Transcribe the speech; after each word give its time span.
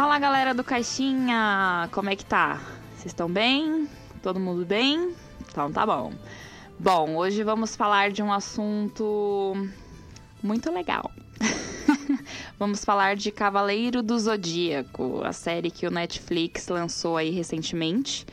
Fala 0.00 0.18
galera 0.18 0.54
do 0.54 0.64
Caixinha, 0.64 1.86
como 1.92 2.08
é 2.08 2.16
que 2.16 2.24
tá? 2.24 2.58
Vocês 2.94 3.08
estão 3.08 3.30
bem? 3.30 3.86
Todo 4.22 4.40
mundo 4.40 4.64
bem? 4.64 5.14
Então 5.46 5.70
tá 5.70 5.84
bom. 5.84 6.14
Bom, 6.78 7.16
hoje 7.16 7.42
vamos 7.42 7.76
falar 7.76 8.10
de 8.10 8.22
um 8.22 8.32
assunto 8.32 9.52
muito 10.42 10.72
legal. 10.72 11.10
vamos 12.58 12.82
falar 12.82 13.14
de 13.14 13.30
Cavaleiro 13.30 14.02
do 14.02 14.18
Zodíaco, 14.18 15.20
a 15.22 15.34
série 15.34 15.70
que 15.70 15.86
o 15.86 15.90
Netflix 15.90 16.68
lançou 16.68 17.18
aí 17.18 17.28
recentemente. 17.28 18.24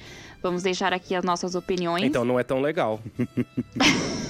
Vamos 0.41 0.63
deixar 0.63 0.93
aqui 0.93 1.15
as 1.15 1.23
nossas 1.25 1.53
opiniões. 1.53 2.05
Então 2.05 2.23
não 2.23 2.39
é 2.39 2.43
tão 2.43 2.61
legal. 2.61 3.01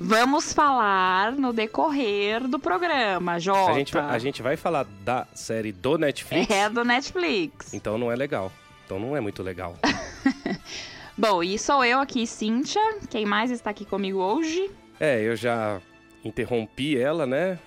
Vamos 0.00 0.52
falar 0.52 1.32
no 1.32 1.52
decorrer 1.52 2.46
do 2.46 2.58
programa, 2.58 3.38
Jota. 3.38 3.72
A 3.72 3.74
gente, 3.74 3.92
vai, 3.92 4.04
a 4.04 4.18
gente 4.18 4.42
vai 4.42 4.56
falar 4.56 4.86
da 5.04 5.26
série 5.34 5.72
do 5.72 5.98
Netflix? 5.98 6.50
É 6.50 6.68
do 6.68 6.84
Netflix. 6.84 7.74
Então 7.74 7.98
não 7.98 8.10
é 8.10 8.16
legal. 8.16 8.52
Então 8.84 8.98
não 8.98 9.16
é 9.16 9.20
muito 9.20 9.42
legal. 9.42 9.76
Bom, 11.16 11.42
e 11.42 11.58
sou 11.58 11.84
eu 11.84 11.98
aqui, 11.98 12.26
Cíntia. 12.26 12.80
Quem 13.10 13.26
mais 13.26 13.50
está 13.50 13.70
aqui 13.70 13.84
comigo 13.84 14.18
hoje? 14.18 14.70
É, 15.00 15.20
eu 15.20 15.34
já 15.34 15.80
interrompi 16.24 16.96
ela, 16.96 17.26
né? 17.26 17.58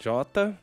Jota. 0.00 0.58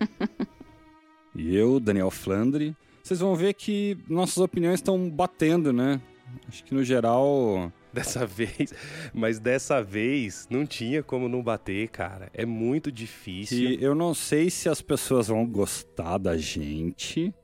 e 1.34 1.54
eu, 1.54 1.78
Daniel 1.78 2.10
Flandre. 2.10 2.74
Vocês 3.02 3.20
vão 3.20 3.36
ver 3.36 3.54
que 3.54 3.96
nossas 4.08 4.38
opiniões 4.38 4.80
estão 4.80 5.08
batendo, 5.08 5.72
né? 5.72 6.00
Acho 6.48 6.64
que 6.64 6.74
no 6.74 6.82
geral 6.82 7.70
dessa 7.96 8.24
vez, 8.26 8.72
mas 9.12 9.38
dessa 9.38 9.82
vez 9.82 10.46
não 10.50 10.66
tinha 10.66 11.02
como 11.02 11.28
não 11.28 11.42
bater, 11.42 11.88
cara. 11.88 12.30
É 12.32 12.44
muito 12.44 12.92
difícil. 12.92 13.58
E 13.58 13.82
eu 13.82 13.94
não 13.94 14.14
sei 14.14 14.50
se 14.50 14.68
as 14.68 14.82
pessoas 14.82 15.28
vão 15.28 15.46
gostar 15.46 16.18
da 16.18 16.36
gente, 16.36 17.34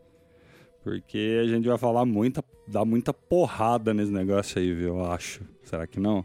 porque 0.84 1.40
a 1.42 1.48
gente 1.48 1.66
vai 1.66 1.78
falar 1.78 2.04
muita, 2.04 2.44
dar 2.68 2.84
muita 2.84 3.12
porrada 3.12 3.94
nesse 3.94 4.12
negócio 4.12 4.60
aí, 4.60 4.72
viu? 4.72 4.98
Eu 4.98 5.10
acho. 5.10 5.40
Será 5.64 5.86
que 5.86 5.98
não? 5.98 6.24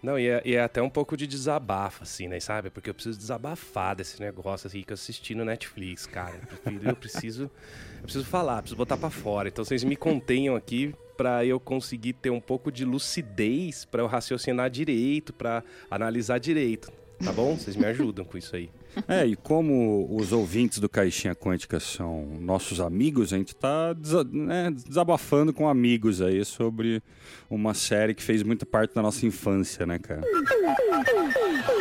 Não, 0.00 0.16
e 0.16 0.28
é, 0.28 0.42
e 0.44 0.54
é, 0.54 0.62
até 0.62 0.80
um 0.80 0.88
pouco 0.88 1.16
de 1.16 1.26
desabafo, 1.26 2.04
assim, 2.04 2.28
né, 2.28 2.38
sabe? 2.38 2.70
Porque 2.70 2.88
eu 2.88 2.94
preciso 2.94 3.18
desabafar 3.18 3.96
desse 3.96 4.20
negócio 4.20 4.68
assim 4.68 4.82
que 4.82 4.92
eu 4.92 4.94
assisti 4.94 5.34
no 5.34 5.44
Netflix, 5.44 6.06
cara. 6.06 6.36
Eu, 6.36 6.56
prefiro, 6.56 6.88
eu 6.90 6.96
preciso, 6.96 7.42
eu 7.96 8.02
preciso 8.02 8.24
falar, 8.24 8.62
preciso 8.62 8.76
botar 8.76 8.96
para 8.96 9.10
fora. 9.10 9.48
Então 9.48 9.64
vocês 9.64 9.82
me 9.82 9.96
contenham 9.96 10.54
aqui 10.54 10.94
para 11.18 11.44
eu 11.44 11.58
conseguir 11.58 12.12
ter 12.12 12.30
um 12.30 12.40
pouco 12.40 12.70
de 12.70 12.84
lucidez, 12.84 13.84
para 13.84 14.00
eu 14.00 14.06
raciocinar 14.06 14.70
direito, 14.70 15.32
para 15.32 15.64
analisar 15.90 16.38
direito. 16.38 16.92
Tá 17.22 17.32
bom? 17.32 17.56
Vocês 17.56 17.74
me 17.74 17.84
ajudam 17.86 18.24
com 18.24 18.38
isso 18.38 18.54
aí. 18.54 18.70
É, 19.06 19.24
e 19.24 19.36
como 19.36 20.08
os 20.10 20.32
ouvintes 20.32 20.80
do 20.80 20.88
Caixinha 20.88 21.32
Quântica 21.32 21.78
são 21.78 22.26
nossos 22.40 22.80
amigos, 22.80 23.32
a 23.32 23.36
gente 23.36 23.54
tá 23.54 23.94
né, 24.32 24.72
desabafando 24.72 25.52
com 25.52 25.68
amigos 25.68 26.20
aí 26.20 26.44
sobre 26.44 27.00
uma 27.48 27.74
série 27.74 28.12
que 28.12 28.22
fez 28.22 28.42
muita 28.42 28.66
parte 28.66 28.94
da 28.94 29.02
nossa 29.02 29.24
infância, 29.24 29.86
né, 29.86 30.00
cara? 30.00 30.22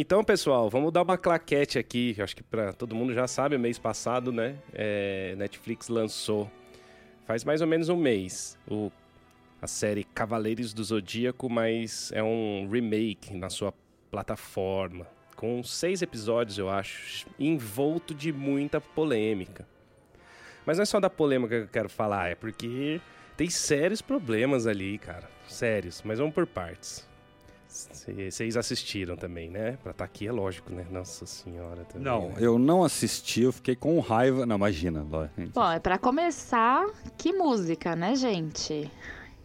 Então, 0.00 0.22
pessoal, 0.22 0.70
vamos 0.70 0.92
dar 0.92 1.02
uma 1.02 1.18
claquete 1.18 1.76
aqui. 1.76 2.14
Acho 2.20 2.36
que 2.36 2.42
para 2.44 2.72
todo 2.72 2.94
mundo 2.94 3.12
já 3.12 3.26
sabe, 3.26 3.58
mês 3.58 3.80
passado, 3.80 4.30
né? 4.30 4.54
É, 4.72 5.34
Netflix 5.36 5.88
lançou, 5.88 6.48
faz 7.26 7.42
mais 7.42 7.60
ou 7.60 7.66
menos 7.66 7.88
um 7.88 7.96
mês, 7.96 8.56
o, 8.70 8.92
a 9.60 9.66
série 9.66 10.04
Cavaleiros 10.04 10.72
do 10.72 10.84
Zodíaco, 10.84 11.50
mas 11.50 12.12
é 12.12 12.22
um 12.22 12.68
remake 12.70 13.34
na 13.34 13.50
sua 13.50 13.74
plataforma, 14.08 15.04
com 15.34 15.64
seis 15.64 16.00
episódios, 16.00 16.58
eu 16.58 16.70
acho, 16.70 17.26
envolto 17.36 18.14
de 18.14 18.32
muita 18.32 18.80
polêmica. 18.80 19.66
Mas 20.64 20.78
não 20.78 20.84
é 20.84 20.86
só 20.86 21.00
da 21.00 21.10
polêmica 21.10 21.58
que 21.58 21.64
eu 21.64 21.72
quero 21.72 21.88
falar, 21.88 22.30
é 22.30 22.36
porque 22.36 23.00
tem 23.36 23.50
sérios 23.50 24.00
problemas 24.00 24.64
ali, 24.64 24.96
cara. 24.96 25.28
Sérios, 25.48 26.02
mas 26.04 26.20
vamos 26.20 26.36
por 26.36 26.46
partes. 26.46 27.08
Vocês 27.68 28.56
assistiram 28.56 29.16
também, 29.16 29.50
né? 29.50 29.78
Pra 29.82 29.92
estar 29.92 29.94
tá 29.94 30.04
aqui 30.04 30.26
é 30.26 30.32
lógico, 30.32 30.72
né? 30.72 30.86
Nossa 30.90 31.26
senhora 31.26 31.84
também. 31.84 32.04
Não, 32.04 32.30
né? 32.30 32.36
eu 32.40 32.58
não 32.58 32.82
assisti, 32.82 33.42
eu 33.42 33.52
fiquei 33.52 33.76
com 33.76 34.00
raiva. 34.00 34.46
Não, 34.46 34.56
imagina. 34.56 35.04
Bom, 35.52 35.70
é 35.70 35.78
pra 35.78 35.98
começar, 35.98 36.86
que 37.16 37.32
música, 37.32 37.94
né, 37.94 38.14
gente? 38.14 38.90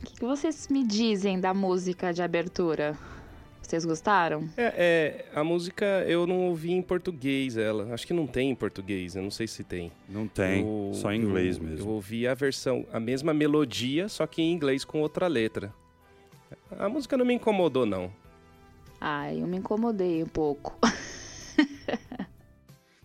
O 0.01 0.06
que, 0.06 0.13
que 0.16 0.25
vocês 0.25 0.67
me 0.69 0.85
dizem 0.85 1.39
da 1.39 1.53
música 1.53 2.13
de 2.13 2.22
abertura? 2.22 2.97
Vocês 3.61 3.85
gostaram? 3.85 4.50
É, 4.57 4.73
é, 4.78 5.25
a 5.34 5.44
música 5.44 5.85
eu 6.05 6.28
não 6.28 6.47
ouvi 6.50 6.73
em 6.73 6.81
português 6.81 7.57
ela. 7.57 7.94
Acho 7.94 8.05
que 8.05 8.13
não 8.13 8.28
tem 8.28 8.51
em 8.51 8.55
português, 8.55 9.16
eu 9.16 9.23
não 9.23 9.31
sei 9.31 9.47
se 9.47 9.63
tem. 9.63 9.91
Não 10.07 10.28
tem, 10.28 10.61
eu, 10.61 10.91
só 10.94 11.11
em 11.11 11.22
inglês 11.22 11.57
eu, 11.57 11.63
mesmo. 11.63 11.90
Eu 11.90 11.94
ouvi 11.94 12.28
a 12.28 12.34
versão, 12.34 12.85
a 12.91 13.00
mesma 13.00 13.34
melodia, 13.34 14.07
só 14.09 14.28
que 14.28 14.41
em 14.41 14.51
inglês 14.51 14.84
com 14.85 15.00
outra 15.01 15.28
letra. 15.28 15.73
A 16.78 16.90
música 16.90 17.18
não 17.18 17.25
me 17.25 17.34
incomodou, 17.34 17.86
não. 17.86 18.12
Ai, 19.00 19.41
eu 19.41 19.47
me 19.47 19.58
incomodei 19.58 20.24
um 20.24 20.28
pouco. 20.28 20.78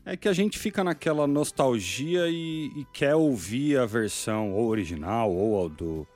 é 0.04 0.16
que 0.16 0.28
a 0.28 0.32
gente 0.32 0.58
fica 0.58 0.84
naquela 0.84 1.26
nostalgia 1.26 2.28
e, 2.28 2.66
e, 2.76 2.86
quer 2.92 3.14
ouvir 3.14 3.78
a 3.78 3.86
versão 3.86 4.52
ou 4.52 4.68
original 4.68 5.30
ou 5.32 5.66
a 5.66 5.68
do 5.68 6.06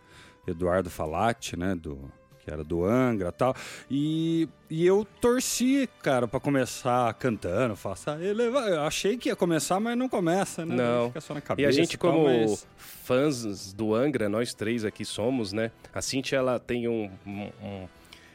Eduardo 0.46 0.88
Falati, 0.88 1.58
né? 1.58 1.74
Do, 1.74 1.98
que 2.44 2.50
era 2.50 2.64
do 2.64 2.84
Angra 2.84 3.28
e 3.28 3.32
tal. 3.32 3.54
E, 3.90 4.48
e 4.68 4.86
eu 4.86 5.06
torci, 5.20 5.88
cara, 6.02 6.26
para 6.26 6.40
começar 6.40 7.12
cantando, 7.14 7.76
faça 7.76 8.18
eleva. 8.22 8.60
Eu 8.60 8.82
achei 8.82 9.16
que 9.16 9.28
ia 9.28 9.36
começar, 9.36 9.78
mas 9.80 9.96
não 9.96 10.08
começa, 10.08 10.66
né? 10.66 10.74
Não. 10.74 11.08
Fica 11.08 11.20
só 11.20 11.34
na 11.34 11.40
cabeça. 11.40 11.66
E 11.66 11.68
a 11.68 11.72
gente, 11.72 11.96
tal, 11.96 12.12
como 12.12 12.24
mas... 12.24 12.66
fãs 12.76 13.72
do 13.72 13.94
Angra, 13.94 14.28
nós 14.28 14.52
três 14.54 14.84
aqui 14.84 15.04
somos, 15.04 15.52
né? 15.52 15.70
A 15.94 16.02
Cintia, 16.02 16.38
ela 16.38 16.58
tem 16.58 16.88
um, 16.88 17.10
um, 17.26 17.50
um 17.62 17.88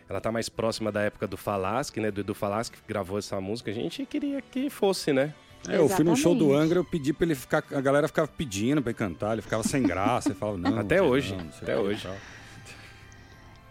ela 0.09 0.21
tá 0.21 0.31
mais 0.31 0.47
próxima 0.47 0.91
da 0.91 1.01
época 1.01 1.27
do 1.27 1.35
Falasque, 1.35 1.99
né? 1.99 2.09
Do 2.09 2.21
Edu 2.21 2.33
Falasque 2.33 2.77
que 2.77 2.87
gravou 2.87 3.17
essa 3.17 3.39
música. 3.41 3.71
A 3.71 3.73
gente 3.73 4.05
queria 4.05 4.41
que 4.41 4.69
fosse, 4.69 5.11
né? 5.11 5.33
É, 5.67 5.77
eu 5.77 5.89
fui 5.89 6.05
no 6.05 6.15
show 6.15 6.33
do 6.33 6.53
Angra, 6.53 6.79
eu 6.79 6.85
pedi 6.85 7.11
pra 7.11 7.25
ele 7.25 7.35
ficar. 7.35 7.63
A 7.71 7.81
galera 7.81 8.07
ficava 8.07 8.27
pedindo 8.27 8.81
pra 8.81 8.91
ele 8.91 8.97
cantar, 8.97 9.33
ele 9.33 9.41
ficava 9.41 9.63
sem 9.63 9.83
graça, 9.83 10.29
ele 10.29 10.35
falava, 10.35 10.57
não. 10.57 10.79
Até 10.79 11.01
hoje. 11.01 11.35
Não, 11.35 11.45
até 11.61 11.77
hoje. 11.77 12.07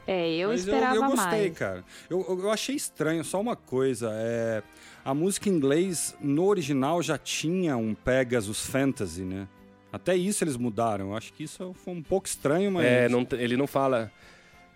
É, 0.06 0.36
eu 0.36 0.50
Mas 0.50 0.60
esperava 0.60 0.94
eu, 0.94 1.02
eu 1.02 1.10
gostei, 1.10 1.40
mais. 1.40 1.58
cara. 1.58 1.84
Eu, 2.08 2.24
eu 2.28 2.50
achei 2.50 2.76
estranho, 2.76 3.24
só 3.24 3.40
uma 3.40 3.56
coisa. 3.56 4.10
É, 4.12 4.62
a 5.04 5.12
música 5.12 5.48
em 5.48 5.52
inglês, 5.52 6.16
no 6.20 6.44
original, 6.46 7.02
já 7.02 7.18
tinha 7.18 7.76
um 7.76 7.94
Pegasus 7.94 8.64
Fantasy, 8.66 9.22
né? 9.22 9.48
Até 9.92 10.14
isso 10.14 10.44
eles 10.44 10.56
mudaram. 10.56 11.10
Eu 11.10 11.16
acho 11.16 11.32
que 11.32 11.44
isso 11.44 11.74
foi 11.84 11.94
um 11.94 12.02
pouco 12.02 12.28
estranho, 12.28 12.70
mas. 12.70 12.84
É, 12.84 13.08
não, 13.08 13.26
ele 13.32 13.56
não 13.56 13.66
fala. 13.66 14.12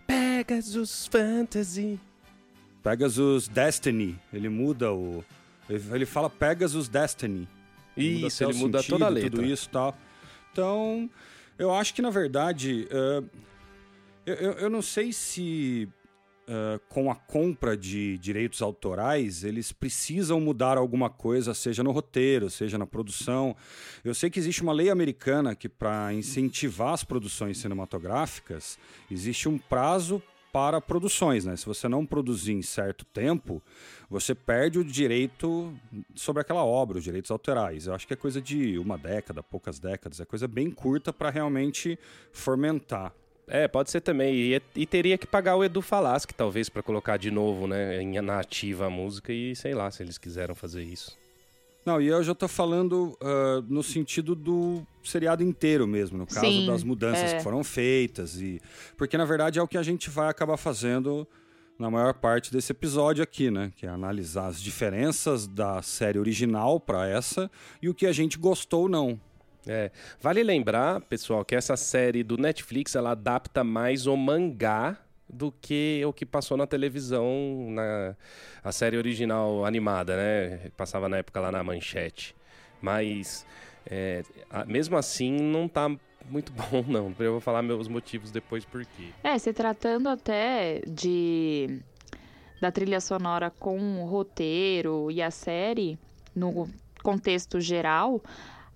Pegasus 0.07 1.07
Fantasy. 1.07 2.01
Pegasus 2.83 3.47
Destiny. 3.47 4.19
Ele 4.33 4.49
muda 4.49 4.93
o. 4.93 5.25
Ele 5.69 6.07
fala 6.07 6.29
Pegasus 6.29 6.89
Destiny. 6.89 7.47
Isso, 7.97 8.43
ele 8.43 8.55
muda 8.55 8.83
toda 8.83 9.07
a 9.07 9.09
letra. 9.09 9.31
Tudo 9.31 9.45
isso 9.45 9.69
e 9.69 9.71
tal. 9.71 9.97
Então, 10.53 11.09
eu 11.59 11.73
acho 11.73 11.95
que 11.95 12.03
na 12.03 12.11
verdade. 12.11 12.89
Uh, 12.91 13.50
eu, 14.27 14.35
eu, 14.35 14.53
eu 14.53 14.71
não 14.71 14.83
sei 14.83 15.13
se 15.13 15.89
uh, 16.49 16.81
com 16.89 17.11
a 17.11 17.15
compra 17.15 17.77
de 17.77 18.19
direitos 18.19 18.61
autorais 18.61 19.45
eles 19.45 19.73
precisam 19.73 20.41
mudar 20.41 20.77
alguma 20.77 21.09
coisa, 21.09 21.55
seja 21.55 21.83
no 21.83 21.93
roteiro, 21.93 22.51
seja 22.51 22.77
na 22.77 22.87
produção. 22.87 23.57
Eu 24.05 24.15
sei 24.15 24.29
que 24.29 24.39
existe 24.39 24.63
uma 24.63 24.73
lei 24.73 24.91
americana 24.91 25.55
que, 25.55 25.69
para 25.69 26.13
incentivar 26.13 26.93
as 26.93 27.05
produções 27.05 27.59
cinematográficas, 27.59 28.79
existe 29.11 29.49
um 29.49 29.59
prazo 29.59 30.23
para 30.53 30.81
produções, 30.81 31.45
né? 31.45 31.57
Se 31.57 31.65
você 31.65 31.89
não 31.89 32.05
produzir 32.05 32.53
em 32.53 32.63
certo 32.63 33.05
tempo, 33.05 33.63
você 34.09 34.35
perde 34.35 34.81
o 34.81 34.85
direito 34.85 35.73
sobre 36.15 36.43
aquela 36.43 36.65
obra, 36.65 36.99
os 36.99 37.05
direitos 37.05 37.31
autorais. 37.31 37.87
Eu 37.87 37.95
acho 37.95 38.05
que 38.05 38.15
é 38.15 38.17
coisa 38.17 38.43
de 38.43 38.77
uma 38.77 38.99
década, 38.99 39.45
poucas 39.45 39.79
décadas, 39.79 40.21
é 40.21 40.25
coisa 40.25 40.49
bem 40.49 40.69
curta 40.69 41.13
para 41.13 41.31
realmente 41.31 41.97
fomentar. 42.33 43.15
É, 43.51 43.67
pode 43.67 43.91
ser 43.91 44.01
também. 44.01 44.35
E, 44.35 44.63
e, 44.77 44.87
teria 44.87 45.19
que 45.19 45.27
pagar 45.27 45.57
o 45.57 45.65
Edu 45.65 45.83
Falaschi, 45.83 46.29
talvez, 46.37 46.69
para 46.69 46.83
colocar 46.83 47.17
de 47.17 47.33
novo, 47.33 47.67
né, 47.67 48.01
em, 48.01 48.21
na 48.21 48.39
ativa 48.39 48.87
a 48.87 48.91
música 48.91 49.33
e 49.33 49.57
sei 49.57 49.75
lá 49.75 49.91
se 49.91 50.03
eles 50.03 50.17
quiseram 50.17 50.55
fazer 50.55 50.83
isso. 50.83 51.19
Não, 51.85 52.01
e 52.01 52.07
eu 52.07 52.23
já 52.23 52.35
tô 52.35 52.47
falando 52.47 53.17
uh, 53.21 53.63
no 53.69 53.83
sentido 53.83 54.35
do 54.35 54.87
seriado 55.03 55.43
inteiro 55.43 55.87
mesmo, 55.87 56.19
no 56.19 56.27
caso 56.27 56.47
Sim, 56.47 56.67
das 56.67 56.85
mudanças 56.85 57.33
é. 57.33 57.37
que 57.39 57.43
foram 57.43 57.65
feitas. 57.65 58.41
e 58.41 58.61
Porque, 58.97 59.17
na 59.17 59.25
verdade, 59.25 59.59
é 59.59 59.63
o 59.63 59.67
que 59.67 59.79
a 59.79 59.83
gente 59.83 60.11
vai 60.11 60.29
acabar 60.29 60.57
fazendo 60.57 61.27
na 61.79 61.91
maior 61.91 62.13
parte 62.13 62.53
desse 62.53 62.73
episódio 62.73 63.25
aqui, 63.25 63.51
né? 63.51 63.73
Que 63.75 63.87
é 63.87 63.89
analisar 63.89 64.47
as 64.47 64.61
diferenças 64.61 65.47
da 65.47 65.81
série 65.81 66.19
original 66.19 66.79
para 66.79 67.09
essa 67.09 67.51
e 67.81 67.89
o 67.89 67.95
que 67.95 68.07
a 68.07 68.13
gente 68.13 68.39
gostou 68.39 68.83
ou 68.83 68.89
não. 68.89 69.19
É, 69.67 69.91
vale 70.21 70.43
lembrar, 70.43 71.01
pessoal, 71.03 71.45
que 71.45 71.55
essa 71.55 71.77
série 71.77 72.23
do 72.23 72.37
Netflix 72.37 72.95
ela 72.95 73.11
adapta 73.11 73.63
mais 73.63 74.07
o 74.07 74.17
mangá 74.17 74.97
do 75.29 75.53
que 75.53 76.03
o 76.05 76.13
que 76.13 76.27
passou 76.27 76.57
na 76.57 76.67
televisão, 76.67 77.69
na 77.71 78.17
a 78.65 78.73
série 78.73 78.97
original 78.97 79.65
animada, 79.65 80.17
né? 80.17 80.71
Passava 80.77 81.09
na 81.09 81.19
época 81.19 81.41
lá 81.41 81.53
na 81.53 81.63
Manchete. 81.63 82.35
Mas, 82.81 83.47
é, 83.87 84.23
mesmo 84.67 84.97
assim, 84.97 85.33
não 85.33 85.69
tá 85.69 85.89
muito 86.29 86.53
bom, 86.53 86.85
não. 86.87 87.15
Eu 87.19 87.33
vou 87.33 87.41
falar 87.41 87.63
meus 87.63 87.89
motivos 87.89 88.31
depois 88.31 88.65
por 88.65 88.85
quê. 88.85 89.11
É, 89.23 89.39
se 89.39 89.53
tratando 89.53 90.09
até 90.09 90.81
de 90.87 91.81
da 92.61 92.71
trilha 92.71 93.01
sonora 93.01 93.51
com 93.51 93.79
o 94.03 94.07
roteiro 94.07 95.11
e 95.11 95.23
a 95.23 95.31
série, 95.31 95.99
no 96.37 96.69
contexto 97.03 97.59
geral, 97.59 98.23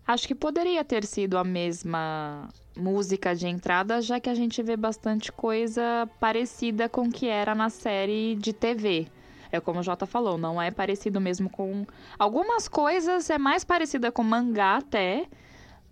acho 0.06 0.26
que 0.26 0.34
poderia 0.34 0.84
ter 0.84 1.04
sido 1.04 1.38
a 1.38 1.44
mesma 1.44 2.48
música 2.76 3.34
de 3.34 3.46
entrada, 3.46 4.00
já 4.02 4.18
que 4.18 4.28
a 4.28 4.34
gente 4.34 4.62
vê 4.62 4.76
bastante 4.76 5.30
coisa 5.30 6.08
parecida 6.18 6.88
com 6.88 7.02
o 7.02 7.12
que 7.12 7.26
era 7.26 7.54
na 7.54 7.70
série 7.70 8.34
de 8.36 8.52
TV. 8.52 9.06
É 9.52 9.60
como 9.60 9.80
o 9.80 9.82
Jota 9.82 10.04
falou, 10.04 10.36
não 10.36 10.60
é 10.60 10.70
parecido 10.70 11.20
mesmo 11.20 11.48
com. 11.48 11.86
Algumas 12.18 12.66
coisas 12.66 13.30
é 13.30 13.38
mais 13.38 13.62
parecida 13.62 14.10
com 14.10 14.24
mangá 14.24 14.78
até 14.78 15.28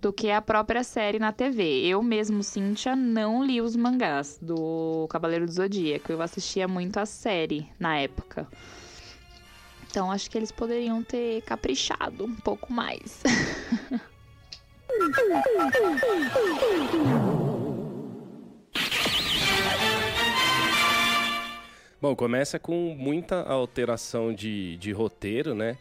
do 0.00 0.12
que 0.12 0.32
a 0.32 0.42
própria 0.42 0.82
série 0.82 1.20
na 1.20 1.30
TV. 1.30 1.86
Eu 1.86 2.02
mesmo, 2.02 2.42
Cíntia, 2.42 2.96
não 2.96 3.44
li 3.44 3.60
os 3.60 3.76
mangás 3.76 4.36
do 4.42 5.06
Cavaleiro 5.08 5.46
do 5.46 5.52
Zodíaco. 5.52 6.10
Eu 6.10 6.20
assistia 6.20 6.66
muito 6.66 6.98
a 6.98 7.06
série 7.06 7.68
na 7.78 7.96
época. 7.98 8.48
Então 9.92 10.10
acho 10.10 10.30
que 10.30 10.38
eles 10.38 10.50
poderiam 10.50 11.04
ter 11.04 11.42
caprichado 11.42 12.24
um 12.24 12.34
pouco 12.34 12.72
mais. 12.72 13.22
Bom, 22.00 22.16
começa 22.16 22.58
com 22.58 22.96
muita 22.98 23.42
alteração 23.42 24.32
de, 24.32 24.78
de 24.78 24.92
roteiro, 24.92 25.54
né? 25.54 25.76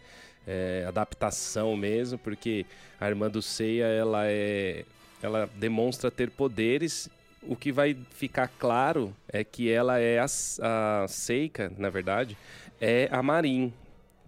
É, 0.46 0.84
adaptação 0.86 1.78
mesmo, 1.78 2.18
porque 2.18 2.66
a 3.00 3.08
irmã 3.08 3.30
do 3.30 3.42
Seiya, 3.42 3.86
ela 3.86 4.26
é 4.26 4.84
ela 5.24 5.50
demonstra 5.56 6.12
ter 6.12 6.30
poderes. 6.30 7.10
O 7.42 7.56
que 7.56 7.72
vai 7.72 7.98
ficar 8.10 8.50
claro 8.60 9.16
é 9.30 9.42
que 9.46 9.72
ela 9.72 10.00
é 10.00 10.20
a, 10.20 10.26
a 10.26 11.08
Seika, 11.08 11.72
na 11.78 11.90
verdade, 11.90 12.38
é 12.82 13.08
a 13.10 13.24
Marin, 13.24 13.72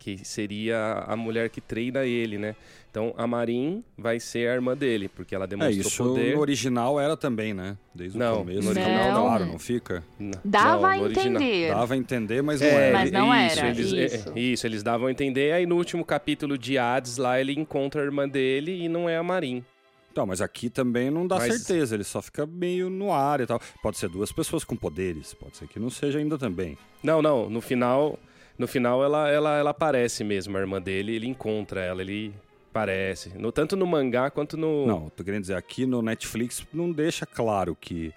que 0.03 0.19
seria 0.25 1.05
a 1.07 1.15
mulher 1.15 1.49
que 1.49 1.61
treina 1.61 2.03
ele, 2.05 2.37
né? 2.37 2.55
Então 2.91 3.13
a 3.17 3.25
Marin 3.25 3.81
vai 3.97 4.19
ser 4.19 4.49
a 4.49 4.53
irmã 4.53 4.75
dele, 4.75 5.07
porque 5.07 5.33
ela 5.33 5.47
demonstrou 5.47 5.77
é, 5.77 5.87
isso 5.87 6.03
poder. 6.03 6.35
no 6.35 6.41
original 6.41 6.99
era 6.99 7.15
também, 7.15 7.53
né? 7.53 7.77
Desde 7.95 8.17
não, 8.17 8.33
o 8.33 8.37
começo. 8.39 8.61
No 8.63 8.69
original, 8.71 9.11
não. 9.13 9.21
claro, 9.23 9.45
não 9.45 9.57
fica? 9.59 10.03
Dava 10.43 10.81
não, 10.81 10.85
a 10.85 10.97
no 10.97 11.03
original. 11.03 11.41
entender. 11.41 11.69
Dava 11.73 11.93
a 11.93 11.97
entender, 11.97 12.41
mas 12.43 12.59
não 12.59 12.67
É, 12.67 12.73
era. 12.89 12.99
Mas 12.99 13.11
não 13.11 13.33
isso, 13.33 13.59
era, 13.59 13.69
Eles, 13.69 13.93
é, 13.93 14.05
isso. 14.05 14.37
isso, 14.37 14.67
eles 14.67 14.83
davam 14.83 15.07
a 15.07 15.11
entender. 15.11 15.53
Aí 15.53 15.65
no 15.65 15.77
último 15.77 16.03
capítulo 16.03 16.57
de 16.57 16.77
Hades, 16.77 17.15
lá 17.17 17.39
ele 17.39 17.53
encontra 17.53 18.01
a 18.01 18.03
irmã 18.03 18.27
dele 18.27 18.83
e 18.83 18.89
não 18.89 19.07
é 19.09 19.15
a 19.17 19.23
Marin. 19.23 19.63
Então, 20.11 20.27
mas 20.27 20.41
aqui 20.41 20.69
também 20.69 21.09
não 21.09 21.25
dá 21.25 21.37
Mas- 21.37 21.55
certeza, 21.63 21.95
ele 21.95 22.03
só 22.03 22.21
fica 22.21 22.45
meio 22.45 22.87
no 22.89 23.11
ar 23.11 23.41
e 23.41 23.47
tal. 23.47 23.59
Pode 23.81 23.97
ser 23.97 24.09
duas 24.09 24.31
pessoas 24.31 24.63
com 24.63 24.75
poderes, 24.75 25.33
pode 25.33 25.57
ser 25.57 25.67
que 25.67 25.79
não 25.79 25.89
seja 25.89 26.19
ainda 26.19 26.37
também. 26.37 26.77
Não, 27.01 27.19
não, 27.23 27.49
no 27.49 27.59
final, 27.61 28.19
no 28.57 28.67
final 28.67 29.03
ela, 29.03 29.29
ela, 29.29 29.57
ela 29.57 29.69
aparece 29.71 30.23
mesmo, 30.23 30.55
a 30.57 30.59
irmã 30.59 30.81
dele, 30.81 31.15
ele 31.15 31.27
encontra 31.27 31.81
ela, 31.81 32.01
ele 32.01 32.33
aparece. 32.71 33.29
No, 33.37 33.51
tanto 33.51 33.75
no 33.75 33.85
mangá 33.85 34.29
quanto 34.29 34.57
no. 34.57 34.85
Não, 34.87 35.09
tô 35.09 35.23
querendo 35.23 35.41
dizer, 35.41 35.55
aqui 35.55 35.85
no 35.85 36.01
Netflix 36.01 36.65
não 36.73 36.91
deixa 36.91 37.25
claro 37.25 37.75
que 37.79 38.11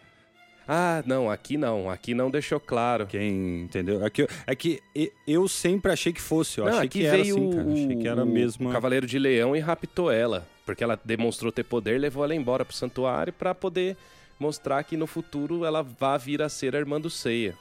Ah, 0.68 1.02
não, 1.06 1.30
aqui 1.30 1.56
não, 1.56 1.88
aqui 1.90 2.12
não 2.14 2.30
deixou 2.30 2.58
claro. 2.58 3.06
quem, 3.06 3.62
entendeu? 3.62 4.04
É 4.04 4.10
que, 4.10 4.26
é 4.46 4.54
que 4.56 4.82
eu 5.26 5.46
sempre 5.46 5.92
achei 5.92 6.12
que 6.12 6.20
fosse, 6.20 6.58
eu 6.58 6.64
não, 6.64 6.72
achei 6.74 6.88
que 6.88 7.04
era 7.04 7.16
veio 7.22 7.36
assim, 7.36 7.50
cara. 7.50 7.64
o, 7.68 7.72
Achei 7.72 7.96
que 7.96 8.08
era 8.08 8.22
o- 8.24 8.26
mesmo. 8.26 8.72
Cavaleiro 8.72 9.06
de 9.06 9.18
Leão 9.18 9.54
e 9.54 9.60
raptou 9.60 10.10
ela. 10.10 10.46
Porque 10.64 10.82
ela 10.82 10.98
demonstrou 11.04 11.52
ter 11.52 11.62
poder, 11.62 12.00
levou 12.00 12.24
ela 12.24 12.34
embora 12.34 12.64
pro 12.64 12.74
santuário 12.74 13.32
pra 13.32 13.54
poder 13.54 13.96
mostrar 14.40 14.82
que 14.82 14.96
no 14.96 15.06
futuro 15.06 15.64
ela 15.64 15.82
vá 15.82 16.16
vir 16.16 16.42
a 16.42 16.48
ser 16.48 16.74
a 16.74 16.78
irmã 16.80 17.00
do 17.00 17.08
Seiya. 17.08 17.54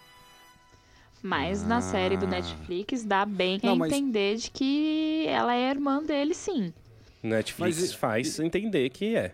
Mas 1.24 1.66
na 1.66 1.82
série 1.82 2.18
do 2.18 2.26
Ah. 2.26 2.30
Netflix 2.30 3.04
dá 3.04 3.26
bem 3.26 3.60
Não, 3.64 3.74
a 3.74 3.76
mas- 3.76 3.92
entender 3.92 4.36
de 4.38 4.52
que 4.52 5.26
ela 5.28 5.56
é 5.56 5.70
irmã 5.70 6.04
dele, 6.04 6.34
sim. 6.34 6.72
Netflix 7.24 7.80
Mas 7.80 7.92
e- 7.92 7.98
faz 7.98 8.40
entender 8.40 8.90
que 8.90 9.16
é. 9.16 9.34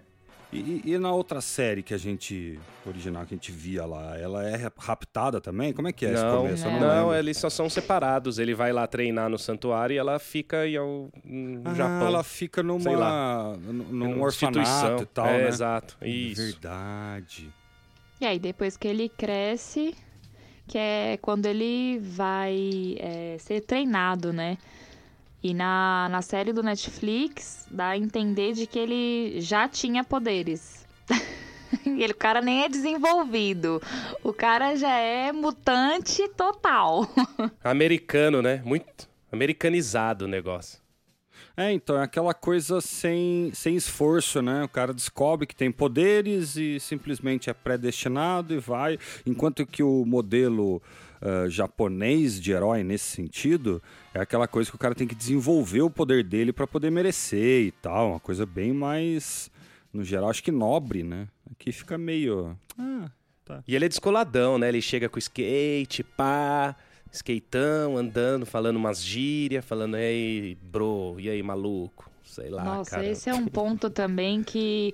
E, 0.53 0.81
e 0.85 0.97
na 0.97 1.13
outra 1.13 1.39
série 1.39 1.81
que 1.81 1.93
a 1.93 1.97
gente, 1.97 2.59
original, 2.85 3.25
que 3.25 3.33
a 3.33 3.37
gente 3.37 3.53
via 3.53 3.85
lá, 3.85 4.17
ela 4.17 4.45
é 4.45 4.69
raptada 4.77 5.39
também? 5.39 5.71
Como 5.71 5.87
é 5.87 5.93
que 5.93 6.05
é 6.05 6.11
esse 6.11 6.21
não, 6.23 6.41
começo? 6.41 6.65
Eu 6.65 6.71
não 6.71 6.79
não, 6.81 7.15
eles 7.15 7.37
só 7.37 7.49
são 7.49 7.69
separados. 7.69 8.37
Ele 8.37 8.53
vai 8.53 8.73
lá 8.73 8.85
treinar 8.85 9.29
no 9.29 9.37
santuário 9.39 9.93
e 9.93 9.97
ela 9.97 10.19
fica 10.19 10.67
em, 10.67 10.75
ao- 10.75 11.09
no 11.23 11.69
Ah, 11.69 11.73
Japão. 11.73 12.05
ela 12.07 12.21
fica 12.23 12.61
numa, 12.61 12.81
Sei 12.81 12.95
lá. 12.97 13.55
num, 13.61 13.71
numa 13.73 14.07
num 14.15 14.21
orfanato 14.21 15.03
e 15.03 15.05
tal, 15.05 15.27
é, 15.27 15.37
né? 15.43 15.47
Exato, 15.47 15.97
isso. 16.05 16.41
Verdade. 16.41 17.49
E 18.19 18.25
aí, 18.25 18.37
depois 18.37 18.75
que 18.75 18.89
ele 18.89 19.07
cresce, 19.07 19.95
que 20.71 20.77
é 20.77 21.19
quando 21.21 21.47
ele 21.47 21.99
vai 21.99 22.95
é, 22.97 23.35
ser 23.39 23.59
treinado, 23.59 24.31
né? 24.31 24.57
E 25.43 25.53
na, 25.53 26.07
na 26.09 26.21
série 26.21 26.53
do 26.53 26.63
Netflix, 26.63 27.67
dá 27.69 27.89
a 27.89 27.97
entender 27.97 28.53
de 28.53 28.65
que 28.65 28.79
ele 28.79 29.41
já 29.41 29.67
tinha 29.67 30.01
poderes. 30.01 30.85
ele, 31.85 32.13
o 32.13 32.15
cara 32.15 32.39
nem 32.39 32.63
é 32.63 32.69
desenvolvido. 32.69 33.81
O 34.23 34.31
cara 34.31 34.77
já 34.77 34.93
é 34.97 35.33
mutante 35.33 36.25
total. 36.29 37.05
Americano, 37.61 38.41
né? 38.41 38.61
Muito 38.63 39.09
americanizado 39.29 40.23
o 40.23 40.27
negócio. 40.27 40.80
É, 41.55 41.71
então, 41.71 41.97
é 41.97 42.03
aquela 42.03 42.33
coisa 42.33 42.79
sem, 42.79 43.51
sem 43.53 43.75
esforço, 43.75 44.41
né? 44.41 44.63
O 44.63 44.69
cara 44.69 44.93
descobre 44.93 45.45
que 45.45 45.55
tem 45.55 45.71
poderes 45.71 46.55
e 46.55 46.79
simplesmente 46.79 47.49
é 47.49 47.53
predestinado 47.53 48.53
e 48.53 48.59
vai. 48.59 48.97
Enquanto 49.25 49.65
que 49.65 49.83
o 49.83 50.05
modelo 50.05 50.81
ah, 51.21 51.47
japonês 51.47 52.41
de 52.41 52.51
herói, 52.51 52.83
nesse 52.83 53.05
sentido, 53.05 53.81
é 54.11 54.19
aquela 54.19 54.47
coisa 54.47 54.71
que 54.71 54.75
o 54.75 54.79
cara 54.79 54.95
tem 54.95 55.07
que 55.07 55.13
desenvolver 55.13 55.83
o 55.83 55.89
poder 55.89 56.23
dele 56.23 56.51
para 56.51 56.65
poder 56.65 56.89
merecer 56.89 57.67
e 57.67 57.71
tal. 57.71 58.11
Uma 58.11 58.19
coisa 58.19 58.43
bem 58.43 58.73
mais, 58.73 59.51
no 59.93 60.03
geral, 60.03 60.31
acho 60.31 60.43
que 60.43 60.51
nobre, 60.51 61.03
né? 61.03 61.27
Aqui 61.51 61.71
fica 61.71 61.95
meio. 61.95 62.57
Ah, 62.77 63.11
tá. 63.45 63.63
E 63.67 63.75
ele 63.75 63.85
é 63.85 63.89
descoladão, 63.89 64.57
né? 64.57 64.69
Ele 64.69 64.81
chega 64.81 65.07
com 65.07 65.19
skate, 65.19 66.03
pá, 66.03 66.75
skateão, 67.11 67.97
andando, 67.97 68.45
falando 68.45 68.77
umas 68.77 69.03
gírias, 69.03 69.65
falando, 69.65 69.97
ei, 69.97 70.57
bro, 70.61 71.15
e 71.19 71.29
aí, 71.29 71.43
maluco? 71.43 72.09
Sei 72.23 72.49
lá, 72.49 72.63
Nossa, 72.63 72.91
cara. 72.91 73.05
esse 73.05 73.29
é 73.29 73.33
um 73.33 73.45
ponto 73.45 73.89
também 73.89 74.41
que, 74.41 74.93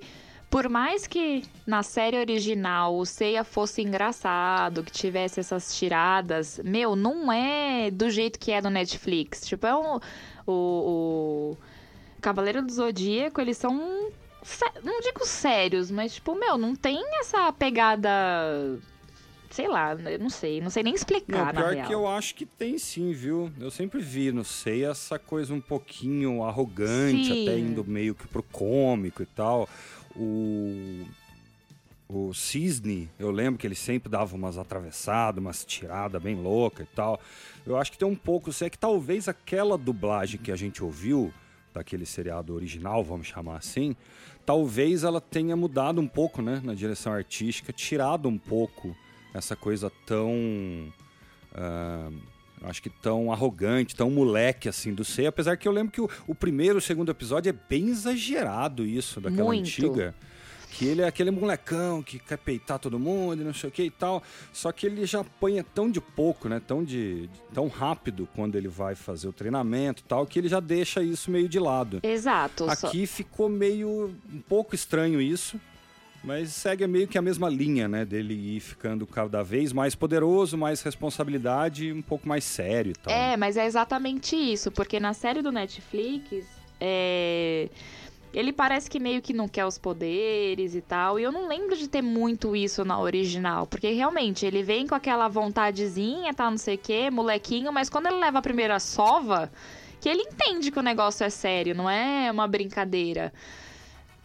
por 0.50 0.68
mais 0.68 1.06
que 1.06 1.44
na 1.64 1.84
série 1.84 2.18
original 2.18 2.96
o 2.96 3.06
Seiya 3.06 3.44
fosse 3.44 3.80
engraçado, 3.80 4.82
que 4.82 4.90
tivesse 4.90 5.38
essas 5.38 5.76
tiradas, 5.78 6.60
meu, 6.64 6.96
não 6.96 7.32
é 7.32 7.92
do 7.92 8.10
jeito 8.10 8.40
que 8.40 8.50
é 8.50 8.60
no 8.60 8.70
Netflix. 8.70 9.46
Tipo, 9.46 9.66
é 9.68 9.76
um. 9.76 10.00
O, 10.44 10.52
o 10.52 11.56
Cavaleiro 12.20 12.62
do 12.62 12.72
Zodíaco, 12.72 13.40
eles 13.40 13.56
são. 13.56 14.10
Não 14.82 15.00
digo 15.00 15.24
sérios, 15.24 15.90
mas, 15.92 16.14
tipo, 16.14 16.34
meu, 16.34 16.58
não 16.58 16.74
tem 16.74 17.00
essa 17.20 17.52
pegada. 17.52 18.10
Sei 19.50 19.66
lá, 19.66 19.94
eu 19.94 20.18
não 20.18 20.28
sei, 20.30 20.60
não 20.60 20.70
sei 20.70 20.82
nem 20.82 20.92
Não, 20.92 20.96
explicar, 20.96 21.52
na 21.54 21.62
pior 21.70 21.86
que 21.86 21.94
eu 21.94 22.06
acho 22.06 22.34
que 22.34 22.44
tem 22.44 22.76
sim, 22.78 23.12
viu? 23.12 23.50
Eu 23.58 23.70
sempre 23.70 24.00
vi, 24.00 24.30
não 24.30 24.44
sei, 24.44 24.84
essa 24.84 25.18
coisa 25.18 25.54
um 25.54 25.60
pouquinho 25.60 26.42
arrogante, 26.44 27.24
Sim. 27.24 27.42
até 27.42 27.58
indo 27.58 27.84
meio 27.84 28.14
que 28.14 28.26
pro 28.26 28.42
cômico 28.42 29.22
e 29.22 29.26
tal. 29.26 29.68
O. 30.14 31.04
O 32.10 32.32
Cisne, 32.32 33.10
eu 33.18 33.30
lembro 33.30 33.58
que 33.58 33.66
ele 33.66 33.74
sempre 33.74 34.08
dava 34.08 34.34
umas 34.34 34.56
atravessadas, 34.56 35.44
umas 35.44 35.62
tiradas 35.62 36.22
bem 36.22 36.34
loucas 36.34 36.86
e 36.86 36.96
tal. 36.96 37.20
Eu 37.66 37.76
acho 37.76 37.92
que 37.92 37.98
tem 37.98 38.08
um 38.08 38.16
pouco, 38.16 38.50
se 38.50 38.64
é 38.64 38.70
que 38.70 38.78
talvez 38.78 39.28
aquela 39.28 39.76
dublagem 39.76 40.40
que 40.40 40.50
a 40.50 40.56
gente 40.56 40.82
ouviu, 40.82 41.30
daquele 41.74 42.06
seriado 42.06 42.54
original, 42.54 43.04
vamos 43.04 43.26
chamar 43.26 43.58
assim, 43.58 43.94
talvez 44.46 45.04
ela 45.04 45.20
tenha 45.20 45.54
mudado 45.54 46.00
um 46.00 46.08
pouco, 46.08 46.40
né, 46.40 46.62
na 46.64 46.72
direção 46.72 47.12
artística, 47.12 47.74
tirado 47.74 48.26
um 48.26 48.38
pouco 48.38 48.96
essa 49.34 49.54
coisa 49.56 49.90
tão. 50.06 50.92
ah, 51.54 52.10
acho 52.62 52.82
que 52.82 52.90
tão 52.90 53.32
arrogante, 53.32 53.94
tão 53.94 54.10
moleque 54.10 54.68
assim 54.68 54.92
do 54.92 55.04
Sei. 55.04 55.26
Apesar 55.26 55.56
que 55.56 55.66
eu 55.68 55.72
lembro 55.72 55.92
que 55.92 56.00
o, 56.00 56.08
o 56.26 56.34
primeiro 56.34 56.76
e 56.76 56.80
o 56.80 56.82
segundo 56.82 57.10
episódio 57.10 57.50
é 57.50 57.54
bem 57.68 57.88
exagerado 57.88 58.84
isso 58.84 59.20
daquela 59.20 59.44
Muito. 59.44 59.62
antiga. 59.62 60.14
Que 60.70 60.84
ele 60.86 61.00
é 61.00 61.06
aquele 61.06 61.30
molecão 61.30 62.02
que 62.02 62.18
quer 62.18 62.36
peitar 62.36 62.78
todo 62.78 62.98
mundo 62.98 63.40
e 63.40 63.44
não 63.44 63.54
sei 63.54 63.70
o 63.70 63.72
que 63.72 63.84
e 63.84 63.90
tal. 63.90 64.22
Só 64.52 64.70
que 64.70 64.84
ele 64.84 65.06
já 65.06 65.20
apanha 65.20 65.64
tão 65.64 65.90
de 65.90 65.98
pouco, 65.98 66.46
né? 66.46 66.60
Tão, 66.64 66.84
de, 66.84 67.26
de- 67.26 67.40
tão 67.54 67.68
rápido 67.68 68.28
quando 68.34 68.54
ele 68.54 68.68
vai 68.68 68.94
fazer 68.94 69.28
o 69.28 69.32
treinamento 69.32 70.02
e 70.02 70.04
tal, 70.04 70.26
que 70.26 70.38
ele 70.38 70.46
já 70.48 70.60
deixa 70.60 71.02
isso 71.02 71.30
meio 71.30 71.48
de 71.48 71.58
lado. 71.58 72.00
Exato. 72.02 72.66
só- 72.76 72.86
Aqui 72.88 73.06
ficou 73.06 73.48
meio 73.48 74.14
um 74.30 74.40
pouco 74.46 74.74
estranho 74.74 75.22
isso. 75.22 75.58
Mas 76.22 76.50
segue 76.50 76.86
meio 76.86 77.06
que 77.06 77.16
a 77.16 77.22
mesma 77.22 77.48
linha, 77.48 77.86
né? 77.86 78.04
Dele 78.04 78.34
ir 78.56 78.60
ficando 78.60 79.06
cada 79.06 79.42
vez 79.42 79.72
mais 79.72 79.94
poderoso, 79.94 80.58
mais 80.58 80.82
responsabilidade, 80.82 81.92
um 81.92 82.02
pouco 82.02 82.28
mais 82.28 82.44
sério 82.44 82.90
e 82.90 82.94
tal. 82.94 83.12
É, 83.12 83.36
mas 83.36 83.56
é 83.56 83.66
exatamente 83.66 84.34
isso, 84.34 84.70
porque 84.70 84.98
na 84.98 85.14
série 85.14 85.42
do 85.42 85.52
Netflix, 85.52 86.44
é... 86.80 87.68
ele 88.34 88.52
parece 88.52 88.90
que 88.90 88.98
meio 88.98 89.22
que 89.22 89.32
não 89.32 89.46
quer 89.46 89.64
os 89.64 89.78
poderes 89.78 90.74
e 90.74 90.80
tal. 90.80 91.20
E 91.20 91.22
eu 91.22 91.30
não 91.30 91.46
lembro 91.46 91.76
de 91.76 91.88
ter 91.88 92.02
muito 92.02 92.56
isso 92.56 92.84
na 92.84 93.00
original, 93.00 93.66
porque 93.66 93.90
realmente 93.92 94.44
ele 94.44 94.62
vem 94.62 94.86
com 94.86 94.96
aquela 94.96 95.28
vontadezinha, 95.28 96.34
tá, 96.34 96.50
não 96.50 96.58
sei 96.58 96.74
o 96.74 96.78
quê, 96.78 97.10
molequinho, 97.10 97.72
mas 97.72 97.88
quando 97.88 98.06
ele 98.06 98.18
leva 98.18 98.38
a 98.38 98.42
primeira 98.42 98.80
sova, 98.80 99.50
que 100.00 100.08
ele 100.08 100.22
entende 100.22 100.72
que 100.72 100.78
o 100.78 100.82
negócio 100.82 101.24
é 101.24 101.30
sério, 101.30 101.76
não 101.76 101.88
é 101.88 102.30
uma 102.30 102.48
brincadeira. 102.48 103.32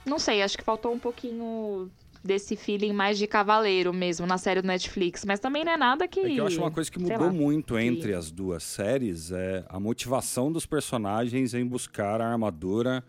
Não 0.05 0.19
sei, 0.19 0.41
acho 0.41 0.57
que 0.57 0.63
faltou 0.63 0.93
um 0.93 1.00
pouquinho 1.00 1.89
desse 2.24 2.55
feeling 2.55 2.93
mais 2.93 3.17
de 3.17 3.27
cavaleiro 3.27 3.93
mesmo 3.93 4.25
na 4.25 4.38
série 4.38 4.62
do 4.62 4.67
Netflix, 4.67 5.25
mas 5.25 5.39
também 5.39 5.65
não 5.65 5.74
é 5.74 5.77
nada 5.77 6.07
que. 6.07 6.22
É 6.22 6.24
que 6.24 6.38
eu 6.38 6.48
acho 6.48 6.60
uma 6.60 6.72
coisa 6.72 6.89
que 6.89 7.00
mudou 7.00 7.31
muito 7.31 7.77
entre 7.77 8.10
que... 8.10 8.13
as 8.13 8.31
duas 8.31 8.63
séries 8.63 9.31
é 9.31 9.65
a 9.67 9.79
motivação 9.79 10.51
dos 10.51 10.65
personagens 10.65 11.53
em 11.53 11.65
buscar 11.65 12.22
a 12.22 12.31
armadura 12.31 13.03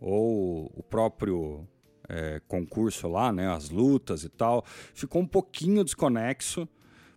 ou 0.00 0.70
o 0.76 0.82
próprio 0.82 1.66
é, 2.08 2.40
concurso 2.46 3.08
lá, 3.08 3.32
né, 3.32 3.48
as 3.48 3.70
lutas 3.70 4.24
e 4.24 4.28
tal, 4.28 4.64
ficou 4.94 5.22
um 5.22 5.26
pouquinho 5.26 5.84
desconexo. 5.84 6.68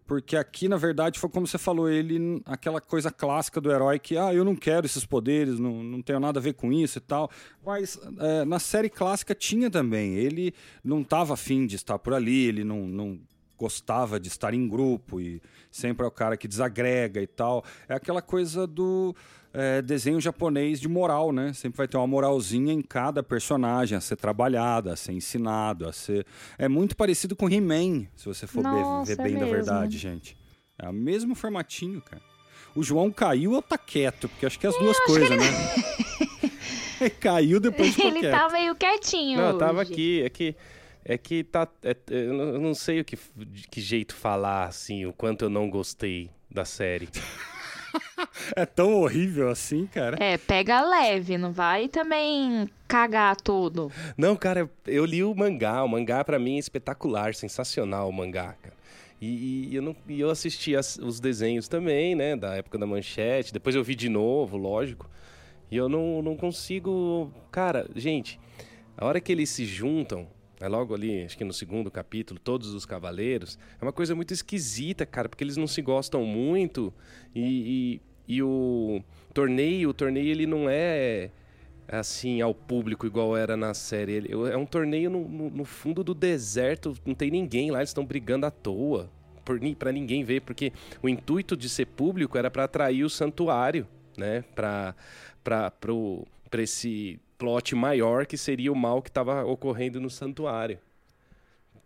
Porque 0.05 0.37
aqui, 0.37 0.67
na 0.67 0.77
verdade, 0.77 1.19
foi 1.19 1.29
como 1.29 1.47
você 1.47 1.57
falou, 1.57 1.89
ele, 1.89 2.41
aquela 2.45 2.79
coisa 2.79 3.09
clássica 3.09 3.59
do 3.59 3.71
herói 3.71 3.97
que, 3.97 4.17
ah, 4.17 4.33
eu 4.33 4.45
não 4.45 4.55
quero 4.55 4.85
esses 4.85 5.03
poderes, 5.03 5.57
não, 5.59 5.83
não 5.83 6.01
tenho 6.01 6.19
nada 6.19 6.39
a 6.39 6.43
ver 6.43 6.53
com 6.53 6.71
isso 6.71 6.99
e 6.99 7.01
tal. 7.01 7.29
Mas 7.65 7.99
é, 8.19 8.45
na 8.45 8.59
série 8.59 8.89
clássica 8.89 9.33
tinha 9.33 9.69
também. 9.69 10.13
Ele 10.13 10.53
não 10.83 11.01
estava 11.01 11.33
afim 11.33 11.65
de 11.65 11.75
estar 11.75 11.97
por 11.97 12.13
ali, 12.13 12.45
ele 12.45 12.63
não, 12.63 12.87
não 12.87 13.19
gostava 13.57 14.19
de 14.19 14.27
estar 14.27 14.53
em 14.53 14.67
grupo 14.67 15.19
e 15.19 15.41
sempre 15.71 16.05
é 16.05 16.07
o 16.07 16.11
cara 16.11 16.37
que 16.37 16.47
desagrega 16.47 17.21
e 17.21 17.27
tal. 17.27 17.63
É 17.87 17.95
aquela 17.95 18.21
coisa 18.21 18.67
do 18.67 19.15
é, 19.57 19.81
desenho 19.81 20.19
japonês 20.19 20.81
de 20.81 20.87
moral, 20.89 21.31
né? 21.31 21.53
Sempre 21.53 21.77
vai 21.77 21.87
ter 21.87 21.95
uma 21.95 22.05
moralzinha 22.05 22.73
em 22.73 22.81
cada 22.81 23.23
personagem 23.23 23.97
a 23.97 24.01
ser 24.01 24.17
trabalhada, 24.17 24.91
a 24.91 24.95
ser 24.97 25.13
ensinado, 25.13 25.87
a 25.87 25.93
ser. 25.93 26.25
É 26.57 26.67
muito 26.67 26.95
parecido 26.95 27.35
com 27.37 27.49
He-Man, 27.49 28.05
se 28.17 28.25
você 28.25 28.45
for 28.45 28.61
Nossa, 28.61 29.15
ver, 29.15 29.23
bem 29.23 29.37
é 29.37 29.39
da 29.39 29.45
verdade, 29.45 29.97
gente. 29.97 30.37
É 30.77 30.89
o 30.89 30.93
mesmo 30.93 31.35
formatinho, 31.35 32.01
cara. 32.01 32.21
O 32.75 32.83
João 32.83 33.09
caiu 33.09 33.53
ou 33.53 33.61
tá 33.61 33.77
quieto? 33.77 34.27
Porque 34.27 34.45
acho 34.45 34.59
que 34.59 34.67
é 34.67 34.69
as 34.69 34.77
duas 34.77 34.99
coisas, 34.99 35.29
né? 35.29 35.37
Ele... 36.99 37.09
caiu 37.11 37.59
depois 37.59 37.91
ficou 37.95 38.11
Ele 38.11 38.19
quieto. 38.19 38.37
tá 38.37 38.49
meio 38.49 38.75
quietinho. 38.75 39.37
Não, 39.37 39.51
eu 39.51 39.57
tava 39.57 39.81
hoje. 39.81 39.93
aqui. 39.93 40.21
É 40.21 40.29
que, 40.29 40.55
é 41.05 41.17
que 41.17 41.43
tá. 41.45 41.65
É, 41.81 41.95
eu 42.09 42.59
não 42.59 42.73
sei 42.73 42.99
o 42.99 43.05
que, 43.05 43.17
de 43.37 43.67
que 43.69 43.79
jeito 43.79 44.13
falar, 44.13 44.65
assim, 44.65 45.05
o 45.05 45.13
quanto 45.13 45.45
eu 45.45 45.49
não 45.49 45.69
gostei 45.69 46.29
da 46.51 46.65
série. 46.65 47.07
é 48.55 48.65
tão 48.65 48.93
horrível 48.93 49.49
assim, 49.49 49.87
cara. 49.87 50.17
É, 50.19 50.37
pega 50.37 50.81
leve, 50.81 51.37
não 51.37 51.51
vai 51.51 51.87
também 51.87 52.69
cagar 52.87 53.35
tudo. 53.35 53.91
Não, 54.17 54.35
cara, 54.35 54.69
eu 54.85 55.05
li 55.05 55.23
o 55.23 55.33
mangá. 55.33 55.83
O 55.83 55.87
mangá, 55.87 56.23
para 56.23 56.39
mim, 56.39 56.55
é 56.55 56.59
espetacular, 56.59 57.33
sensacional 57.33 58.09
o 58.09 58.13
mangá, 58.13 58.55
cara. 58.61 58.75
E, 59.21 59.69
e 59.71 59.75
eu, 59.75 59.81
não, 59.81 59.95
e 60.07 60.19
eu 60.19 60.29
assisti 60.29 60.75
as, 60.75 60.97
os 60.97 61.19
desenhos 61.19 61.67
também, 61.67 62.15
né? 62.15 62.35
Da 62.35 62.55
época 62.55 62.77
da 62.77 62.85
manchete. 62.85 63.53
Depois 63.53 63.75
eu 63.75 63.83
vi 63.83 63.95
de 63.95 64.09
novo, 64.09 64.57
lógico. 64.57 65.09
E 65.71 65.77
eu 65.77 65.89
não, 65.89 66.21
não 66.21 66.35
consigo. 66.35 67.31
Cara, 67.51 67.87
gente, 67.95 68.39
a 68.97 69.05
hora 69.05 69.19
que 69.19 69.31
eles 69.31 69.49
se 69.49 69.65
juntam, 69.65 70.27
é 70.59 70.67
logo 70.67 70.93
ali, 70.93 71.23
acho 71.23 71.37
que 71.37 71.43
no 71.43 71.53
segundo 71.53 71.91
capítulo, 71.91 72.39
todos 72.39 72.73
os 72.73 72.85
cavaleiros, 72.85 73.57
é 73.79 73.83
uma 73.83 73.91
coisa 73.91 74.15
muito 74.15 74.33
esquisita, 74.33 75.05
cara, 75.05 75.27
porque 75.27 75.43
eles 75.43 75.57
não 75.57 75.67
se 75.67 75.81
gostam 75.81 76.23
muito 76.23 76.93
e, 77.33 78.01
e, 78.27 78.35
e 78.35 78.43
o 78.43 79.01
torneio, 79.33 79.89
o 79.89 79.93
torneio 79.93 80.29
ele 80.29 80.45
não 80.45 80.69
é 80.69 81.29
assim 81.87 82.41
ao 82.41 82.53
público 82.53 83.05
igual 83.05 83.35
era 83.37 83.55
na 83.55 83.73
série. 83.73 84.13
Ele, 84.13 84.31
é 84.51 84.57
um 84.57 84.65
torneio 84.65 85.09
no, 85.09 85.27
no, 85.27 85.49
no 85.49 85.65
fundo 85.65 86.03
do 86.03 86.13
deserto, 86.13 86.95
não 87.05 87.13
tem 87.13 87.29
ninguém 87.29 87.71
lá, 87.71 87.79
eles 87.79 87.89
estão 87.89 88.05
brigando 88.05 88.45
à 88.45 88.51
toa 88.51 89.09
para 89.77 89.91
ninguém 89.91 90.23
ver, 90.23 90.41
porque 90.41 90.73
o 91.03 91.07
intuito 91.07 91.55
de 91.55 91.69
ser 91.69 91.85
público 91.85 92.35
era 92.35 92.49
para 92.49 92.63
atrair 92.63 93.03
o 93.03 93.09
santuário, 93.09 93.87
né? 94.17 94.43
Para 94.55 94.95
para 95.43 96.63
esse 96.63 97.19
plot 97.37 97.75
maior 97.75 98.25
que 98.25 98.37
seria 98.37 98.71
o 98.71 98.75
mal 98.75 99.01
que 99.01 99.09
estava 99.09 99.45
ocorrendo 99.45 99.99
no 99.99 100.09
santuário. 100.09 100.79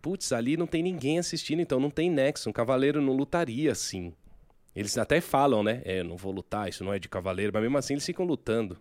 Putz, 0.02 0.32
ali 0.32 0.56
não 0.56 0.66
tem 0.66 0.82
ninguém 0.82 1.20
assistindo, 1.20 1.62
então 1.62 1.80
não 1.80 1.90
tem 1.90 2.10
nexo. 2.10 2.50
Um 2.50 2.54
cavaleiro 2.54 3.02
não 3.02 3.14
lutaria 3.14 3.72
assim. 3.72 4.14
Eles 4.76 4.98
até 4.98 5.20
falam, 5.20 5.62
né? 5.62 5.82
É, 5.84 6.04
não 6.04 6.16
vou 6.16 6.32
lutar, 6.32 6.70
isso 6.70 6.84
não 6.84 6.94
é 6.94 7.00
de 7.00 7.10
cavaleiro, 7.10 7.52
mas 7.54 7.62
mesmo 7.62 7.78
assim 7.78 7.94
eles 7.94 8.06
ficam 8.06 8.26
lutando. 8.26 8.78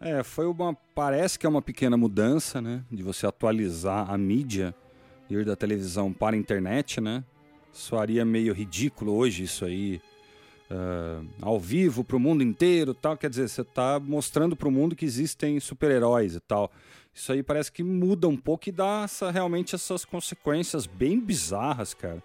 É, 0.00 0.22
foi 0.22 0.46
uma. 0.46 0.74
Parece 0.94 1.38
que 1.38 1.44
é 1.44 1.48
uma 1.48 1.60
pequena 1.60 1.96
mudança, 1.96 2.62
né? 2.62 2.82
De 2.90 3.02
você 3.02 3.26
atualizar 3.26 4.10
a 4.10 4.16
mídia, 4.16 4.74
ir 5.28 5.44
da 5.44 5.56
televisão 5.56 6.12
para 6.12 6.36
a 6.36 6.38
internet, 6.38 7.00
né? 7.00 7.24
Soaria 7.72 8.24
meio 8.24 8.54
ridículo 8.54 9.14
hoje 9.14 9.42
isso 9.42 9.64
aí 9.64 10.00
uh, 10.70 11.26
ao 11.40 11.58
vivo 11.58 12.04
para 12.04 12.16
o 12.16 12.20
mundo 12.20 12.42
inteiro 12.42 12.94
tal. 12.94 13.16
Quer 13.16 13.30
dizer, 13.30 13.48
você 13.48 13.62
está 13.62 13.98
mostrando 14.00 14.56
para 14.56 14.68
o 14.68 14.72
mundo 14.72 14.96
que 14.96 15.04
existem 15.04 15.58
super-heróis 15.60 16.34
e 16.34 16.40
tal. 16.40 16.70
Isso 17.14 17.32
aí 17.32 17.42
parece 17.42 17.72
que 17.72 17.82
muda 17.82 18.28
um 18.28 18.36
pouco 18.36 18.68
e 18.68 18.72
dá 18.72 19.02
essa, 19.04 19.30
realmente 19.30 19.74
essas 19.74 20.04
consequências 20.04 20.86
bem 20.86 21.18
bizarras, 21.18 21.92
cara. 21.92 22.22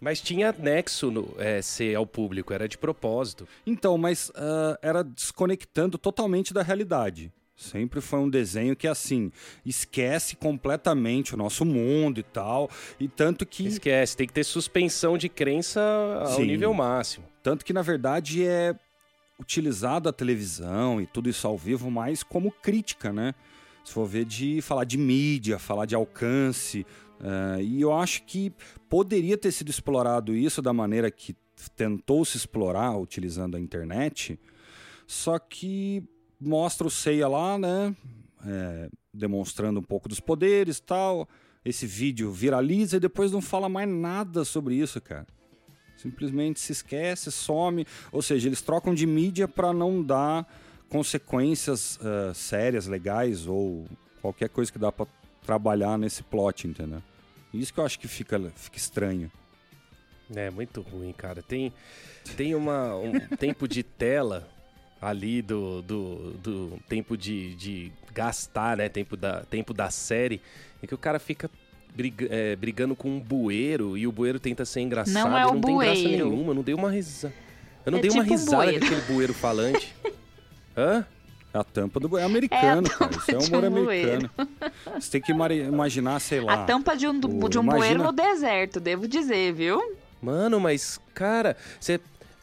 Mas 0.00 0.20
tinha 0.20 0.54
nexo 0.56 1.10
no 1.10 1.34
é, 1.38 1.60
ser 1.62 1.94
ao 1.96 2.06
público, 2.06 2.52
era 2.52 2.68
de 2.68 2.76
propósito. 2.76 3.48
Então, 3.66 3.96
mas 3.96 4.28
uh, 4.28 4.78
era 4.82 5.02
desconectando 5.02 5.98
totalmente 5.98 6.52
da 6.52 6.62
realidade. 6.62 7.32
Sempre 7.56 8.02
foi 8.02 8.18
um 8.18 8.28
desenho 8.28 8.76
que, 8.76 8.86
assim, 8.86 9.32
esquece 9.64 10.36
completamente 10.36 11.32
o 11.32 11.38
nosso 11.38 11.64
mundo 11.64 12.20
e 12.20 12.22
tal. 12.22 12.70
E 13.00 13.08
tanto 13.08 13.46
que. 13.46 13.66
Esquece, 13.66 14.14
tem 14.14 14.26
que 14.26 14.32
ter 14.34 14.44
suspensão 14.44 15.16
de 15.16 15.30
crença 15.30 15.80
ao 16.20 16.36
Sim. 16.36 16.44
nível 16.44 16.74
máximo. 16.74 17.24
Tanto 17.46 17.64
que, 17.64 17.72
na 17.72 17.80
verdade, 17.80 18.44
é 18.44 18.74
utilizado 19.38 20.08
a 20.08 20.12
televisão 20.12 21.00
e 21.00 21.06
tudo 21.06 21.30
isso 21.30 21.46
ao 21.46 21.56
vivo 21.56 21.88
mais 21.92 22.24
como 22.24 22.50
crítica, 22.50 23.12
né? 23.12 23.36
Se 23.84 23.92
for 23.92 24.04
ver 24.04 24.24
de 24.24 24.60
falar 24.60 24.82
de 24.82 24.98
mídia, 24.98 25.56
falar 25.56 25.86
de 25.86 25.94
alcance. 25.94 26.84
Uh, 27.20 27.60
e 27.60 27.80
eu 27.80 27.92
acho 27.92 28.24
que 28.24 28.52
poderia 28.90 29.38
ter 29.38 29.52
sido 29.52 29.70
explorado 29.70 30.34
isso 30.34 30.60
da 30.60 30.72
maneira 30.72 31.08
que 31.08 31.36
tentou 31.76 32.24
se 32.24 32.36
explorar 32.36 32.98
utilizando 32.98 33.56
a 33.56 33.60
internet. 33.60 34.36
Só 35.06 35.38
que 35.38 36.02
mostra 36.40 36.84
o 36.84 36.90
Seiya 36.90 37.28
lá, 37.28 37.56
né? 37.56 37.94
É, 38.44 38.90
demonstrando 39.14 39.78
um 39.78 39.84
pouco 39.84 40.08
dos 40.08 40.18
poderes 40.18 40.80
tal. 40.80 41.28
Esse 41.64 41.86
vídeo 41.86 42.32
viraliza 42.32 42.96
e 42.96 43.00
depois 43.00 43.30
não 43.30 43.40
fala 43.40 43.68
mais 43.68 43.88
nada 43.88 44.44
sobre 44.44 44.74
isso, 44.74 45.00
cara 45.00 45.28
simplesmente 46.06 46.60
se 46.60 46.72
esquece, 46.72 47.30
some. 47.32 47.86
Ou 48.12 48.22
seja, 48.22 48.48
eles 48.48 48.62
trocam 48.62 48.94
de 48.94 49.06
mídia 49.06 49.48
para 49.48 49.72
não 49.72 50.02
dar 50.02 50.46
consequências 50.88 51.98
uh, 51.98 52.32
sérias, 52.34 52.86
legais 52.86 53.46
ou 53.46 53.86
qualquer 54.22 54.48
coisa 54.48 54.70
que 54.70 54.78
dá 54.78 54.92
para 54.92 55.06
trabalhar 55.44 55.98
nesse 55.98 56.22
plot, 56.22 56.66
entendeu? 56.68 57.02
Isso 57.52 57.72
que 57.72 57.80
eu 57.80 57.84
acho 57.84 57.98
que 57.98 58.08
fica, 58.08 58.38
fica 58.54 58.76
estranho. 58.76 59.30
É 60.34 60.50
muito 60.50 60.80
ruim, 60.80 61.12
cara. 61.12 61.42
Tem, 61.42 61.72
tem 62.36 62.54
uma, 62.54 62.96
um 62.96 63.12
tempo 63.36 63.66
de 63.66 63.82
tela 63.82 64.48
ali 65.00 65.42
do, 65.42 65.82
do, 65.82 66.32
do 66.32 66.82
tempo 66.88 67.16
de, 67.16 67.54
de 67.54 67.92
gastar, 68.12 68.76
né? 68.76 68.88
Tempo 68.88 69.16
da, 69.16 69.42
tempo 69.44 69.72
da 69.72 69.90
série, 69.90 70.40
em 70.82 70.86
que 70.86 70.94
o 70.94 70.98
cara 70.98 71.18
fica 71.18 71.50
briga, 71.96 72.26
é, 72.30 72.54
brigando 72.56 72.94
com 72.94 73.08
um 73.08 73.18
bueiro 73.20 73.96
e 73.96 74.06
o 74.06 74.12
bueiro 74.12 74.38
tenta 74.38 74.64
ser 74.64 74.80
engraçado. 74.80 75.14
Não 75.14 75.36
é 75.36 75.46
o 75.46 75.54
não 75.54 75.60
bueiro. 75.60 75.94
tem 75.94 76.02
graça 76.04 76.24
nenhuma, 76.24 76.52
não 76.54 76.62
dei 76.62 76.74
uma 76.74 76.90
risada. 76.90 77.34
Eu 77.84 77.92
não 77.92 77.98
É 77.98 78.02
dei 78.02 78.10
uma 78.10 78.22
tipo 78.22 78.34
um 78.34 78.36
risada 78.36 78.56
bueiro. 78.64 78.80
daquele 78.80 79.00
bueiro 79.02 79.32
falante. 79.34 79.94
Hã? 80.76 81.04
É 81.54 81.58
a 81.58 81.64
tampa 81.64 81.98
do. 81.98 82.18
É 82.18 82.24
americano, 82.24 82.86
É 82.86 82.92
a 82.94 82.98
cara. 82.98 83.16
Isso 83.16 83.30
é 83.30 83.34
de 83.38 83.46
humor 83.48 83.64
um 83.64 83.66
americano. 83.66 84.30
Você 85.00 85.10
tem 85.12 85.20
que 85.22 85.32
imaginar, 85.32 86.20
sei 86.20 86.40
lá. 86.40 86.52
A 86.54 86.64
tampa 86.64 86.94
de 86.94 87.06
um, 87.08 87.12
o- 87.18 87.48
de 87.48 87.58
um 87.58 87.62
imagina- 87.62 87.76
bueiro 87.78 88.02
no 88.02 88.12
deserto, 88.12 88.78
devo 88.78 89.08
dizer, 89.08 89.54
viu? 89.54 89.96
Mano, 90.20 90.60
mas, 90.60 91.00
cara, 91.14 91.56
você, 91.80 91.98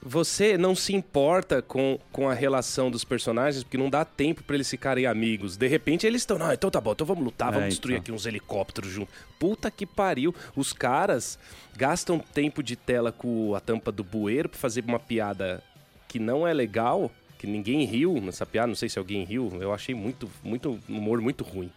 você 0.06 0.58
não 0.58 0.76
se 0.76 0.94
importa 0.94 1.62
com, 1.62 1.98
com 2.12 2.30
a 2.30 2.34
relação 2.34 2.92
dos 2.92 3.04
personagens, 3.04 3.64
porque 3.64 3.78
não 3.78 3.90
dá 3.90 4.04
tempo 4.04 4.44
pra 4.44 4.56
eles 4.56 4.70
ficarem 4.70 5.06
amigos. 5.06 5.56
De 5.56 5.68
repente 5.68 6.06
eles 6.06 6.24
estão, 6.24 6.38
não, 6.38 6.52
então 6.52 6.70
tá 6.70 6.82
bom, 6.82 6.92
então 6.92 7.08
vamos 7.08 7.24
lutar, 7.24 7.52
vamos 7.52 7.66
É, 7.66 7.70
destruir 7.70 7.94
então. 7.96 8.02
aqui 8.02 8.12
uns 8.12 8.26
helicópteros 8.26 8.92
junto. 8.92 9.12
Puta 9.40 9.72
que 9.72 9.86
pariu. 9.86 10.36
Os 10.56 10.74
caras 10.74 11.40
gastam 11.76 12.20
tempo 12.20 12.62
de 12.62 12.76
tela 12.76 13.12
com 13.12 13.56
a 13.56 13.60
tampa 13.60 13.92
do 13.92 14.04
bueiro 14.04 14.50
pra 14.50 14.60
fazer 14.60 14.84
uma 14.86 15.00
piada 15.00 15.64
que 16.08 16.20
não 16.20 16.46
é 16.48 16.54
legal, 16.54 17.10
que 17.40 17.48
ninguém 17.48 17.86
riu 17.86 18.20
nessa 18.22 18.46
piada, 18.46 18.68
não 18.68 18.76
sei 18.76 18.90
se 18.90 19.00
alguém 19.00 19.24
riu, 19.24 19.52
eu 19.60 19.74
achei 19.74 19.96
muito, 19.96 20.30
muito 20.44 20.80
humor 20.88 21.20
muito 21.22 21.44
ruim. 21.44 21.72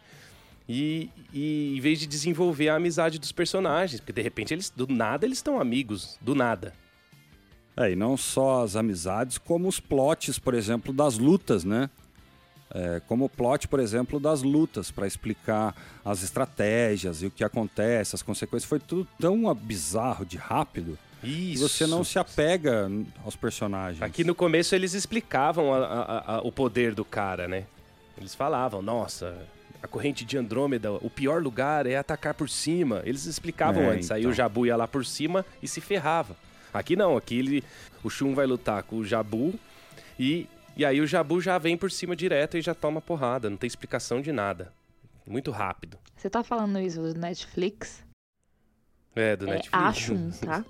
E, 0.68 1.10
e 1.32 1.76
em 1.76 1.80
vez 1.80 2.00
de 2.00 2.06
desenvolver 2.06 2.68
a 2.70 2.74
amizade 2.74 3.18
dos 3.20 3.30
personagens, 3.30 4.00
porque 4.00 4.12
de 4.12 4.20
repente 4.20 4.52
eles 4.52 4.68
do 4.68 4.86
nada 4.88 5.24
eles 5.24 5.38
estão 5.38 5.60
amigos, 5.60 6.18
do 6.20 6.34
nada. 6.34 6.74
É, 7.76 7.90
e 7.92 7.96
não 7.96 8.16
só 8.16 8.62
as 8.64 8.74
amizades, 8.76 9.36
como 9.38 9.68
os 9.68 9.78
plots, 9.78 10.38
por 10.38 10.54
exemplo, 10.54 10.92
das 10.92 11.18
lutas, 11.18 11.62
né? 11.64 11.90
É, 12.74 13.00
como 13.06 13.26
o 13.26 13.28
plot, 13.28 13.68
por 13.68 13.78
exemplo, 13.78 14.18
das 14.18 14.42
lutas, 14.42 14.90
para 14.90 15.06
explicar 15.06 15.74
as 16.04 16.22
estratégias 16.22 17.22
e 17.22 17.26
o 17.26 17.30
que 17.30 17.44
acontece, 17.44 18.14
as 18.16 18.22
consequências. 18.22 18.68
Foi 18.68 18.80
tudo 18.80 19.06
tão 19.20 19.54
bizarro 19.54 20.24
de 20.26 20.36
rápido 20.36 20.98
Isso. 21.22 21.52
que 21.52 21.58
você 21.58 21.86
não 21.86 22.02
se 22.02 22.18
apega 22.18 22.90
aos 23.24 23.36
personagens. 23.36 24.02
Aqui 24.02 24.24
no 24.24 24.34
começo 24.34 24.74
eles 24.74 24.94
explicavam 24.94 25.72
a- 25.72 25.78
a- 25.86 26.34
a- 26.36 26.40
o 26.40 26.50
poder 26.50 26.92
do 26.94 27.04
cara, 27.04 27.46
né? 27.46 27.64
Eles 28.18 28.34
falavam, 28.34 28.82
nossa, 28.82 29.36
a 29.82 29.86
corrente 29.86 30.24
de 30.24 30.36
Andrômeda, 30.36 30.90
o 30.92 31.08
pior 31.10 31.40
lugar 31.42 31.86
é 31.86 31.96
atacar 31.96 32.34
por 32.34 32.48
cima. 32.48 33.00
Eles 33.04 33.26
explicavam 33.26 33.84
É, 33.84 33.90
antes. 33.90 34.10
Aí 34.10 34.22
então. 34.22 34.32
o 34.32 34.34
Jabu 34.34 34.66
ia 34.66 34.76
lá 34.76 34.88
por 34.88 35.04
cima 35.06 35.46
e 35.62 35.68
se 35.68 35.80
ferrava. 35.80 36.34
Aqui 36.78 36.96
não, 36.96 37.16
aqui 37.16 37.38
ele, 37.38 37.64
o 38.04 38.10
Shun 38.10 38.34
vai 38.34 38.46
lutar 38.46 38.82
com 38.82 38.96
o 38.96 39.04
Jabu 39.04 39.54
e, 40.18 40.46
e 40.76 40.84
aí 40.84 41.00
o 41.00 41.06
Jabu 41.06 41.40
já 41.40 41.58
vem 41.58 41.76
por 41.76 41.90
cima 41.90 42.14
direto 42.16 42.56
e 42.56 42.62
já 42.62 42.74
toma 42.74 43.00
porrada. 43.00 43.48
Não 43.50 43.56
tem 43.56 43.66
explicação 43.68 44.20
de 44.20 44.32
nada. 44.32 44.72
Muito 45.26 45.50
rápido. 45.50 45.98
Você 46.16 46.30
tá 46.30 46.42
falando 46.44 46.78
isso 46.78 47.00
do 47.02 47.18
Netflix? 47.18 48.04
É, 49.14 49.34
do 49.36 49.46
É 49.48 49.54
Netflix. 49.54 49.72
Ashun, 49.72 50.30
tá? 50.30 50.64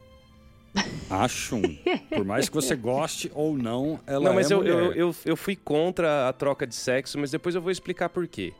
Acham. 1.10 1.62
Por 2.10 2.24
mais 2.24 2.48
que 2.48 2.54
você 2.54 2.76
goste 2.76 3.30
ou 3.34 3.56
não, 3.56 3.98
ela 4.06 4.24
Não, 4.26 4.34
mas 4.34 4.50
é 4.50 4.54
eu, 4.54 4.58
mulher. 4.58 4.74
eu, 4.74 4.92
eu, 4.92 5.14
eu 5.24 5.36
fui 5.36 5.56
contra 5.56 6.28
a 6.28 6.32
troca 6.32 6.66
de 6.66 6.74
sexo, 6.74 7.18
mas 7.18 7.30
depois 7.30 7.54
eu 7.54 7.62
vou 7.62 7.70
explicar 7.70 8.08
por 8.10 8.26
quê. 8.28 8.52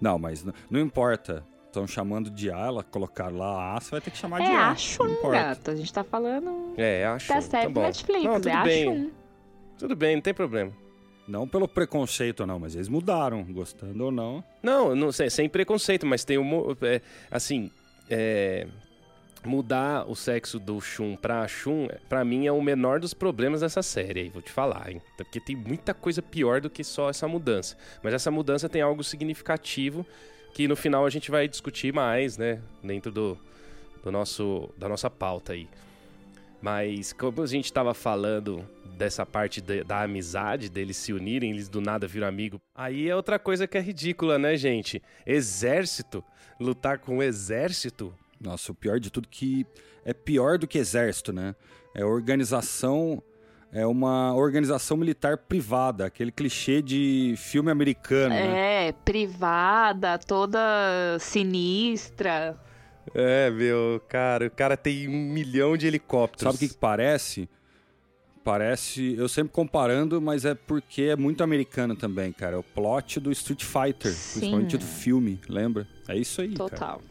Não, 0.00 0.18
mas 0.18 0.44
n- 0.44 0.52
não 0.68 0.80
importa. 0.80 1.44
Estão 1.76 1.86
chamando 1.86 2.30
de 2.30 2.50
A, 2.50 2.58
ela 2.58 2.82
colocaram 2.82 3.36
lá 3.36 3.76
A, 3.76 3.80
você 3.80 3.90
vai 3.90 4.00
ter 4.00 4.10
que 4.10 4.16
chamar 4.16 4.40
de 4.40 4.46
É 4.46 4.56
A. 4.56 4.70
Ashun, 4.70 5.04
não 5.04 5.12
importa. 5.12 5.36
gata. 5.36 5.72
A 5.72 5.76
gente 5.76 5.92
tá 5.92 6.02
falando 6.02 6.72
É, 6.74 7.04
acho. 7.04 7.28
da 7.28 7.40
série 7.42 7.62
tá 7.64 7.68
do 7.68 7.74
bom. 7.74 7.82
Netflix. 7.82 8.24
Não, 8.24 8.34
tudo 8.40 8.48
é 8.48 8.62
bem. 8.62 8.88
Ashun. 8.88 9.10
Tudo 9.78 9.94
bem, 9.94 10.14
não 10.16 10.22
tem 10.22 10.32
problema. 10.32 10.72
Não 11.28 11.46
pelo 11.46 11.68
preconceito, 11.68 12.46
não, 12.46 12.58
mas 12.58 12.74
eles 12.74 12.88
mudaram, 12.88 13.44
gostando 13.44 14.04
ou 14.06 14.10
não. 14.10 14.42
Não, 14.62 14.96
não 14.96 15.12
sei, 15.12 15.28
sem 15.28 15.50
preconceito, 15.50 16.06
mas 16.06 16.24
tem 16.24 16.38
um. 16.38 16.74
É, 16.80 17.02
assim, 17.30 17.70
é, 18.08 18.66
mudar 19.44 20.08
o 20.08 20.14
sexo 20.16 20.58
do 20.58 20.80
Shun 20.80 21.14
pra 21.14 21.46
Shun, 21.46 21.88
pra 22.08 22.24
mim 22.24 22.46
é 22.46 22.52
o 22.52 22.62
menor 22.62 23.00
dos 23.00 23.12
problemas 23.12 23.60
dessa 23.60 23.82
série 23.82 24.20
aí, 24.20 24.28
vou 24.30 24.40
te 24.40 24.50
falar, 24.50 24.90
hein? 24.90 25.02
Porque 25.16 25.40
tem 25.40 25.54
muita 25.54 25.92
coisa 25.92 26.22
pior 26.22 26.62
do 26.62 26.70
que 26.70 26.82
só 26.82 27.10
essa 27.10 27.28
mudança. 27.28 27.76
Mas 28.02 28.14
essa 28.14 28.30
mudança 28.30 28.66
tem 28.66 28.80
algo 28.80 29.04
significativo 29.04 30.06
que 30.56 30.66
no 30.66 30.74
final 30.74 31.04
a 31.04 31.10
gente 31.10 31.30
vai 31.30 31.46
discutir 31.46 31.92
mais, 31.92 32.38
né? 32.38 32.62
Dentro 32.82 33.12
do, 33.12 33.38
do 34.02 34.10
nosso, 34.10 34.70
da 34.78 34.88
nossa 34.88 35.10
pauta 35.10 35.52
aí. 35.52 35.68
Mas 36.62 37.12
como 37.12 37.42
a 37.42 37.46
gente 37.46 37.70
tava 37.70 37.92
falando 37.92 38.66
dessa 38.96 39.26
parte 39.26 39.60
de- 39.60 39.84
da 39.84 40.00
amizade, 40.04 40.70
deles 40.70 40.96
se 40.96 41.12
unirem, 41.12 41.50
eles 41.50 41.68
do 41.68 41.78
nada 41.82 42.08
viram 42.08 42.26
amigo. 42.26 42.58
Aí 42.74 43.06
é 43.06 43.14
outra 43.14 43.38
coisa 43.38 43.66
que 43.66 43.76
é 43.76 43.80
ridícula, 43.82 44.38
né, 44.38 44.56
gente? 44.56 45.02
Exército, 45.26 46.24
lutar 46.58 47.00
com 47.00 47.18
o 47.18 47.22
exército. 47.22 48.10
Nossa, 48.40 48.72
o 48.72 48.74
pior 48.74 48.98
de 48.98 49.10
tudo 49.12 49.28
que 49.28 49.66
é 50.06 50.14
pior 50.14 50.56
do 50.56 50.66
que 50.66 50.78
exército, 50.78 51.34
né? 51.34 51.54
É 51.94 52.02
organização, 52.02 53.22
é 53.72 53.86
uma 53.86 54.34
organização 54.34 54.96
militar 54.96 55.36
privada, 55.36 56.06
aquele 56.06 56.32
clichê 56.32 56.80
de 56.80 57.34
filme 57.36 57.70
americano, 57.70 58.34
né? 58.34 58.88
É, 58.88 58.92
privada, 58.92 60.18
toda 60.18 60.58
sinistra. 61.20 62.58
É, 63.14 63.50
meu, 63.50 64.00
cara, 64.08 64.46
o 64.46 64.50
cara 64.50 64.76
tem 64.76 65.08
um 65.08 65.32
milhão 65.32 65.76
de 65.76 65.86
helicópteros. 65.86 66.42
Sabe 66.42 66.56
o 66.56 66.58
que, 66.68 66.74
que 66.74 66.80
parece? 66.80 67.48
Parece, 68.42 69.14
eu 69.18 69.28
sempre 69.28 69.52
comparando, 69.52 70.20
mas 70.20 70.44
é 70.44 70.54
porque 70.54 71.02
é 71.02 71.16
muito 71.16 71.42
americano 71.42 71.96
também, 71.96 72.32
cara. 72.32 72.54
É 72.54 72.58
o 72.58 72.62
plot 72.62 73.18
do 73.18 73.32
Street 73.32 73.64
Fighter, 73.64 74.12
Sim. 74.12 74.38
principalmente 74.40 74.78
do 74.78 74.84
filme, 74.84 75.40
lembra? 75.48 75.86
É 76.06 76.16
isso 76.16 76.40
aí, 76.40 76.54
cara. 76.54 76.70
Total. 76.70 77.02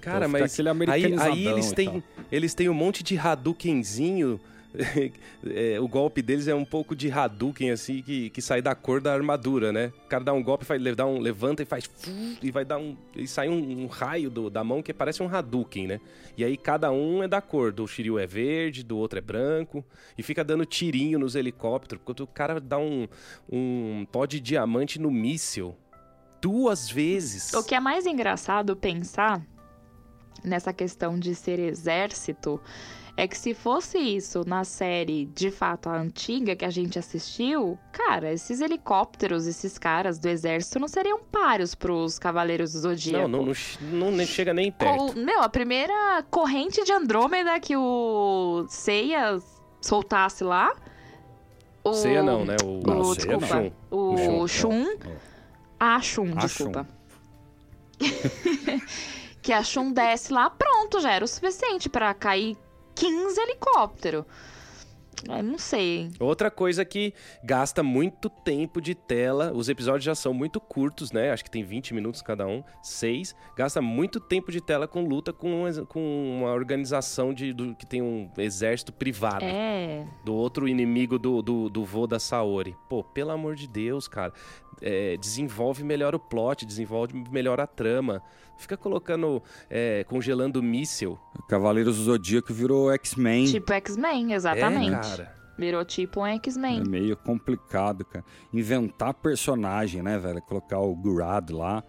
Cara, 0.00 0.26
Então 0.26 0.28
fica 0.30 0.40
mas 0.40 0.52
aquele 0.52 0.90
aí, 0.90 1.18
aí 1.20 1.46
eles 1.46 1.72
têm 1.72 2.02
eles 2.32 2.54
têm 2.54 2.68
um 2.68 2.74
monte 2.74 3.02
de 3.02 3.18
Hadoukenzinho. 3.18 4.40
É, 5.50 5.78
o 5.80 5.86
golpe 5.88 6.20
deles 6.22 6.48
é 6.48 6.54
um 6.54 6.64
pouco 6.64 6.94
de 6.94 7.10
Hadouken, 7.10 7.70
assim, 7.70 8.02
que, 8.02 8.30
que 8.30 8.42
sai 8.42 8.60
da 8.60 8.74
cor 8.74 9.00
da 9.00 9.12
armadura, 9.12 9.72
né? 9.72 9.92
O 10.04 10.08
cara 10.08 10.24
dá 10.24 10.32
um 10.32 10.42
golpe, 10.42 10.64
faz, 10.64 10.82
dá 10.96 11.06
um, 11.06 11.18
levanta 11.18 11.62
e 11.62 11.66
faz... 11.66 11.88
E 12.42 12.50
vai 12.50 12.64
dar 12.64 12.78
um... 12.78 12.96
E 13.14 13.26
sai 13.26 13.48
um, 13.48 13.82
um 13.82 13.86
raio 13.86 14.30
do- 14.30 14.50
da 14.50 14.62
mão 14.64 14.82
que 14.82 14.92
parece 14.92 15.22
um 15.22 15.28
Hadouken, 15.28 15.86
né? 15.86 16.00
E 16.36 16.44
aí 16.44 16.56
cada 16.56 16.90
um 16.90 17.22
é 17.22 17.28
da 17.28 17.40
cor. 17.40 17.72
Do 17.72 17.86
Shiryu 17.86 18.18
é 18.18 18.26
verde, 18.26 18.82
do 18.82 18.96
outro 18.96 19.18
é 19.18 19.22
branco. 19.22 19.84
E 20.16 20.22
fica 20.22 20.42
dando 20.44 20.64
tirinho 20.64 21.18
nos 21.18 21.34
helicópteros. 21.34 22.00
Enquanto 22.02 22.20
o 22.20 22.26
cara 22.26 22.60
dá 22.60 22.78
um, 22.78 23.06
um 23.50 24.06
pó 24.10 24.26
de 24.26 24.40
diamante 24.40 25.00
no 25.00 25.10
míssil. 25.10 25.76
Duas 26.40 26.88
vezes. 26.88 27.52
O 27.54 27.64
que 27.64 27.74
é 27.74 27.80
mais 27.80 28.06
engraçado 28.06 28.76
pensar 28.76 29.44
nessa 30.44 30.72
questão 30.72 31.18
de 31.18 31.34
ser 31.34 31.58
exército 31.58 32.60
é 33.20 33.26
que 33.26 33.36
se 33.36 33.52
fosse 33.52 33.98
isso 33.98 34.44
na 34.46 34.62
série, 34.62 35.24
de 35.26 35.50
fato, 35.50 35.88
a 35.88 35.96
antiga 35.98 36.54
que 36.54 36.64
a 36.64 36.70
gente 36.70 37.00
assistiu, 37.00 37.76
cara, 37.92 38.32
esses 38.32 38.60
helicópteros, 38.60 39.44
esses 39.48 39.76
caras 39.76 40.20
do 40.20 40.28
exército 40.28 40.78
não 40.78 40.86
seriam 40.86 41.18
páreos 41.18 41.74
pros 41.74 42.16
Cavaleiros 42.16 42.74
do 42.74 42.78
Zodíaco. 42.78 43.26
Não, 43.26 43.42
não, 43.42 43.52
não, 43.80 43.98
não 43.98 44.10
nem 44.12 44.24
chega 44.24 44.54
nem 44.54 44.70
perto. 44.70 45.12
Co- 45.14 45.18
Meu, 45.18 45.42
a 45.42 45.48
primeira 45.48 46.22
corrente 46.30 46.84
de 46.84 46.92
Andrômeda 46.92 47.58
que 47.58 47.76
o 47.76 48.64
Seiya 48.68 49.36
soltasse 49.80 50.44
lá. 50.44 50.72
O... 51.82 51.92
Ceia 51.94 52.22
não, 52.22 52.44
né? 52.44 52.54
O, 52.64 52.80
Não, 52.86 53.00
O, 53.00 53.14
Seiya 53.16 53.36
desculpa, 53.36 53.46
Shun. 53.46 53.72
o 53.90 54.42
O 54.42 54.46
Shun. 54.48 54.86
A 55.80 56.00
Shun, 56.00 56.30
desculpa. 56.36 56.86
que 59.42 59.52
a 59.52 59.62
Shun 59.64 59.92
desce 59.92 60.32
lá, 60.32 60.50
pronto, 60.50 61.00
já 61.00 61.10
era 61.12 61.24
o 61.24 61.28
suficiente 61.28 61.88
pra 61.88 62.14
cair 62.14 62.56
15 62.98 63.40
helicópteros. 63.40 64.24
Eu 65.28 65.42
não 65.42 65.58
sei. 65.58 66.10
Outra 66.20 66.48
coisa 66.48 66.84
que 66.84 67.12
gasta 67.42 67.82
muito 67.82 68.30
tempo 68.30 68.80
de 68.80 68.94
tela, 68.94 69.50
os 69.52 69.68
episódios 69.68 70.04
já 70.04 70.14
são 70.14 70.32
muito 70.32 70.60
curtos, 70.60 71.10
né? 71.10 71.32
Acho 71.32 71.42
que 71.42 71.50
tem 71.50 71.64
20 71.64 71.92
minutos 71.92 72.22
cada 72.22 72.46
um, 72.46 72.62
6. 72.84 73.34
Gasta 73.56 73.82
muito 73.82 74.20
tempo 74.20 74.52
de 74.52 74.60
tela 74.60 74.86
com 74.86 75.02
luta 75.04 75.32
com, 75.32 75.62
uma- 75.64 75.84
com 75.86 76.38
uma 76.38 76.52
organização 76.52 77.34
de, 77.34 77.52
do- 77.52 77.74
que 77.74 77.84
tem 77.84 78.00
um 78.00 78.30
exército 78.38 78.92
privado. 78.92 79.44
É. 79.44 80.06
Do 80.24 80.32
outro 80.36 80.68
inimigo 80.68 81.18
do, 81.18 81.42
do, 81.42 81.68
do 81.68 81.84
vô 81.84 82.06
da 82.06 82.20
Saori. 82.20 82.76
Pô, 82.88 83.02
pelo 83.02 83.32
amor 83.32 83.56
de 83.56 83.66
Deus, 83.66 84.06
cara. 84.06 84.32
É, 84.80 85.16
desenvolve 85.16 85.82
melhor 85.82 86.14
o 86.14 86.18
plot, 86.18 86.64
desenvolve 86.64 87.14
melhor 87.30 87.60
a 87.60 87.66
trama. 87.66 88.22
Fica 88.56 88.76
colocando, 88.76 89.42
é, 89.70 90.04
congelando 90.04 90.62
míssil. 90.62 91.18
Cavaleiros 91.48 91.96
do 91.96 92.04
Zodíaco 92.04 92.52
virou 92.52 92.90
X-Men. 92.92 93.46
Tipo 93.46 93.72
X-Men, 93.72 94.32
exatamente. 94.32 94.94
É, 94.94 95.16
cara. 95.16 95.34
Virou 95.56 95.84
tipo 95.84 96.20
um 96.20 96.26
É 96.26 96.36
X-Men. 96.36 96.84
meio 96.84 97.16
complicado, 97.16 98.04
cara. 98.04 98.24
Inventar 98.52 99.14
personagem, 99.14 100.02
né, 100.02 100.18
velho? 100.18 100.40
Colocar 100.42 100.78
o 100.78 100.94
Gurad 100.94 101.50
lá 101.50 101.82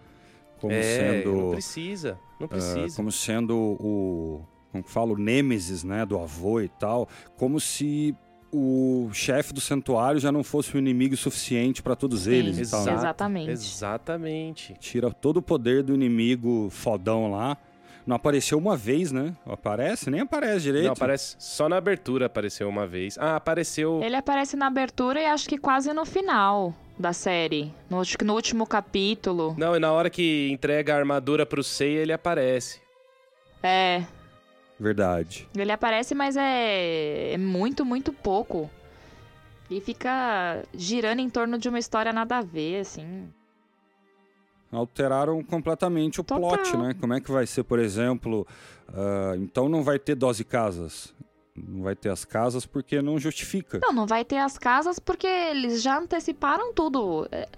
como 0.60 0.74
é, 0.74 0.76
não 0.76 1.22
sendo. 1.22 1.50
precisa. 1.52 2.20
Não 2.38 2.44
ah, 2.44 2.48
precisa. 2.48 2.96
como 2.96 3.10
sendo 3.10 3.56
o. 3.56 4.44
Como 4.70 4.84
que 4.84 4.90
fala? 4.90 5.12
O 5.12 5.16
Nêmesis, 5.16 5.82
né? 5.82 6.04
Do 6.04 6.18
avô 6.18 6.60
e 6.60 6.68
tal. 6.68 7.08
Como 7.36 7.58
se 7.58 8.14
o 8.52 9.10
chefe 9.12 9.52
do 9.52 9.60
santuário 9.60 10.18
já 10.20 10.32
não 10.32 10.42
fosse 10.42 10.74
o 10.74 10.78
inimigo 10.78 11.16
suficiente 11.16 11.82
pra 11.82 11.94
todos 11.94 12.22
Sim, 12.22 12.32
eles 12.32 12.58
e 12.58 12.70
tal. 12.70 12.80
né? 12.84 12.92
Exato, 12.92 13.00
Exatamente. 13.00 13.50
Exatamente. 13.50 14.74
Tira 14.80 15.10
todo 15.12 15.38
o 15.38 15.42
poder 15.42 15.82
do 15.82 15.94
inimigo 15.94 16.68
fodão 16.70 17.30
lá. 17.30 17.56
Não 18.06 18.16
apareceu 18.16 18.58
uma 18.58 18.76
vez, 18.76 19.12
né? 19.12 19.34
Aparece? 19.46 20.10
Nem 20.10 20.20
aparece 20.20 20.62
direito. 20.62 20.86
Não, 20.86 20.92
aparece 20.92 21.36
só 21.38 21.68
na 21.68 21.76
abertura 21.76 22.26
apareceu 22.26 22.68
uma 22.68 22.86
vez. 22.86 23.16
Ah, 23.18 23.36
apareceu. 23.36 24.02
Ele 24.02 24.16
aparece 24.16 24.56
na 24.56 24.66
abertura 24.66 25.20
e 25.20 25.26
acho 25.26 25.48
que 25.48 25.58
quase 25.58 25.92
no 25.92 26.04
final 26.04 26.74
da 26.98 27.12
série. 27.12 27.72
No, 27.88 28.00
acho 28.00 28.18
que 28.18 28.24
no 28.24 28.34
último 28.34 28.66
capítulo. 28.66 29.54
Não, 29.56 29.76
e 29.76 29.78
na 29.78 29.92
hora 29.92 30.10
que 30.10 30.48
entrega 30.50 30.94
a 30.94 30.98
armadura 30.98 31.46
pro 31.46 31.62
Seiya, 31.62 32.00
ele 32.00 32.12
aparece. 32.12 32.80
É, 33.62 34.02
Verdade. 34.80 35.46
ele 35.54 35.70
aparece, 35.70 36.14
mas 36.14 36.38
é, 36.38 37.34
é 37.34 37.38
muito, 37.38 37.84
muito 37.84 38.14
pouco. 38.14 38.70
E 39.70 39.78
fica 39.80 40.64
girando 40.74 41.20
em 41.20 41.28
torno 41.28 41.58
de 41.58 41.68
uma 41.68 41.78
história 41.78 42.12
nada 42.12 42.38
a 42.38 42.42
ver, 42.42 42.80
assim. 42.80 43.28
alteraram 44.72 45.44
completamente 45.44 46.20
o 46.20 46.24
Total. 46.24 46.48
plot, 46.50 46.76
né? 46.78 46.94
Como 46.98 47.12
é 47.12 47.20
que 47.20 47.30
vai 47.30 47.46
ser, 47.46 47.62
por 47.62 47.78
exemplo, 47.78 48.46
ah, 48.88 49.34
então 49.36 49.68
não 49.68 49.82
vai 49.84 49.98
ter 49.98 50.14
dose 50.14 50.44
casas 50.44 51.14
Não 51.66 51.82
vai 51.82 51.96
ter 51.96 52.08
as 52.08 52.24
casas 52.24 52.66
porque 52.66 53.00
não 53.00 53.18
justifica. 53.18 53.78
Não, 53.82 53.92
não 53.92 54.06
vai 54.06 54.24
ter 54.24 54.38
as 54.38 54.58
casas 54.58 54.98
porque 54.98 55.26
eles 55.26 55.82
já 55.82 55.98
anteciparam 55.98 56.72
tudo. 56.72 57.28
É, 57.30 57.48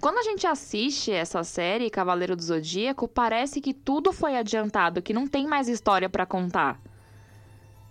quando 0.00 0.18
a 0.18 0.22
gente 0.22 0.46
assiste 0.46 1.10
essa 1.10 1.42
série, 1.44 1.90
Cavaleiro 1.90 2.36
do 2.36 2.42
Zodíaco, 2.42 3.08
parece 3.08 3.60
que 3.60 3.74
tudo 3.74 4.12
foi 4.12 4.36
adiantado, 4.36 5.02
que 5.02 5.12
não 5.12 5.26
tem 5.26 5.46
mais 5.46 5.68
história 5.68 6.08
para 6.08 6.26
contar. 6.26 6.80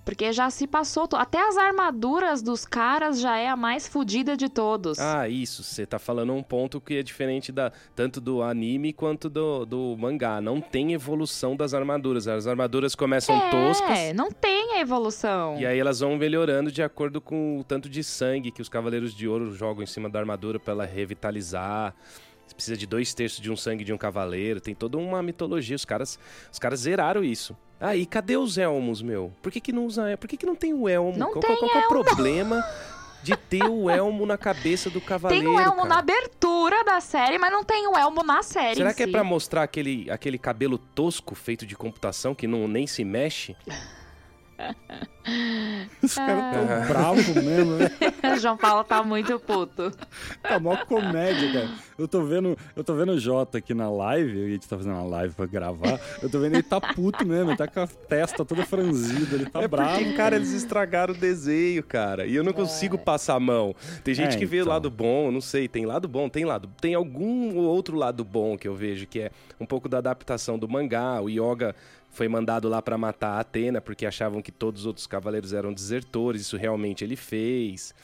Porque 0.03 0.33
já 0.33 0.49
se 0.49 0.65
passou. 0.65 1.07
Até 1.13 1.47
as 1.47 1.57
armaduras 1.57 2.41
dos 2.41 2.65
caras 2.65 3.19
já 3.19 3.37
é 3.37 3.47
a 3.47 3.55
mais 3.55 3.87
fodida 3.87 4.35
de 4.35 4.49
todos. 4.49 4.99
Ah, 4.99 5.29
isso. 5.29 5.63
Você 5.63 5.85
tá 5.85 5.99
falando 5.99 6.33
um 6.33 6.41
ponto 6.41 6.81
que 6.81 6.95
é 6.95 7.03
diferente 7.03 7.51
da 7.51 7.71
tanto 7.95 8.19
do 8.19 8.41
anime 8.41 8.93
quanto 8.93 9.29
do, 9.29 9.65
do 9.65 9.95
mangá. 9.97 10.41
Não 10.41 10.59
tem 10.59 10.93
evolução 10.93 11.55
das 11.55 11.73
armaduras. 11.73 12.27
As 12.27 12.47
armaduras 12.47 12.95
começam 12.95 13.35
é, 13.35 13.49
toscas. 13.49 13.99
É, 13.99 14.13
não 14.13 14.31
tem 14.31 14.77
a 14.77 14.79
evolução. 14.79 15.59
E 15.59 15.65
aí 15.65 15.79
elas 15.79 15.99
vão 15.99 16.17
melhorando 16.17 16.71
de 16.71 16.81
acordo 16.81 17.21
com 17.21 17.59
o 17.59 17.63
tanto 17.63 17.87
de 17.87 18.03
sangue 18.03 18.51
que 18.51 18.61
os 18.61 18.69
Cavaleiros 18.69 19.13
de 19.13 19.27
Ouro 19.27 19.53
jogam 19.53 19.83
em 19.83 19.87
cima 19.87 20.09
da 20.09 20.19
armadura 20.19 20.59
para 20.59 20.73
ela 20.73 20.85
revitalizar. 20.85 21.95
Você 22.45 22.55
precisa 22.55 22.77
de 22.77 22.85
dois 22.85 23.13
terços 23.13 23.39
de 23.39 23.49
um 23.51 23.55
sangue 23.55 23.83
de 23.83 23.93
um 23.93 23.97
cavaleiro. 23.97 24.59
Tem 24.59 24.75
toda 24.75 24.97
uma 24.97 25.23
mitologia. 25.23 25.75
Os 25.75 25.85
caras, 25.85 26.19
os 26.51 26.59
caras 26.59 26.81
zeraram 26.81 27.23
isso. 27.23 27.55
Ah, 27.81 27.95
e 27.95 28.05
cadê 28.05 28.37
os 28.37 28.59
elmos, 28.59 29.01
meu? 29.01 29.33
Por 29.41 29.51
que, 29.51 29.59
que 29.59 29.71
não 29.71 29.87
usa 29.87 30.15
Por 30.15 30.27
que, 30.27 30.37
que 30.37 30.45
não 30.45 30.55
tem 30.55 30.71
o 30.71 30.87
elmo? 30.87 31.17
Não 31.17 31.31
qual, 31.31 31.39
tem 31.39 31.57
qual, 31.57 31.71
qual 31.71 31.83
é 31.83 31.85
o 31.85 31.89
problema 31.89 32.63
de 33.23 33.35
ter 33.35 33.63
o 33.63 33.89
elmo 33.91 34.23
na 34.23 34.37
cabeça 34.37 34.87
do 34.87 35.01
cavaleiro? 35.01 35.43
Tem 35.43 35.51
o 35.51 35.59
elmo 35.59 35.77
cara? 35.77 35.89
na 35.89 35.97
abertura 35.97 36.83
da 36.83 37.01
série, 37.01 37.39
mas 37.39 37.51
não 37.51 37.63
tem 37.63 37.87
o 37.87 37.97
elmo 37.97 38.23
na 38.23 38.43
série. 38.43 38.75
Será 38.75 38.93
que 38.93 39.03
si. 39.03 39.09
é 39.09 39.11
pra 39.11 39.23
mostrar 39.23 39.63
aquele, 39.63 40.09
aquele 40.11 40.37
cabelo 40.37 40.77
tosco 40.77 41.33
feito 41.33 41.65
de 41.65 41.75
computação 41.75 42.35
que 42.35 42.45
não, 42.45 42.67
nem 42.67 42.85
se 42.85 43.03
mexe? 43.03 43.55
Os 46.01 46.15
caras 46.15 46.55
tão 46.55 46.63
ah. 46.63 46.85
bravos 46.87 47.27
mesmo, 47.27 47.75
né? 47.75 47.91
o 48.35 48.39
João 48.41 48.57
Paulo 48.57 48.83
tá 48.83 49.03
muito 49.03 49.39
puto. 49.39 49.91
Tá 50.41 50.59
mó 50.59 50.75
comédia, 50.85 51.53
cara. 51.53 51.69
Eu 51.97 52.07
tô 52.07 52.23
vendo, 52.23 52.57
eu 52.75 52.83
tô 52.83 52.95
vendo 52.95 53.11
o 53.11 53.19
Jota 53.19 53.59
aqui 53.59 53.73
na 53.73 53.89
live, 53.89 54.43
a 54.43 54.47
gente 54.49 54.67
tá 54.67 54.75
fazendo 54.75 54.95
uma 54.95 55.03
live 55.03 55.35
pra 55.35 55.45
gravar. 55.45 55.99
Eu 56.21 56.29
tô 56.29 56.39
vendo 56.39 56.55
ele 56.55 56.63
tá 56.63 56.81
puto 56.81 57.25
mesmo, 57.25 57.51
ele 57.51 57.57
tá 57.57 57.67
com 57.67 57.81
a 57.81 57.87
testa 57.87 58.43
toda 58.43 58.65
franzida, 58.65 59.35
ele 59.35 59.45
tá 59.45 59.61
é 59.61 59.67
bravo. 59.67 59.99
Porque, 59.99 60.13
cara, 60.13 60.35
eles 60.35 60.51
estragaram 60.51 61.13
o 61.13 61.17
desenho, 61.17 61.83
cara. 61.83 62.25
E 62.25 62.35
eu 62.35 62.43
não 62.43 62.53
consigo 62.53 62.95
é. 62.95 62.99
passar 62.99 63.35
a 63.35 63.39
mão. 63.39 63.75
Tem 64.03 64.15
gente 64.15 64.35
é, 64.35 64.39
que 64.39 64.45
vê 64.45 64.57
o 64.57 64.61
então. 64.61 64.73
lado 64.73 64.89
bom, 64.89 65.31
não 65.31 65.41
sei, 65.41 65.67
tem 65.67 65.85
lado 65.85 66.07
bom, 66.07 66.27
tem 66.27 66.45
lado. 66.45 66.67
Tem 66.81 66.95
algum 66.95 67.57
outro 67.57 67.95
lado 67.95 68.25
bom 68.25 68.57
que 68.57 68.67
eu 68.67 68.73
vejo, 68.73 69.05
que 69.05 69.19
é 69.19 69.31
um 69.59 69.65
pouco 69.65 69.87
da 69.87 69.99
adaptação 69.99 70.57
do 70.57 70.67
mangá. 70.67 71.21
O 71.21 71.29
Yoga 71.29 71.75
foi 72.11 72.27
mandado 72.27 72.67
lá 72.67 72.81
para 72.81 72.97
matar 72.97 73.31
a 73.31 73.39
Atena 73.39 73.81
porque 73.81 74.05
achavam 74.05 74.41
que 74.41 74.51
todos 74.51 74.81
os 74.81 74.85
outros 74.85 75.07
cavaleiros 75.07 75.53
eram 75.53 75.73
desertores. 75.73 76.41
Isso 76.41 76.57
realmente 76.57 77.03
ele 77.03 77.15
fez. 77.15 77.95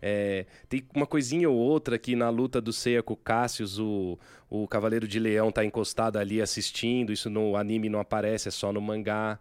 É, 0.00 0.46
tem 0.68 0.84
uma 0.94 1.06
coisinha 1.06 1.50
ou 1.50 1.56
outra 1.56 1.98
que 1.98 2.14
na 2.14 2.30
luta 2.30 2.60
do 2.60 2.72
Seiya 2.72 3.02
com 3.02 3.14
o 3.14 3.16
Cassius, 3.16 3.78
o, 3.78 4.18
o 4.48 4.68
Cavaleiro 4.68 5.08
de 5.08 5.18
Leão 5.18 5.50
tá 5.50 5.64
encostado 5.64 6.16
ali 6.16 6.40
assistindo. 6.40 7.12
Isso 7.12 7.28
no 7.28 7.56
anime 7.56 7.88
não 7.88 7.98
aparece, 7.98 8.48
é 8.48 8.52
só 8.52 8.72
no 8.72 8.80
mangá. 8.80 9.38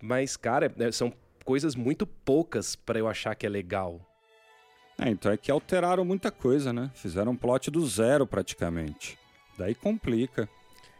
Mas, 0.00 0.36
cara, 0.36 0.72
é, 0.78 0.92
são 0.92 1.12
coisas 1.44 1.74
muito 1.74 2.06
poucas 2.06 2.76
para 2.76 2.98
eu 2.98 3.08
achar 3.08 3.34
que 3.34 3.44
é 3.44 3.48
legal. 3.48 4.00
É, 4.98 5.10
então 5.10 5.32
é 5.32 5.36
que 5.36 5.50
alteraram 5.50 6.04
muita 6.04 6.30
coisa, 6.30 6.72
né? 6.72 6.90
Fizeram 6.94 7.32
um 7.32 7.36
plot 7.36 7.70
do 7.70 7.84
zero 7.84 8.24
praticamente. 8.26 9.18
Daí 9.58 9.74
complica. 9.74 10.48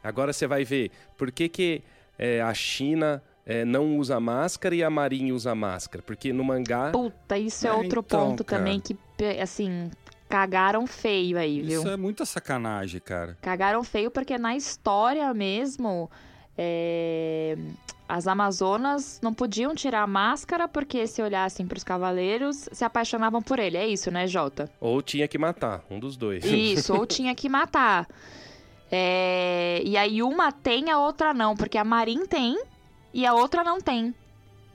Agora 0.02 0.32
você 0.32 0.46
vai 0.46 0.64
ver 0.64 0.90
por 1.16 1.30
que, 1.30 1.48
que 1.48 1.82
é, 2.18 2.40
a 2.40 2.52
China 2.54 3.22
é, 3.46 3.64
não 3.64 3.98
usa 3.98 4.18
máscara 4.18 4.74
e 4.74 4.82
a 4.82 4.90
Marinha 4.90 5.34
usa 5.34 5.54
máscara. 5.54 6.02
Porque 6.02 6.32
no 6.32 6.44
mangá. 6.44 6.90
Puta, 6.90 7.38
isso 7.38 7.66
é, 7.66 7.70
é 7.70 7.72
outro 7.72 8.02
então, 8.04 8.30
ponto 8.30 8.44
cara. 8.44 8.62
também 8.62 8.80
que, 8.80 8.96
assim, 9.40 9.90
cagaram 10.28 10.86
feio 10.86 11.38
aí, 11.38 11.60
viu? 11.60 11.80
Isso 11.80 11.88
é 11.88 11.96
muita 11.96 12.24
sacanagem, 12.24 13.00
cara. 13.00 13.36
Cagaram 13.40 13.84
feio 13.84 14.10
porque 14.10 14.38
na 14.38 14.56
história 14.56 15.32
mesmo. 15.34 16.10
É... 16.56 17.56
As 18.06 18.28
Amazonas 18.28 19.18
não 19.22 19.32
podiam 19.32 19.74
tirar 19.74 20.02
a 20.02 20.06
máscara 20.06 20.68
porque 20.68 21.06
se 21.06 21.22
olhassem 21.22 21.66
para 21.66 21.78
os 21.78 21.82
cavaleiros, 21.82 22.68
se 22.70 22.84
apaixonavam 22.84 23.40
por 23.40 23.58
ele. 23.58 23.78
É 23.78 23.86
isso, 23.88 24.10
né, 24.10 24.26
Jota? 24.26 24.70
Ou 24.78 25.00
tinha 25.00 25.26
que 25.26 25.38
matar, 25.38 25.82
um 25.90 25.98
dos 25.98 26.14
dois. 26.14 26.44
Isso, 26.44 26.94
ou 26.94 27.06
tinha 27.08 27.34
que 27.34 27.48
matar. 27.48 28.06
É, 28.96 29.82
e 29.84 29.96
aí 29.96 30.22
uma 30.22 30.52
tem, 30.52 30.88
a 30.88 31.00
outra 31.00 31.34
não, 31.34 31.56
porque 31.56 31.76
a 31.76 31.82
Marin 31.82 32.26
tem 32.26 32.56
e 33.12 33.26
a 33.26 33.34
outra 33.34 33.64
não 33.64 33.80
tem. 33.80 34.14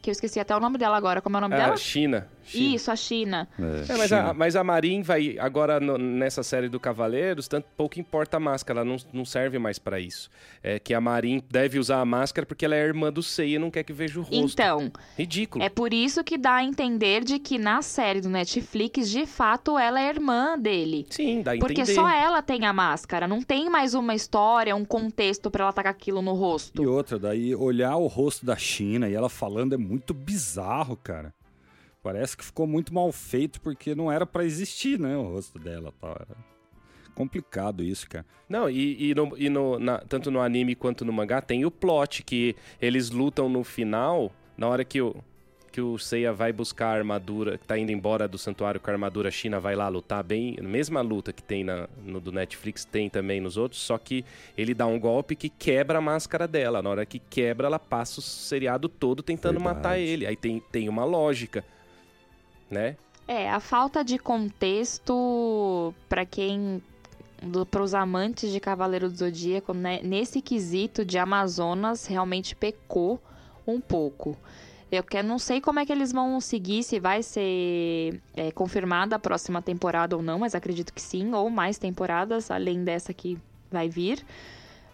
Que 0.02 0.10
eu 0.10 0.12
esqueci 0.12 0.42
até 0.42 0.54
o 0.54 0.60
nome 0.60 0.78
dela 0.78 0.98
agora. 0.98 1.22
Como 1.22 1.38
é 1.38 1.40
o 1.40 1.42
nome 1.42 1.56
é, 1.56 1.58
dela? 1.58 1.78
China. 1.78 2.28
China. 2.50 2.76
Isso, 2.76 2.92
a 2.92 2.96
China. 2.96 3.48
É, 3.60 3.94
é, 3.94 3.98
mas, 3.98 4.12
a, 4.12 4.34
mas, 4.34 4.56
a, 4.56 4.64
Marin 4.64 5.02
vai, 5.02 5.38
agora 5.40 5.80
no, 5.80 5.98
nessa 5.98 6.44
série 6.44 6.68
do 6.68 6.80
Cavaleiros, 6.80 7.48
tanto 7.48 7.68
pouco 7.78 8.00
importa 8.00 8.38
a 8.38 8.40
máscara, 8.40 8.82
ela 8.82 8.90
não, 8.90 8.98
não 9.14 9.26
serve 9.26 9.60
mais 9.60 9.78
para 9.78 10.00
isso. 10.00 10.30
É 10.64 10.80
que 10.80 10.94
a 10.94 11.02
Marin 11.02 11.44
deve 11.50 11.80
usar 11.80 12.00
a 12.02 12.06
máscara 12.06 12.46
porque 12.46 12.66
ela 12.66 12.76
é 12.76 12.84
irmã 12.84 13.12
do 13.12 13.22
Seiya 13.22 13.56
e 13.56 13.60
não 13.60 13.70
quer 13.70 13.84
que 13.84 13.94
veja 13.94 14.20
o 14.20 14.24
rosto. 14.24 14.36
Então. 14.36 14.92
Ridículo. 15.18 15.64
É 15.64 15.70
por 15.70 15.94
isso 15.94 16.24
que 16.24 16.38
dá 16.38 16.56
a 16.56 16.64
entender 16.64 17.24
de 17.24 17.40
que 17.40 17.58
na 17.58 17.82
série 17.82 18.22
do 18.22 18.30
Netflix, 18.30 19.10
de 19.10 19.26
fato, 19.26 19.78
ela 19.78 20.02
é 20.02 20.10
irmã 20.10 20.58
dele. 20.58 21.06
Sim, 21.10 21.42
dá 21.42 21.52
a 21.52 21.58
porque 21.58 21.82
entender. 21.82 21.94
Porque 21.96 22.10
só 22.10 22.10
ela 22.10 22.42
tem 22.42 22.66
a 22.66 22.74
máscara, 22.74 23.28
não 23.28 23.42
tem 23.42 23.70
mais 23.70 23.94
uma 23.94 24.16
história, 24.16 24.76
um 24.76 24.86
contexto 24.86 25.52
para 25.52 25.66
ela 25.66 25.74
tacar 25.74 25.92
aquilo 25.92 26.22
no 26.22 26.34
rosto. 26.34 26.82
E 26.82 26.88
outra, 26.88 27.20
daí 27.20 27.54
olhar 27.56 27.96
o 27.98 28.08
rosto 28.08 28.46
da 28.46 28.56
China 28.56 29.08
e 29.10 29.14
ela 29.14 29.30
falando 29.30 29.74
é 29.74 29.78
muito 29.78 30.14
bizarro, 30.14 30.96
cara. 30.96 31.34
Parece 32.02 32.38
que 32.38 32.46
ficou 32.46 32.66
muito 32.66 32.94
mal 32.94 33.12
feito 33.12 33.60
porque 33.62 33.94
não 33.94 34.12
era 34.12 34.26
para 34.26 34.46
existir, 34.46 35.00
né? 35.00 35.18
O 35.18 35.24
rosto 35.34 35.60
dela 35.60 35.94
tal. 36.00 36.12
Era 36.12 36.38
complicado 37.14 37.84
isso, 37.84 38.08
cara. 38.08 38.26
Não, 38.48 38.70
e, 38.70 39.10
e, 39.10 39.14
no, 39.14 39.38
e 39.38 39.50
no, 39.50 39.78
na, 39.78 39.98
tanto 40.00 40.32
no 40.32 40.40
anime 40.40 40.74
quanto 40.74 41.04
no 41.04 41.12
mangá 41.12 41.42
tem 41.42 41.66
o 41.66 41.72
plot 41.72 42.24
que 42.24 42.56
eles 42.82 43.10
lutam 43.10 43.50
no 43.50 43.62
final, 43.62 44.32
na 44.58 44.70
hora 44.70 44.86
que 44.86 45.02
o, 45.02 45.14
que 45.70 45.82
o 45.82 45.98
Seiya 45.98 46.32
vai 46.32 46.54
buscar 46.54 46.88
a 46.88 46.98
armadura, 46.98 47.58
que 47.58 47.68
tá 47.68 47.78
indo 47.78 47.92
embora 47.92 48.28
do 48.28 48.38
santuário 48.38 48.80
com 48.80 48.90
a 48.90 48.94
armadura, 48.94 49.30
China 49.30 49.60
vai 49.60 49.76
lá 49.76 49.90
lutar 49.90 50.24
bem, 50.24 50.58
mesma 50.62 51.02
luta 51.02 51.34
que 51.34 51.44
tem 51.44 51.64
na, 51.64 51.90
no 52.04 52.22
do 52.22 52.32
Netflix, 52.32 52.86
tem 52.86 53.10
também 53.10 53.42
nos 53.42 53.58
outros, 53.58 53.82
só 53.82 53.98
que 53.98 54.24
ele 54.58 54.74
dá 54.74 54.86
um 54.88 55.00
golpe 55.00 55.36
que 55.36 55.50
quebra 55.50 55.98
a 55.98 56.02
máscara 56.02 56.48
dela. 56.48 56.82
Na 56.82 56.90
hora 56.90 57.06
que 57.06 57.20
quebra, 57.20 57.68
ela 57.68 57.80
passa 57.80 58.20
o 58.20 58.24
seriado 58.24 58.88
todo 58.88 59.22
tentando 59.22 59.60
Verdade. 59.60 59.76
matar 59.76 60.00
ele. 60.00 60.26
Aí 60.26 60.36
tem, 60.36 60.62
tem 60.72 60.88
uma 60.90 61.04
lógica, 61.04 61.66
né? 62.70 62.96
É, 63.28 63.50
a 63.50 63.60
falta 63.60 64.04
de 64.04 64.18
contexto 64.18 65.94
para 66.08 66.26
quem 66.26 66.82
para 67.72 67.82
os 67.82 67.94
amantes 67.94 68.52
de 68.52 68.60
Cavaleiro 68.60 69.10
do 69.10 69.16
Zodíaco, 69.16 69.74
né, 69.74 70.02
nesse 70.04 70.42
quesito 70.42 71.06
de 71.06 71.18
Amazonas, 71.18 72.06
realmente 72.06 72.54
pecou 72.56 73.22
um 73.66 73.80
pouco. 73.80 74.36
Eu 74.92 75.04
quero, 75.04 75.28
não 75.28 75.38
sei 75.38 75.62
como 75.62 75.80
é 75.80 75.86
que 75.86 75.92
eles 75.92 76.12
vão 76.12 76.42
seguir, 76.42 76.84
se 76.84 77.00
vai 77.00 77.22
ser 77.22 78.20
é, 78.36 78.52
confirmada 78.52 79.16
a 79.16 79.20
próxima 79.20 79.62
temporada 79.62 80.18
ou 80.18 80.22
não, 80.24 80.40
mas 80.40 80.56
acredito 80.56 80.92
que 80.92 81.02
sim, 81.02 81.32
ou 81.34 81.50
mais 81.50 81.78
temporadas, 81.78 82.50
além 82.50 82.84
dessa 82.84 83.14
que 83.14 83.38
vai 83.72 83.88
vir. 83.88 84.26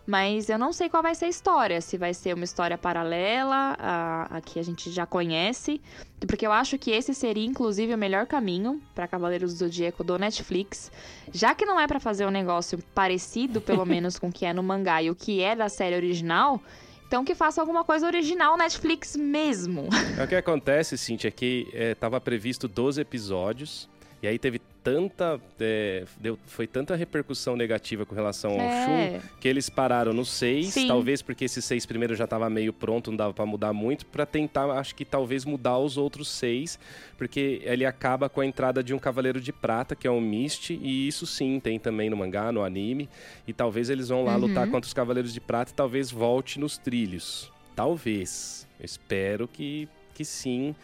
Mas 0.06 0.50
eu 0.50 0.60
não 0.60 0.72
sei 0.72 0.88
qual 0.88 1.02
vai 1.02 1.16
ser 1.16 1.26
a 1.26 1.30
história, 1.30 1.82
se 1.82 1.98
vai 1.98 2.14
ser 2.14 2.36
uma 2.36 2.44
história 2.44 2.78
paralela 2.78 3.76
a, 3.80 4.38
a 4.38 4.42
que 4.42 4.60
a 4.60 4.64
gente 4.64 4.92
já 4.92 5.06
conhece, 5.06 5.82
porque 6.28 6.46
eu 6.46 6.52
acho 6.52 6.78
que 6.78 6.92
esse 6.92 7.14
seria 7.14 7.46
inclusive 7.46 7.94
o 7.94 7.98
melhor 7.98 8.28
caminho 8.28 8.82
para 8.94 9.08
Cavaleiros 9.08 9.54
do 9.54 9.60
Zodíaco 9.60 10.04
do 10.04 10.20
Netflix, 10.20 10.92
já 11.34 11.56
que 11.56 11.66
não 11.66 11.80
é 11.80 11.88
para 11.88 12.00
fazer 12.00 12.26
um 12.26 12.32
negócio 12.32 12.78
parecido, 12.94 13.60
pelo 13.60 13.84
menos 13.86 14.20
com 14.20 14.28
o 14.28 14.32
que 14.32 14.46
é 14.46 14.54
no 14.54 14.62
mangá 14.62 15.02
e 15.02 15.10
o 15.10 15.16
que 15.16 15.42
é 15.42 15.56
da 15.56 15.70
série 15.70 15.96
original, 15.96 16.62
então 17.08 17.26
que 17.26 17.34
faça 17.34 17.60
alguma 17.60 17.84
coisa 17.84 18.06
original 18.06 18.56
Netflix 18.58 19.16
mesmo. 19.16 19.90
É 20.20 20.24
o 20.24 20.28
que 20.28 20.36
acontece, 20.36 20.98
Cintia, 20.98 21.30
é 21.30 21.32
que 21.32 21.68
estava 21.74 22.18
é, 22.18 22.20
previsto 22.20 22.68
12 22.68 23.02
episódios, 23.02 23.90
e 24.22 24.28
aí 24.28 24.38
teve 24.38 24.62
tanta. 24.86 25.42
É, 25.60 26.06
deu, 26.20 26.38
foi 26.46 26.68
tanta 26.68 26.96
repercussão 26.96 27.56
negativa 27.56 28.06
com 28.06 28.14
relação 28.14 28.52
ao 28.52 28.60
é. 28.60 29.20
Shun 29.20 29.28
que 29.42 29.48
eles 29.48 29.68
pararam 29.68 30.14
no 30.14 30.24
6, 30.24 30.76
talvez 30.88 31.24
porque 31.24 31.46
esse 31.46 31.60
6 31.62 31.88
primeiro 31.88 32.16
já 32.16 32.26
estava 32.26 32.48
meio 32.50 32.72
pronto, 32.72 33.10
não 33.10 33.18
dava 33.18 33.34
para 33.34 33.46
mudar 33.46 33.74
muito, 33.74 34.06
para 34.06 34.26
tentar, 34.26 34.70
acho 34.72 34.94
que 34.94 35.04
talvez 35.04 35.44
mudar 35.44 35.80
os 35.80 35.98
outros 35.98 36.30
6, 36.30 36.78
porque 37.18 37.62
ele 37.64 37.84
acaba 37.84 38.30
com 38.30 38.42
a 38.42 38.46
entrada 38.46 38.84
de 38.84 38.94
um 38.94 39.00
Cavaleiro 39.00 39.42
de 39.42 39.52
Prata, 39.52 39.96
que 39.96 40.06
é 40.06 40.12
um 40.12 40.22
Mist, 40.22 40.70
e 40.70 41.08
isso 41.08 41.26
sim 41.26 41.60
tem 41.60 41.80
também 41.80 42.10
no 42.10 42.16
mangá, 42.16 42.52
no 42.52 42.64
anime, 42.64 43.10
e 43.48 43.54
talvez 43.54 43.90
eles 43.90 44.10
vão 44.10 44.24
lá 44.24 44.36
uhum. 44.36 44.42
lutar 44.42 44.70
contra 44.70 44.88
os 44.88 44.94
Cavaleiros 44.94 45.34
de 45.34 45.42
Prata 45.42 45.72
e 45.72 45.76
talvez 45.76 46.12
volte 46.12 46.60
nos 46.60 46.78
trilhos. 46.78 47.52
Talvez. 47.76 48.68
Eu 48.80 48.86
espero 48.86 49.48
que, 49.48 49.90
que 50.14 50.24
sim 50.24 50.76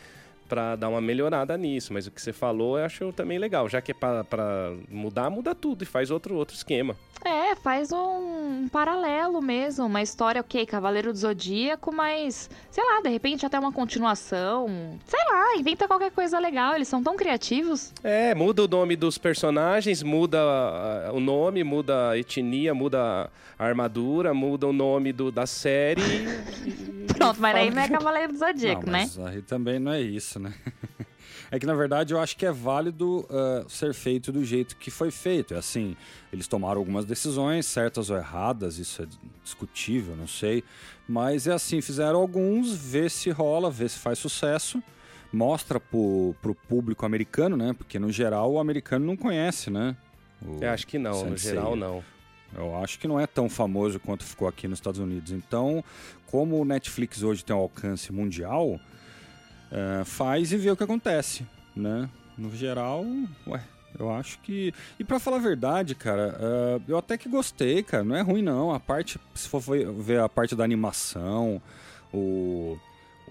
para 0.52 0.76
dar 0.76 0.90
uma 0.90 1.00
melhorada 1.00 1.58
nisso. 1.58 1.94
Mas 1.94 2.08
o 2.08 2.12
que 2.12 2.22
você 2.22 2.34
falou 2.34 2.78
eu 2.78 2.84
acho 2.84 3.14
também 3.14 3.40
legal. 3.40 3.70
Já 3.70 3.80
que 3.80 3.92
é 3.92 3.94
para 3.94 4.74
mudar, 4.90 5.30
muda 5.30 5.56
tudo 5.56 5.84
e 5.84 5.86
faz 5.86 6.12
outro, 6.12 6.36
outro 6.36 6.54
esquema. 6.54 6.98
É, 7.24 7.56
faz 7.56 7.92
um, 7.94 8.68
paralelo 8.70 9.42
mesmo. 9.42 9.86
Uma 9.86 10.02
história, 10.02 10.42
ok, 10.42 10.66
Cavaleiro 10.66 11.14
do 11.14 11.18
Zodíaco, 11.18 11.94
mas 11.94 12.50
sei 12.70 12.84
lá, 12.84 13.00
de 13.02 13.10
repente 13.10 13.46
até 13.46 13.58
uma 13.58 13.72
continuação. 13.72 14.68
Sei 15.06 15.20
lá, 15.32 15.56
inventa 15.56 15.88
qualquer 15.88 16.12
coisa 16.12 16.38
legal. 16.38 16.76
Eles 16.76 16.90
são 16.90 17.02
tão 17.02 17.16
criativos. 17.16 17.94
É, 18.04 18.36
muda 18.36 18.66
o 18.66 18.68
nome 18.68 18.98
dos 18.98 19.18
personagens, 19.18 20.04
muda 20.04 20.40
o 21.14 21.20
nome, 21.22 21.64
muda 21.64 22.10
a 22.10 22.18
etnia, 22.18 22.74
muda 22.74 23.30
a 23.58 23.66
armadura, 23.66 24.34
muda 24.34 24.68
o 24.68 24.74
nome 24.74 25.14
do, 25.14 25.32
da 25.32 25.46
série. 25.46 26.02
Pronto, 27.16 27.40
mas 27.40 27.56
aí 27.56 27.70
não 27.70 27.82
é 27.84 27.88
Cavaleiro 27.88 28.34
do 28.34 28.40
Zodíaco, 28.40 28.86
não, 28.86 28.94
né? 28.94 29.02
Mas 29.02 29.20
aí 29.20 29.42
também 29.44 29.80
não 29.80 29.92
é 29.92 30.02
isso, 30.02 30.40
né? 30.42 30.54
É 31.54 31.60
que, 31.60 31.66
na 31.66 31.74
verdade, 31.74 32.14
eu 32.14 32.20
acho 32.20 32.38
que 32.38 32.46
é 32.46 32.52
válido 32.52 33.28
uh, 33.30 33.70
ser 33.70 33.94
feito 33.94 34.32
do 34.32 34.44
jeito 34.46 34.78
que 34.78 34.90
foi 34.90 35.12
feito. 35.12 35.54
É 35.54 35.58
assim, 35.58 35.98
eles 36.32 36.48
tomaram 36.48 36.80
algumas 36.80 37.04
decisões, 37.04 37.66
certas 37.66 38.10
ou 38.10 38.16
erradas, 38.16 38.78
isso 38.78 39.04
é 39.04 39.08
discutível, 39.44 40.16
não 40.16 40.28
sei. 40.28 40.64
Mas 41.06 41.48
é 41.48 41.52
assim, 41.52 41.82
fizeram 41.82 42.20
alguns, 42.20 42.74
vê 42.74 43.10
se 43.10 43.30
rola, 43.32 43.70
vê 43.70 43.90
se 43.90 44.00
faz 44.00 44.18
sucesso. 44.18 44.82
Mostra 45.32 45.78
pro, 45.78 46.34
pro 46.42 46.56
público 46.56 47.06
americano, 47.06 47.58
né? 47.58 47.74
Porque, 47.74 48.00
no 48.00 48.14
geral, 48.14 48.54
o 48.54 48.60
americano 48.60 49.06
não 49.06 49.18
conhece, 49.18 49.70
né? 49.70 49.98
O 50.42 50.64
eu 50.64 50.70
acho 50.70 50.88
que 50.88 50.98
não, 50.98 51.14
Sensei. 51.14 51.30
no 51.30 51.38
geral 51.38 51.76
não. 51.76 52.02
Eu 52.56 52.78
acho 52.78 52.98
que 52.98 53.08
não 53.08 53.20
é 53.20 53.28
tão 53.28 53.50
famoso 53.50 54.00
quanto 54.00 54.24
ficou 54.24 54.48
aqui 54.48 54.68
nos 54.68 54.80
Estados 54.80 55.00
Unidos. 55.00 55.32
Então, 55.32 55.84
como 56.28 56.62
o 56.62 56.66
Netflix 56.66 57.24
hoje 57.24 57.44
tem 57.44 57.56
um 57.56 57.60
alcance 57.60 58.12
mundial, 58.12 58.80
uh, 59.72 60.06
faz 60.06 60.52
e 60.52 60.58
vê 60.58 60.70
o 60.72 60.78
que 60.78 60.84
acontece, 60.84 61.46
né? 61.76 62.10
No 62.38 62.56
geral, 62.56 63.06
ué, 63.48 63.62
eu 63.98 64.12
acho 64.12 64.40
que. 64.40 64.74
E 65.00 65.04
para 65.04 65.20
falar 65.20 65.38
a 65.38 65.42
verdade, 65.42 65.96
cara, 65.96 66.38
uh, 66.40 66.84
eu 66.88 66.98
até 66.98 67.18
que 67.18 67.30
gostei, 67.30 67.84
cara. 67.84 68.04
Não 68.04 68.16
é 68.16 68.22
ruim, 68.22 68.42
não. 68.42 68.74
A 68.74 68.80
parte, 68.80 69.20
se 69.34 69.48
for 69.48 69.62
ver 69.62 70.20
a 70.20 70.30
parte 70.30 70.56
da 70.56 70.64
animação, 70.64 71.62
o 72.14 72.78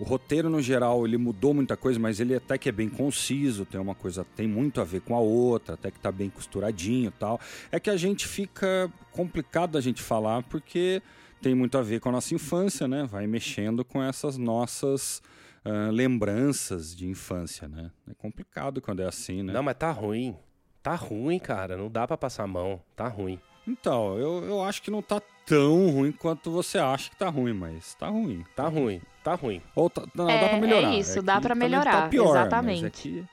o 0.00 0.04
roteiro, 0.04 0.48
no 0.48 0.62
geral, 0.62 1.06
ele 1.06 1.18
mudou 1.18 1.52
muita 1.52 1.76
coisa, 1.76 2.00
mas 2.00 2.20
ele 2.20 2.34
até 2.34 2.56
que 2.56 2.70
é 2.70 2.72
bem 2.72 2.88
conciso, 2.88 3.66
tem 3.66 3.78
uma 3.78 3.94
coisa, 3.94 4.24
tem 4.34 4.48
muito 4.48 4.80
a 4.80 4.84
ver 4.84 5.02
com 5.02 5.14
a 5.14 5.20
outra, 5.20 5.74
até 5.74 5.90
que 5.90 6.00
tá 6.00 6.10
bem 6.10 6.30
costuradinho 6.30 7.08
e 7.08 7.18
tal. 7.18 7.38
É 7.70 7.78
que 7.78 7.90
a 7.90 7.96
gente 7.98 8.26
fica 8.26 8.90
complicado 9.12 9.76
a 9.76 9.80
gente 9.80 10.00
falar, 10.00 10.42
porque 10.44 11.02
tem 11.42 11.54
muito 11.54 11.76
a 11.76 11.82
ver 11.82 12.00
com 12.00 12.08
a 12.08 12.12
nossa 12.12 12.34
infância, 12.34 12.88
né? 12.88 13.06
Vai 13.10 13.26
mexendo 13.26 13.84
com 13.84 14.02
essas 14.02 14.38
nossas 14.38 15.22
uh, 15.64 15.90
lembranças 15.90 16.94
de 16.94 17.06
infância, 17.06 17.68
né? 17.68 17.90
É 18.08 18.14
complicado 18.14 18.80
quando 18.80 19.00
é 19.00 19.06
assim, 19.06 19.42
né? 19.42 19.52
Não, 19.52 19.62
mas 19.62 19.76
tá 19.76 19.90
ruim. 19.90 20.36
Tá 20.82 20.94
ruim, 20.94 21.38
cara. 21.38 21.76
Não 21.76 21.90
dá 21.90 22.06
para 22.06 22.16
passar 22.16 22.44
a 22.44 22.46
mão. 22.46 22.80
Tá 22.96 23.06
ruim. 23.08 23.40
Então, 23.66 24.18
eu, 24.18 24.44
eu 24.44 24.62
acho 24.62 24.82
que 24.82 24.90
não 24.90 25.02
tá 25.02 25.20
tão 25.46 25.90
ruim 25.90 26.12
quanto 26.12 26.50
você 26.50 26.78
acha 26.78 27.10
que 27.10 27.16
tá 27.16 27.28
ruim, 27.28 27.52
mas 27.52 27.94
tá 27.94 28.08
ruim. 28.08 28.44
Tá 28.56 28.66
ruim, 28.68 29.00
tá 29.22 29.34
ruim. 29.34 29.62
Ou 29.74 29.90
tá, 29.90 30.04
não, 30.14 30.28
é, 30.28 30.40
dá 30.40 30.48
pra 30.48 30.60
melhorar. 30.60 30.92
É 30.92 30.98
isso, 30.98 31.18
é 31.18 31.22
dá 31.22 31.40
pra 31.40 31.54
melhorar. 31.54 31.92
Tá 31.92 32.08
pior, 32.08 32.36
exatamente. 32.36 32.82
Mas 32.82 32.84
é 32.84 32.90
que 32.90 33.24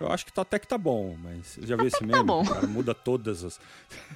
eu 0.00 0.10
acho 0.10 0.26
que 0.26 0.32
tá, 0.32 0.42
até 0.42 0.58
que 0.58 0.66
tá 0.66 0.78
bom, 0.78 1.16
mas 1.22 1.58
já 1.62 1.76
vi 1.76 1.86
esse 1.88 1.98
tá 1.98 2.06
meme? 2.06 2.18
Tá 2.18 2.22
bom. 2.22 2.44
Cara, 2.44 2.66
muda 2.66 2.94
todas 2.94 3.44
as. 3.44 3.60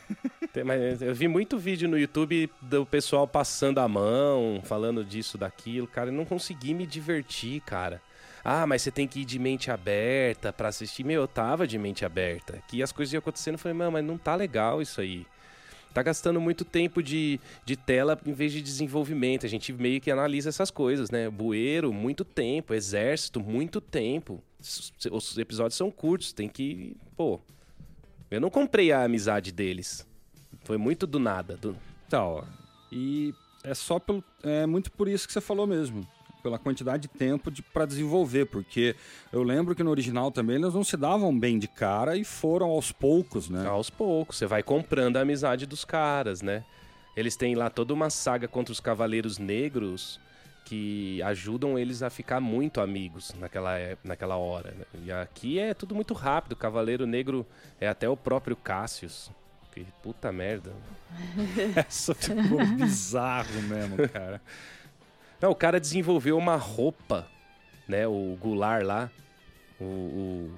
mas 0.65 1.03
eu 1.03 1.15
vi 1.15 1.29
muito 1.29 1.59
vídeo 1.59 1.89
no 1.89 1.99
YouTube 1.99 2.51
do 2.61 2.87
pessoal 2.87 3.27
passando 3.27 3.79
a 3.79 3.89
mão, 3.89 4.61
falando 4.65 5.05
disso, 5.05 5.37
daquilo. 5.37 5.87
Cara, 5.87 6.11
eu 6.11 6.15
não 6.15 6.25
consegui 6.25 6.75
me 6.75 6.87
divertir, 6.87 7.61
cara. 7.63 8.01
Ah, 8.45 8.67
mas 8.67 8.83
você 8.83 8.91
tem 8.91 9.07
que 9.07 9.21
ir 9.21 9.25
de 9.25 9.39
mente 9.39 9.71
aberta 9.71 10.53
para 10.53 10.69
assistir. 10.69 11.05
Meu, 11.05 11.23
eu 11.23 11.29
tava 11.29 11.67
de 11.67 11.79
mente 11.79 12.05
aberta. 12.05 12.63
Que 12.69 12.83
as 12.83 12.93
coisas 12.93 13.13
iam 13.13 13.19
acontecendo. 13.19 13.55
Eu 13.55 13.59
falei, 13.59 13.77
mano, 13.77 13.93
mas 13.93 14.05
não 14.05 14.17
tá 14.17 14.35
legal 14.35 14.81
isso 14.81 15.01
aí 15.01 15.27
tá 15.99 16.03
gastando 16.03 16.41
muito 16.41 16.65
tempo 16.65 17.03
de, 17.03 17.41
de 17.65 17.77
tela 17.77 18.19
em 18.25 18.33
vez 18.33 18.53
de 18.53 18.63
desenvolvimento. 18.63 19.45
A 19.45 19.49
gente 19.49 19.73
meio 19.73 20.01
que 20.01 20.11
analisa 20.11 20.49
essas 20.49 20.71
coisas, 20.71 21.11
né? 21.11 21.29
Bueiro, 21.29 21.93
muito 21.93 22.25
tempo. 22.25 22.73
Exército, 22.73 23.41
muito 23.41 23.81
tempo. 23.81 24.41
Os 25.11 25.37
episódios 25.37 25.77
são 25.77 25.91
curtos, 25.91 26.33
tem 26.33 26.49
que. 26.49 26.97
Pô. 27.17 27.41
Eu 28.31 28.41
não 28.41 28.51
comprei 28.51 28.93
a 28.93 29.03
amizade 29.03 29.51
deles. 29.51 30.07
Foi 30.69 30.77
muito 30.77 31.07
do 31.07 31.19
nada. 31.19 31.57
Do... 31.57 31.75
Tá, 32.11 32.23
ó. 32.23 32.45
E 32.93 33.35
é 33.65 33.73
só 33.73 33.99
pelo. 33.99 34.23
É 34.43 34.67
muito 34.67 34.93
por 34.93 35.09
isso 35.09 35.27
que 35.27 35.33
você 35.33 35.41
falou 35.41 35.67
mesmo 35.67 36.07
pela 36.43 36.59
quantidade 36.59 37.03
de 37.03 37.09
tempo 37.09 37.51
de, 37.51 37.63
para 37.63 37.85
desenvolver, 37.85 38.45
porque 38.47 38.95
eu 39.33 39.43
lembro 39.43 39.75
que 39.75 39.83
no 39.83 39.91
original 39.91 40.31
também 40.31 40.57
eles 40.57 40.73
não 40.73 40.85
se 40.85 40.97
davam 40.97 41.37
bem 41.37 41.59
de 41.59 41.67
cara 41.67 42.17
e 42.17 42.23
foram 42.23 42.69
aos 42.69 42.93
poucos, 42.93 43.49
né? 43.49 43.67
Aos 43.67 43.91
poucos, 43.91 44.37
você 44.37 44.47
vai 44.47 44.63
comprando 44.63 45.17
a 45.17 45.23
amizade 45.23 45.67
dos 45.67 45.87
caras, 45.87 46.41
né? 46.41 46.65
Eles 47.17 47.35
têm 47.35 47.55
lá 47.55 47.69
toda 47.71 47.95
uma 47.95 48.11
saga 48.11 48.47
contra 48.47 48.73
os 48.73 48.79
Cavaleiros 48.79 49.39
Negros 49.39 50.21
que 50.65 51.21
ajudam 51.23 51.79
eles 51.79 52.03
a 52.03 52.11
ficar 52.11 52.41
muito 52.41 52.81
amigos 52.81 53.35
naquela, 53.41 53.73
naquela 54.05 54.37
hora. 54.37 54.73
Né? 54.73 54.85
E 55.07 55.11
aqui 55.11 55.59
é 55.59 55.73
tudo 55.73 55.95
muito 55.95 56.13
rápido. 56.13 56.53
O 56.53 56.57
Cavaleiro 56.57 57.07
Negro 57.07 57.47
é 57.81 57.89
até 57.89 58.07
o 58.07 58.17
próprio 58.17 58.55
Cassius. 58.55 59.31
Puta 60.03 60.33
merda. 60.33 60.73
Essa 61.77 62.15
ficou 62.15 62.65
bizarro 62.77 63.63
mesmo, 63.63 64.09
cara. 64.09 64.41
Não, 65.41 65.51
o 65.51 65.55
cara 65.55 65.79
desenvolveu 65.79 66.37
uma 66.37 66.57
roupa, 66.57 67.27
né? 67.87 68.07
O 68.07 68.37
Gular 68.41 68.85
lá. 68.85 69.11
O. 69.81 69.85
o... 69.85 70.55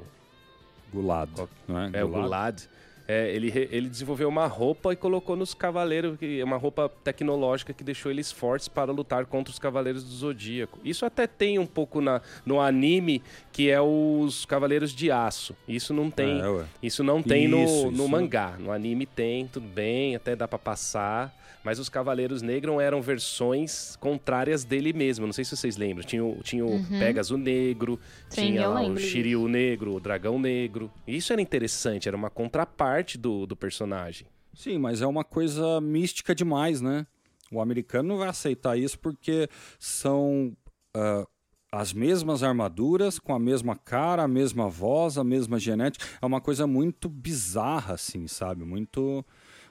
Gulad, 0.92 1.30
não 1.68 1.78
é? 1.78 1.86
É, 1.86 2.02
Gulad. 2.02 2.04
o 2.04 2.08
Gulad. 2.08 2.62
É, 3.12 3.28
ele, 3.34 3.52
ele 3.72 3.88
desenvolveu 3.88 4.28
uma 4.28 4.46
roupa 4.46 4.92
e 4.92 4.96
colocou 4.96 5.34
nos 5.34 5.52
cavaleiros, 5.52 6.16
uma 6.44 6.56
roupa 6.56 6.88
tecnológica 7.02 7.72
que 7.72 7.82
deixou 7.82 8.08
eles 8.08 8.30
fortes 8.30 8.68
para 8.68 8.92
lutar 8.92 9.26
contra 9.26 9.50
os 9.50 9.58
cavaleiros 9.58 10.04
do 10.04 10.10
Zodíaco. 10.10 10.78
Isso 10.84 11.04
até 11.04 11.26
tem 11.26 11.58
um 11.58 11.66
pouco 11.66 12.00
na, 12.00 12.22
no 12.46 12.60
anime, 12.60 13.20
que 13.50 13.68
é 13.68 13.80
os 13.80 14.44
Cavaleiros 14.44 14.94
de 14.94 15.10
Aço. 15.10 15.56
Isso 15.66 15.92
não 15.92 16.08
tem, 16.08 16.40
é, 16.40 16.64
isso 16.80 17.02
não 17.02 17.20
tem 17.20 17.46
isso, 17.46 17.50
no, 17.50 17.64
isso. 17.64 17.90
no 17.90 18.08
mangá. 18.08 18.54
No 18.56 18.70
anime 18.70 19.06
tem, 19.06 19.48
tudo 19.48 19.66
bem, 19.66 20.14
até 20.14 20.36
dá 20.36 20.46
para 20.46 20.60
passar. 20.60 21.34
Mas 21.62 21.78
os 21.78 21.88
Cavaleiros 21.88 22.40
Negros 22.42 22.80
eram 22.80 23.02
versões 23.02 23.96
contrárias 23.96 24.64
dele 24.64 24.92
mesmo. 24.92 25.26
Não 25.26 25.32
sei 25.32 25.44
se 25.44 25.56
vocês 25.56 25.76
lembram. 25.76 26.04
Tinha, 26.06 26.24
o, 26.24 26.40
tinha 26.42 26.64
o 26.64 26.70
uhum. 26.70 26.98
Pegasus 26.98 27.38
Negro, 27.38 27.98
Sim, 28.28 28.46
tinha 28.46 28.68
lá 28.68 28.82
o 28.82 28.96
Shiryu 28.96 29.46
Negro, 29.46 29.94
o 29.94 30.00
Dragão 30.00 30.38
Negro. 30.38 30.90
Isso 31.06 31.32
era 31.32 31.42
interessante, 31.42 32.08
era 32.08 32.16
uma 32.16 32.30
contraparte 32.30 33.18
do, 33.18 33.46
do 33.46 33.54
personagem. 33.54 34.26
Sim, 34.54 34.78
mas 34.78 35.02
é 35.02 35.06
uma 35.06 35.24
coisa 35.24 35.80
mística 35.80 36.34
demais, 36.34 36.80
né? 36.80 37.06
O 37.52 37.60
americano 37.60 38.08
não 38.08 38.18
vai 38.18 38.28
aceitar 38.28 38.78
isso 38.78 38.98
porque 38.98 39.48
são 39.78 40.56
uh, 40.96 41.26
as 41.72 41.92
mesmas 41.92 42.42
armaduras, 42.42 43.18
com 43.18 43.34
a 43.34 43.38
mesma 43.38 43.76
cara, 43.76 44.24
a 44.24 44.28
mesma 44.28 44.68
voz, 44.68 45.18
a 45.18 45.24
mesma 45.24 45.58
genética. 45.58 46.04
É 46.20 46.26
uma 46.26 46.40
coisa 46.40 46.66
muito 46.66 47.08
bizarra, 47.08 47.94
assim, 47.94 48.26
sabe? 48.26 48.64
Muito 48.64 49.24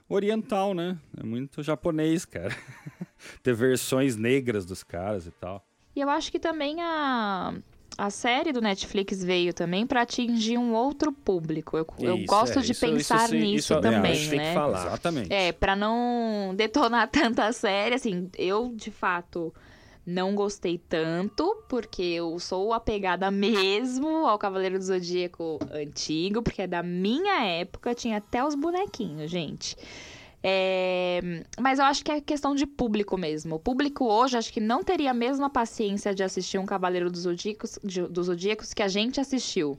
oriental, 0.10 0.74
né? 0.74 0.98
É 1.17 1.24
muito 1.24 1.62
japonês, 1.62 2.26
cara. 2.26 2.56
Ter 3.43 3.54
versões 3.54 4.15
negras 4.15 4.65
dos 4.65 4.84
caras 4.84 5.28
e 5.28 5.32
tal. 5.32 5.63
E 5.95 6.02
eu 6.02 6.10
acho 6.10 6.32
que 6.32 6.39
também 6.39 6.82
a, 6.82 7.54
a 7.98 8.10
série 8.10 8.52
do 8.52 8.62
Netflix 8.62 9.24
veio 9.24 9.54
também 9.54 9.86
para 9.86 10.02
atingir 10.02 10.58
um 10.58 10.74
outro 10.74 11.12
público. 11.12 11.78
Eu, 11.78 11.86
isso, 11.98 12.06
eu 12.06 12.26
gosto 12.26 12.60
é, 12.60 12.62
de 12.62 12.72
isso, 12.72 12.86
pensar 12.86 13.26
isso, 13.26 13.36
nisso 13.36 13.82
também, 13.82 14.26
né? 14.26 14.30
Tem 14.30 14.39
que 14.39 14.54
falar. 14.54 14.88
Exatamente. 14.88 15.34
É, 15.34 15.52
para 15.52 15.76
não 15.76 16.54
detonar 16.56 17.08
tanta 17.12 17.52
série, 17.52 17.95
assim, 17.95 18.30
eu 18.38 18.74
de 18.76 18.89
fato 18.89 19.54
não 20.10 20.34
gostei 20.34 20.78
tanto, 20.78 21.63
porque 21.69 22.02
eu 22.02 22.39
sou 22.39 22.74
apegada 22.74 23.30
mesmo 23.30 24.26
ao 24.26 24.39
Cavaleiro 24.39 24.80
do 24.80 24.84
Zodíaco 24.84 25.60
antigo, 25.72 26.41
porque 26.41 26.63
é 26.63 26.67
da 26.67 26.82
minha 26.82 27.45
época, 27.45 27.93
tinha 27.93 28.17
até 28.17 28.43
os 28.43 28.56
bonequinhos, 28.56 29.30
gente. 29.30 29.78
É... 30.41 31.43
Mas 31.60 31.80
eu 31.80 31.86
acho 31.86 32.04
que 32.04 32.12
é 32.12 32.19
questão 32.19 32.56
de 32.56 32.65
público 32.65 33.17
mesmo. 33.17 33.56
O 33.56 33.60
público 33.60 34.06
hoje 34.06 34.38
acho 34.38 34.52
que 34.52 34.60
não 34.60 34.84
teria 34.84 35.12
a 35.12 35.13
mesma 35.13 35.50
paciência 35.50 36.13
de 36.15 36.24
assistir 36.24 36.58
um 36.58 36.65
Cavaleiro 36.65 37.12
dos 37.12 37.22
Zodíacos, 37.22 37.78
dos 38.10 38.26
Zodíacos 38.26 38.74
que 38.74 38.82
a 38.82 38.88
gente 38.88 39.19
assistiu. 39.19 39.78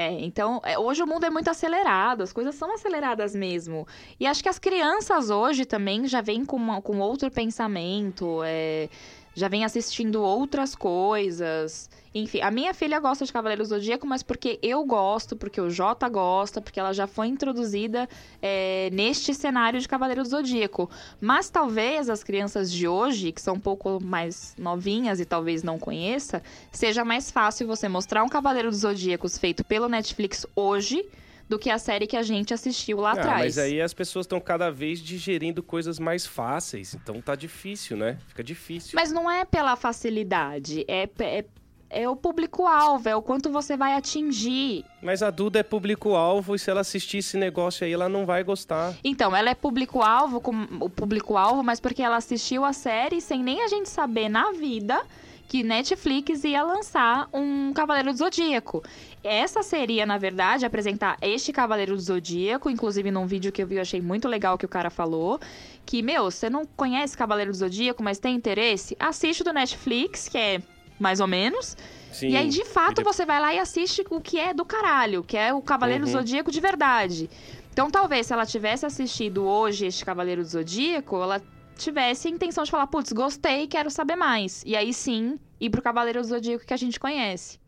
É, 0.00 0.12
então, 0.24 0.62
é, 0.64 0.78
hoje 0.78 1.02
o 1.02 1.06
mundo 1.06 1.26
é 1.26 1.30
muito 1.30 1.50
acelerado, 1.50 2.22
as 2.22 2.32
coisas 2.32 2.54
são 2.54 2.72
aceleradas 2.72 3.34
mesmo. 3.34 3.86
E 4.18 4.26
acho 4.26 4.42
que 4.42 4.48
as 4.48 4.58
crianças 4.58 5.28
hoje 5.28 5.66
também 5.66 6.08
já 6.08 6.22
vêm 6.22 6.42
com, 6.42 6.56
uma, 6.56 6.80
com 6.80 7.00
outro 7.00 7.30
pensamento. 7.30 8.40
É, 8.42 8.88
já 9.34 9.48
vem 9.48 9.64
assistindo 9.64 10.22
outras 10.22 10.74
coisas. 10.74 11.88
Enfim, 12.12 12.40
a 12.40 12.50
minha 12.50 12.74
filha 12.74 12.98
gosta 12.98 13.24
de 13.24 13.32
Cavaleiros 13.32 13.68
do 13.68 13.76
Zodíaco, 13.76 14.06
mas 14.06 14.22
porque 14.22 14.58
eu 14.62 14.84
gosto, 14.84 15.36
porque 15.36 15.60
o 15.60 15.70
Jota 15.70 16.08
gosta, 16.08 16.60
porque 16.60 16.80
ela 16.80 16.92
já 16.92 17.06
foi 17.06 17.28
introduzida 17.28 18.08
é, 18.42 18.90
neste 18.92 19.32
cenário 19.32 19.78
de 19.78 19.86
Cavaleiros 19.86 20.28
do 20.28 20.36
Zodíaco. 20.36 20.90
Mas 21.20 21.48
talvez 21.48 22.10
as 22.10 22.24
crianças 22.24 22.70
de 22.72 22.88
hoje, 22.88 23.30
que 23.30 23.40
são 23.40 23.54
um 23.54 23.60
pouco 23.60 24.02
mais 24.02 24.54
novinhas 24.58 25.20
e 25.20 25.24
talvez 25.24 25.62
não 25.62 25.78
conheça, 25.78 26.42
seja 26.72 27.04
mais 27.04 27.30
fácil 27.30 27.66
você 27.66 27.88
mostrar 27.88 28.24
um 28.24 28.28
Cavaleiro 28.28 28.70
dos 28.70 28.80
Zodíacos 28.80 29.38
feito 29.38 29.64
pelo 29.64 29.88
Netflix 29.88 30.44
hoje 30.56 31.06
do 31.50 31.58
que 31.58 31.68
a 31.68 31.78
série 31.78 32.06
que 32.06 32.16
a 32.16 32.22
gente 32.22 32.54
assistiu 32.54 32.98
lá 33.00 33.10
Ah, 33.10 33.14
atrás. 33.14 33.40
mas 33.40 33.58
aí 33.58 33.82
as 33.82 33.92
pessoas 33.92 34.24
estão 34.24 34.40
cada 34.40 34.70
vez 34.70 35.00
digerindo 35.00 35.64
coisas 35.64 35.98
mais 35.98 36.24
fáceis, 36.24 36.94
então 36.94 37.20
tá 37.20 37.34
difícil, 37.34 37.96
né? 37.96 38.18
Fica 38.28 38.42
difícil. 38.44 38.92
Mas 38.94 39.10
não 39.10 39.28
é 39.28 39.44
pela 39.44 39.74
facilidade, 39.74 40.84
é, 40.86 41.08
é, 41.18 41.44
é 41.90 42.08
o 42.08 42.14
público-alvo, 42.14 43.08
é 43.08 43.16
o 43.16 43.20
quanto 43.20 43.50
você 43.50 43.76
vai 43.76 43.94
atingir. 43.94 44.84
Mas 45.02 45.24
a 45.24 45.30
Duda 45.30 45.58
é 45.58 45.62
público-alvo 45.64 46.54
e 46.54 46.58
se 46.58 46.70
ela 46.70 46.82
assistir 46.82 47.18
esse 47.18 47.36
negócio 47.36 47.84
aí, 47.84 47.92
ela 47.92 48.08
não 48.08 48.24
vai 48.24 48.44
gostar. 48.44 48.94
Então, 49.02 49.34
ela 49.34 49.50
é 49.50 49.54
público-alvo, 49.56 50.40
o 50.80 50.88
público-alvo, 50.88 51.64
mas 51.64 51.80
porque 51.80 52.00
ela 52.00 52.16
assistiu 52.16 52.64
a 52.64 52.72
série 52.72 53.20
sem 53.20 53.42
nem 53.42 53.64
a 53.64 53.66
gente 53.66 53.88
saber 53.88 54.28
na 54.28 54.52
vida 54.52 55.02
que 55.50 55.64
Netflix 55.64 56.44
ia 56.44 56.62
lançar 56.62 57.28
um 57.32 57.72
Cavaleiro 57.72 58.12
do 58.12 58.16
Zodíaco. 58.16 58.84
Essa 59.20 59.64
seria, 59.64 60.06
na 60.06 60.16
verdade, 60.16 60.64
apresentar 60.64 61.18
este 61.20 61.52
Cavaleiro 61.52 61.96
do 61.96 62.00
Zodíaco, 62.00 62.70
inclusive 62.70 63.10
num 63.10 63.26
vídeo 63.26 63.50
que 63.50 63.60
eu 63.60 63.66
vi, 63.66 63.74
eu 63.74 63.82
achei 63.82 64.00
muito 64.00 64.28
legal 64.28 64.56
que 64.56 64.64
o 64.64 64.68
cara 64.68 64.90
falou, 64.90 65.40
que, 65.84 66.02
meu, 66.02 66.30
você 66.30 66.48
não 66.48 66.64
conhece 66.64 67.16
Cavaleiro 67.16 67.50
do 67.50 67.56
Zodíaco, 67.56 68.00
mas 68.00 68.20
tem 68.20 68.36
interesse? 68.36 68.96
Assiste 69.00 69.40
o 69.40 69.44
do 69.44 69.52
Netflix, 69.52 70.28
que 70.28 70.38
é 70.38 70.62
mais 71.00 71.18
ou 71.18 71.26
menos, 71.26 71.76
Sim. 72.12 72.28
e 72.28 72.36
aí, 72.36 72.48
de 72.48 72.64
fato, 72.64 73.02
você 73.02 73.26
vai 73.26 73.40
lá 73.40 73.52
e 73.52 73.58
assiste 73.58 74.04
o 74.08 74.20
que 74.20 74.38
é 74.38 74.54
do 74.54 74.64
caralho, 74.64 75.24
que 75.24 75.36
é 75.36 75.52
o 75.52 75.60
Cavaleiro 75.60 76.04
do 76.04 76.12
Uhum. 76.12 76.18
Zodíaco 76.18 76.52
de 76.52 76.60
verdade. 76.60 77.28
Então, 77.72 77.90
talvez, 77.90 78.28
se 78.28 78.32
ela 78.32 78.46
tivesse 78.46 78.86
assistido 78.86 79.44
hoje 79.44 79.86
este 79.86 80.04
Cavaleiro 80.04 80.42
do 80.42 80.48
Zodíaco, 80.48 81.16
ela 81.20 81.42
tivesse 81.80 82.28
a 82.28 82.30
intenção 82.30 82.64
de 82.64 82.70
falar, 82.70 82.86
putz, 82.86 83.12
gostei, 83.12 83.66
quero 83.66 83.90
saber 83.90 84.16
mais. 84.16 84.62
E 84.66 84.76
aí 84.76 84.92
sim, 84.92 85.38
ir 85.58 85.70
pro 85.70 85.82
Cavaleiro 85.82 86.20
do 86.20 86.26
Zodíaco 86.26 86.64
que 86.64 86.74
a 86.74 86.76
gente 86.76 87.00
conhece. 87.00 87.58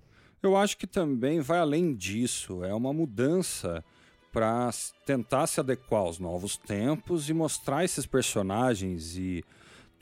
Eu 0.43 0.57
acho 0.57 0.77
que 0.77 0.87
também 0.87 1.41
vai 1.41 1.59
além 1.59 1.95
disso. 1.95 2.65
É 2.65 2.75
uma 2.75 2.93
mudança 2.93 3.85
para 4.33 4.71
tentar 5.07 5.47
se 5.47 5.61
adequar 5.61 6.01
aos 6.01 6.19
novos 6.19 6.57
tempos 6.57 7.29
e 7.29 7.35
mostrar 7.35 7.85
esses 7.85 8.07
personagens 8.07 9.17
e 9.17 9.45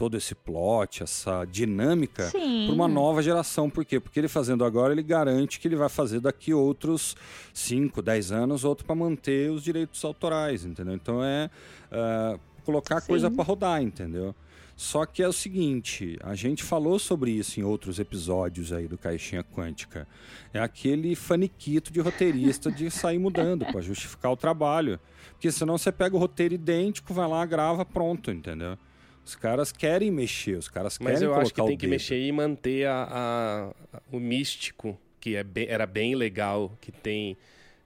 todo 0.00 0.16
esse 0.16 0.34
plot, 0.34 1.02
essa 1.02 1.44
dinâmica 1.44 2.30
para 2.30 2.74
uma 2.74 2.88
nova 2.88 3.22
geração. 3.22 3.68
Por 3.68 3.84
quê? 3.84 4.00
Porque 4.00 4.18
ele 4.18 4.28
fazendo 4.28 4.64
agora, 4.64 4.94
ele 4.94 5.02
garante 5.02 5.60
que 5.60 5.68
ele 5.68 5.76
vai 5.76 5.90
fazer 5.90 6.20
daqui 6.20 6.54
outros 6.54 7.14
5, 7.52 8.00
10 8.00 8.32
anos, 8.32 8.64
outro 8.64 8.86
para 8.86 8.94
manter 8.94 9.50
os 9.50 9.62
direitos 9.62 10.02
autorais, 10.02 10.64
entendeu? 10.64 10.94
Então 10.94 11.22
é 11.22 11.50
ah, 11.92 12.38
colocar 12.60 13.00
Sim. 13.00 13.08
coisa 13.08 13.30
para 13.30 13.44
rodar, 13.44 13.82
entendeu? 13.82 14.34
Só 14.76 15.04
que 15.04 15.22
é 15.22 15.28
o 15.28 15.32
seguinte, 15.32 16.16
a 16.22 16.34
gente 16.34 16.62
falou 16.62 16.98
sobre 16.98 17.30
isso 17.32 17.60
em 17.60 17.62
outros 17.62 17.98
episódios 17.98 18.72
aí 18.72 18.88
do 18.88 18.96
Caixinha 18.96 19.44
Quântica. 19.44 20.08
É 20.54 20.58
aquele 20.60 21.14
faniquito 21.14 21.92
de 21.92 22.00
roteirista 22.00 22.72
de 22.72 22.90
sair 22.90 23.18
mudando 23.18 23.66
para 23.66 23.82
justificar 23.82 24.32
o 24.32 24.36
trabalho. 24.36 24.98
Porque 25.32 25.52
senão 25.52 25.76
você 25.76 25.92
pega 25.92 26.16
o 26.16 26.18
roteiro 26.18 26.54
idêntico, 26.54 27.12
vai 27.12 27.28
lá, 27.28 27.44
grava, 27.44 27.84
pronto, 27.84 28.30
entendeu? 28.30 28.78
Os 29.22 29.34
caras 29.36 29.70
querem 29.70 30.10
mexer, 30.10 30.56
os 30.56 30.68
caras 30.68 30.98
Mas 30.98 31.12
querem 31.14 31.24
eu 31.24 31.30
colocar 31.34 31.42
acho 31.42 31.54
que 31.54 31.60
o 31.60 31.66
tem 31.66 31.76
que 31.76 31.86
mexer 31.86 32.18
e 32.18 32.32
manter 32.32 32.86
a, 32.86 33.06
a- 33.92 34.00
o 34.10 34.18
místico, 34.18 34.98
que 35.20 35.36
é 35.36 35.44
bem- 35.44 35.66
era 35.68 35.86
bem 35.86 36.14
legal, 36.14 36.76
que 36.80 36.90
tem 36.90 37.36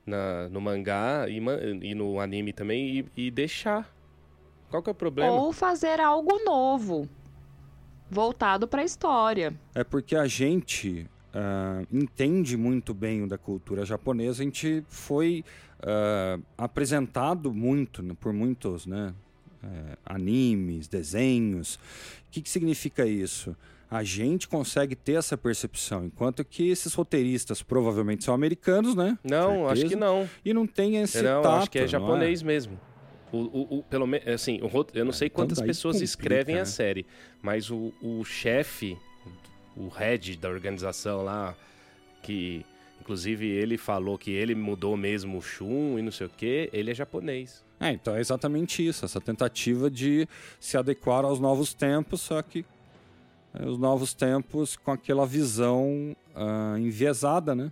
na- 0.06 0.48
no 0.48 0.60
mangá 0.60 1.26
e, 1.28 1.38
e 1.82 1.94
no 1.94 2.20
anime 2.20 2.52
também, 2.52 2.98
e, 3.16 3.26
e 3.26 3.30
deixar. 3.32 3.92
Qual 4.74 4.82
que 4.82 4.90
é 4.90 4.92
o 4.92 4.94
problema? 4.94 5.30
Ou 5.30 5.52
fazer 5.52 6.00
algo 6.00 6.42
novo, 6.44 7.08
voltado 8.10 8.66
pra 8.66 8.82
história. 8.82 9.54
É 9.72 9.84
porque 9.84 10.16
a 10.16 10.26
gente 10.26 11.08
ah, 11.32 11.84
entende 11.92 12.56
muito 12.56 12.92
bem 12.92 13.22
o 13.22 13.28
da 13.28 13.38
cultura 13.38 13.86
japonesa, 13.86 14.42
a 14.42 14.44
gente 14.44 14.84
foi 14.88 15.44
ah, 15.80 16.40
apresentado 16.58 17.52
muito 17.52 18.02
né, 18.02 18.16
por 18.18 18.32
muitos 18.32 18.84
né, 18.84 19.14
eh, 19.62 19.96
animes, 20.04 20.88
desenhos. 20.88 21.76
O 21.76 22.32
que, 22.32 22.42
que 22.42 22.50
significa 22.50 23.06
isso? 23.06 23.56
A 23.88 24.02
gente 24.02 24.48
consegue 24.48 24.96
ter 24.96 25.12
essa 25.12 25.38
percepção, 25.38 26.04
enquanto 26.06 26.44
que 26.44 26.68
esses 26.68 26.92
roteiristas 26.94 27.62
provavelmente 27.62 28.24
são 28.24 28.34
americanos, 28.34 28.96
né? 28.96 29.16
Não, 29.22 29.68
acho 29.68 29.86
que 29.86 29.94
não. 29.94 30.28
E 30.44 30.52
não 30.52 30.66
tem 30.66 30.96
esse 30.96 31.22
não, 31.22 31.42
tato, 31.42 31.58
acho 31.58 31.70
que 31.70 31.78
é 31.78 31.82
não 31.82 31.88
japonês 31.88 32.42
mesmo. 32.42 32.76
O, 33.34 33.76
o, 33.76 33.78
o- 33.78 33.82
pelo 33.82 34.06
menos, 34.06 34.26
assim, 34.28 34.60
o 34.62 34.70
eu 34.94 35.04
não 35.04 35.12
sei 35.12 35.26
então 35.26 35.36
quantas 35.36 35.58
daí 35.58 35.66
pessoas 35.66 35.96
complica, 35.96 36.04
escrevem 36.04 36.54
né? 36.56 36.60
a 36.60 36.64
série, 36.66 37.06
mas 37.42 37.70
o, 37.70 37.92
o 38.02 38.24
chefe, 38.24 38.96
o 39.76 39.88
head 39.88 40.36
da 40.36 40.48
organização 40.48 41.22
lá, 41.22 41.56
que 42.22 42.64
inclusive 43.00 43.46
ele 43.46 43.76
falou 43.76 44.16
que 44.16 44.30
ele 44.30 44.54
mudou 44.54 44.96
mesmo 44.96 45.38
o 45.38 45.42
Shun 45.42 45.98
e 45.98 46.02
não 46.02 46.10
sei 46.10 46.26
o 46.26 46.30
que, 46.30 46.70
ele 46.72 46.90
é 46.90 46.94
japonês. 46.94 47.62
É, 47.80 47.90
então 47.90 48.14
é 48.16 48.20
exatamente 48.20 48.86
isso, 48.86 49.04
essa 49.04 49.20
tentativa 49.20 49.90
de 49.90 50.26
se 50.58 50.76
adequar 50.76 51.24
aos 51.24 51.38
novos 51.40 51.74
tempos, 51.74 52.20
só 52.22 52.40
que 52.40 52.64
é, 53.52 53.66
os 53.66 53.76
novos 53.78 54.14
tempos 54.14 54.76
com 54.76 54.90
aquela 54.92 55.26
visão 55.26 56.16
ah, 56.34 56.76
enviesada, 56.78 57.54
né? 57.54 57.70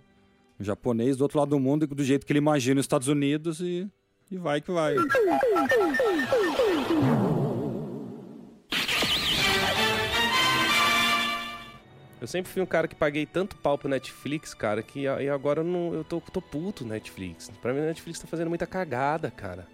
O 0.59 0.63
japonês 0.63 1.17
do 1.17 1.21
outro 1.23 1.39
lado 1.39 1.49
do 1.49 1.59
mundo, 1.59 1.87
do 1.87 2.03
jeito 2.03 2.25
que 2.25 2.31
ele 2.31 2.37
imagina 2.37 2.79
os 2.79 2.83
Estados 2.83 3.07
Unidos 3.07 3.59
e, 3.59 3.87
e 4.33 4.37
vai 4.37 4.59
que 4.59 4.71
vai. 4.71 4.95
Eu 12.19 12.27
sempre 12.27 12.51
fui 12.51 12.61
um 12.61 12.65
cara 12.65 12.87
que 12.87 12.95
paguei 12.95 13.25
tanto 13.25 13.55
pau 13.57 13.77
pro 13.77 13.87
Netflix, 13.87 14.53
cara, 14.53 14.81
que 14.81 15.01
e 15.01 15.29
agora 15.29 15.59
eu, 15.59 15.63
não, 15.63 15.93
eu 15.93 16.03
tô, 16.03 16.19
tô 16.19 16.41
puto 16.41 16.83
Netflix. 16.85 17.51
Pra 17.61 17.73
mim, 17.73 17.81
o 17.81 17.83
Netflix 17.83 18.19
tá 18.19 18.27
fazendo 18.27 18.49
muita 18.49 18.65
cagada, 18.65 19.29
cara. 19.29 19.67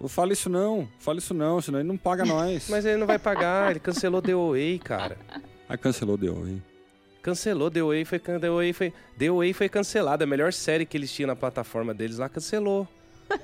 Não 0.00 0.08
fala 0.08 0.32
isso 0.32 0.48
não, 0.48 0.88
fala 0.98 1.18
isso 1.18 1.34
não, 1.34 1.60
senão 1.60 1.78
ele 1.80 1.88
não 1.88 1.98
paga 1.98 2.24
nós. 2.24 2.68
Mas 2.70 2.86
ele 2.86 2.96
não 2.96 3.06
vai 3.06 3.18
pagar, 3.18 3.70
ele 3.70 3.80
cancelou 3.80 4.22
The 4.22 4.32
Away, 4.32 4.78
cara. 4.78 5.18
Aí 5.68 5.76
cancelou 5.76 6.16
deu, 6.16 6.48
hein? 6.48 6.62
Cancelou, 7.20 7.70
The 7.70 7.80
Away 7.80 8.06
foi, 8.06 8.18
The 8.18 8.46
Away 8.46 8.72
foi, 8.72 8.94
The 9.18 9.26
Away 9.26 9.52
foi 9.52 9.68
cancelado. 9.68 10.24
A 10.24 10.26
melhor 10.26 10.54
série 10.54 10.86
que 10.86 10.96
eles 10.96 11.12
tinham 11.12 11.26
na 11.26 11.36
plataforma 11.36 11.92
deles 11.92 12.16
lá 12.16 12.30
cancelou. 12.30 12.88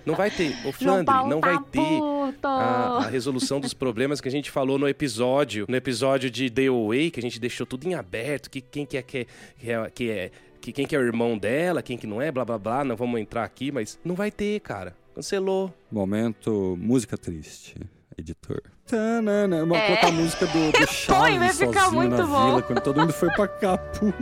Não 0.04 0.14
vai 0.14 0.30
ter, 0.30 0.54
ô 0.66 0.72
Flandre, 0.72 1.06
não 1.28 1.40
tá 1.40 1.48
vai 1.52 1.58
ter 1.70 2.00
a, 2.42 2.98
a 3.04 3.08
resolução 3.08 3.60
dos 3.60 3.72
problemas 3.74 4.20
que 4.20 4.28
a 4.28 4.30
gente 4.30 4.50
falou 4.50 4.78
no 4.78 4.88
episódio, 4.88 5.66
no 5.68 5.76
episódio 5.76 6.30
de 6.30 6.50
The 6.50 6.66
Away, 6.66 7.10
que 7.10 7.20
a 7.20 7.22
gente 7.22 7.38
deixou 7.40 7.66
tudo 7.66 7.86
em 7.88 7.94
aberto, 7.94 8.50
que 8.50 8.60
quem 8.60 8.84
que 8.86 8.96
é 8.96 9.02
que 9.02 9.18
é, 9.18 9.26
que 9.60 9.70
é, 9.70 9.90
que 9.90 10.30
que 10.60 10.72
quem 10.72 10.86
que 10.86 10.96
é 10.96 10.98
o 10.98 11.02
irmão 11.02 11.38
dela, 11.38 11.82
quem 11.82 11.96
que 11.96 12.06
não 12.06 12.20
é, 12.20 12.32
blá 12.32 12.44
blá 12.44 12.58
blá, 12.58 12.82
não 12.84 12.96
vamos 12.96 13.20
entrar 13.20 13.44
aqui, 13.44 13.70
mas 13.70 13.98
não 14.04 14.14
vai 14.16 14.30
ter, 14.32 14.58
cara. 14.60 14.96
Cancelou. 15.14 15.72
Momento 15.90 16.76
música 16.80 17.16
triste, 17.16 17.76
editor. 18.18 18.60
Tanana, 18.86 19.60
vamos 19.60 19.78
É. 19.78 19.86
colocar 19.86 20.08
a 20.08 20.12
música 20.12 20.46
do, 20.46 20.72
do 20.72 20.86
Chaves 20.92 21.38
vai 21.38 21.52
ficar 21.52 21.80
sozinho 21.84 21.92
muito 22.02 22.16
na 22.16 22.26
bom. 22.26 22.46
vila, 22.46 22.62
quando 22.62 22.80
todo 22.80 23.00
mundo 23.00 23.12
foi 23.12 23.30
pra 23.32 23.48
Capu. 23.48 24.12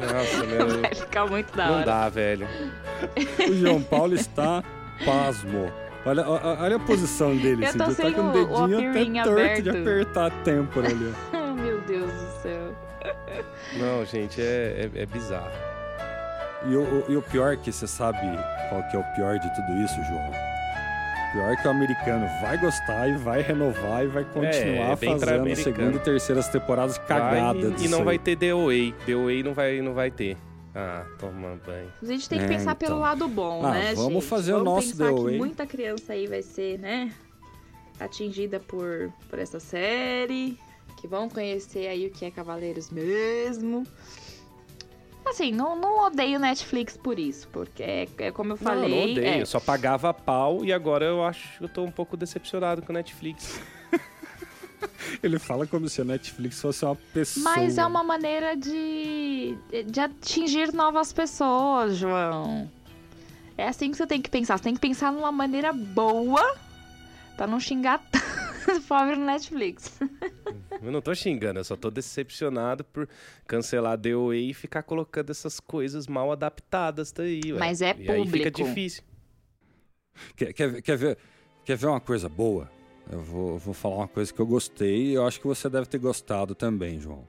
Nossa, 0.00 0.44
meu, 0.46 0.80
Vai 0.82 0.94
ficar 0.94 1.26
muito 1.26 1.54
da 1.56 1.66
não 1.66 1.74
hora. 1.76 1.84
dá, 1.86 2.08
velho. 2.08 2.46
O 3.48 3.54
João 3.54 3.82
Paulo 3.82 4.14
está 4.14 4.62
pasmo. 5.04 5.70
Olha, 6.04 6.24
olha 6.28 6.76
a 6.76 6.80
posição 6.80 7.36
dele, 7.36 7.64
Eu 7.64 7.68
assim, 7.68 7.78
tô 7.78 7.84
já 7.86 7.90
sem 7.92 8.12
tá 8.12 8.18
com 8.20 8.26
o 8.28 8.30
o- 8.30 8.62
o 8.64 8.68
dedinho 8.68 9.20
até 9.20 9.30
torto 9.30 9.62
de 9.62 9.68
aberto. 9.70 9.88
apertar 9.88 10.26
a 10.26 10.30
têmpora 10.30 10.86
ali. 10.88 11.12
Oh, 11.34 11.54
meu 11.60 11.80
Deus 11.80 12.12
do 12.12 12.42
céu. 12.42 12.74
Não, 13.78 14.04
gente, 14.04 14.40
é, 14.40 14.88
é, 14.94 15.02
é 15.02 15.06
bizarro. 15.06 15.50
E 16.68 16.74
o, 16.76 16.80
o- 16.82 17.04
e 17.08 17.16
o 17.16 17.22
pior 17.22 17.52
é 17.54 17.56
que 17.56 17.72
você 17.72 17.86
sabe 17.86 18.18
qual 18.68 18.82
que 18.84 18.96
é 18.96 19.00
o 19.00 19.04
pior 19.14 19.38
de 19.38 19.52
tudo 19.54 19.72
isso, 19.82 19.94
João? 20.04 20.28
O 20.30 21.32
pior 21.32 21.52
é 21.52 21.56
que 21.56 21.66
o 21.66 21.70
americano 21.70 22.26
vai 22.40 22.56
gostar 22.56 23.08
e 23.08 23.16
vai 23.16 23.42
renovar 23.42 24.04
e 24.04 24.06
vai 24.06 24.24
continuar 24.24 24.92
é 24.92 24.96
bem 24.96 25.18
pra 25.18 25.26
fazendo 25.38 25.56
segunda 25.56 25.96
e 25.96 25.98
terceiras 25.98 26.48
temporadas 26.48 26.98
cagadas. 26.98 27.62
Vai, 27.72 27.80
e, 27.82 27.84
e 27.84 27.88
não 27.88 27.98
aí. 27.98 28.04
vai 28.04 28.18
ter. 28.18 28.36
The 28.36 28.50
Away 28.50 28.94
não 29.44 29.52
vai, 29.54 29.80
não 29.80 29.92
vai 29.92 30.10
ter. 30.10 30.36
Ah, 30.78 31.06
toma 31.18 31.58
banho. 31.66 31.90
A 32.02 32.04
gente 32.04 32.28
tem 32.28 32.38
que 32.38 32.44
É, 32.44 32.48
pensar 32.48 32.72
então. 32.72 32.88
pelo 32.88 33.00
lado 33.00 33.26
bom, 33.28 33.64
Ah, 33.64 33.70
né, 33.72 33.94
vamos 33.94 34.12
gente? 34.12 34.26
fazer 34.26 34.52
o 34.52 34.58
vamos 34.58 34.74
nosso 34.74 34.88
pensar 34.88 35.06
The 35.08 35.14
que 35.14 35.24
Way. 35.24 35.38
muita 35.38 35.66
criança 35.66 36.12
aí 36.12 36.26
vai 36.26 36.42
ser, 36.42 36.78
né, 36.78 37.14
atingida 37.98 38.60
por, 38.60 39.10
por 39.30 39.38
essa 39.38 39.58
série, 39.58 40.58
que 40.98 41.08
vão 41.08 41.30
conhecer 41.30 41.86
aí 41.88 42.06
o 42.06 42.10
que 42.10 42.26
é 42.26 42.30
Cavaleiros 42.30 42.90
mesmo. 42.90 43.86
Assim, 45.24 45.50
não, 45.50 45.74
não 45.74 46.04
odeio 46.06 46.38
Netflix 46.38 46.96
por 46.96 47.18
isso, 47.18 47.48
porque 47.48 47.82
é, 47.82 48.08
é 48.18 48.30
como 48.30 48.52
eu 48.52 48.56
falei... 48.58 48.88
não, 48.90 48.96
não 49.06 49.12
odeio. 49.12 49.26
é, 49.26 49.40
Eu 49.40 49.46
só 49.46 49.58
pagava 49.58 50.12
pau 50.12 50.62
e 50.64 50.72
agora 50.74 51.04
eu 51.06 51.24
acho 51.24 51.56
que 51.58 51.64
eu 51.64 51.68
tô 51.68 51.82
um 51.84 51.90
pouco 51.90 52.16
decepcionado 52.18 52.82
com 52.82 52.92
o 52.92 52.94
Netflix. 52.94 53.58
Ele 55.22 55.38
fala 55.38 55.66
como 55.66 55.88
se 55.88 56.00
a 56.00 56.04
Netflix 56.04 56.60
fosse 56.60 56.84
uma 56.84 56.96
pessoa. 56.96 57.44
Mas 57.44 57.78
é 57.78 57.86
uma 57.86 58.04
maneira 58.04 58.56
de, 58.56 59.56
de 59.86 60.00
atingir 60.00 60.72
novas 60.72 61.12
pessoas, 61.12 61.96
João. 61.96 62.70
É 63.56 63.68
assim 63.68 63.90
que 63.90 63.96
você 63.96 64.06
tem 64.06 64.20
que 64.20 64.30
pensar. 64.30 64.58
Você 64.58 64.64
tem 64.64 64.74
que 64.74 64.80
pensar 64.80 65.12
numa 65.12 65.32
maneira 65.32 65.72
boa 65.72 66.56
pra 67.36 67.46
não 67.46 67.58
xingar 67.60 68.02
tanto 68.10 68.78
o 68.78 68.82
pobre 68.84 69.16
Netflix. 69.16 69.98
Eu 70.82 70.92
não 70.92 71.00
tô 71.00 71.14
xingando, 71.14 71.58
eu 71.58 71.64
só 71.64 71.74
tô 71.74 71.90
decepcionado 71.90 72.84
por 72.84 73.08
cancelar 73.46 73.98
The 73.98 74.14
Way 74.14 74.50
e 74.50 74.54
ficar 74.54 74.82
colocando 74.82 75.30
essas 75.30 75.58
coisas 75.58 76.06
mal 76.06 76.30
adaptadas 76.30 77.10
daí. 77.10 77.40
Ué. 77.46 77.58
Mas 77.58 77.80
é 77.80 77.96
e 77.98 78.10
aí 78.10 78.26
fica 78.26 78.50
público. 78.50 78.62
difícil. 78.62 79.02
Quer, 80.36 80.52
quer, 80.52 80.82
quer, 80.82 80.96
ver, 80.96 81.18
quer 81.64 81.76
ver 81.76 81.86
uma 81.86 82.00
coisa 82.00 82.28
boa? 82.28 82.70
Eu 83.10 83.20
vou, 83.20 83.50
eu 83.52 83.58
vou 83.58 83.74
falar 83.74 83.96
uma 83.96 84.08
coisa 84.08 84.32
que 84.32 84.40
eu 84.40 84.46
gostei 84.46 85.08
e 85.08 85.14
eu 85.14 85.26
acho 85.26 85.40
que 85.40 85.46
você 85.46 85.68
deve 85.68 85.86
ter 85.86 85.98
gostado 85.98 86.54
também, 86.54 86.98
João. 87.00 87.26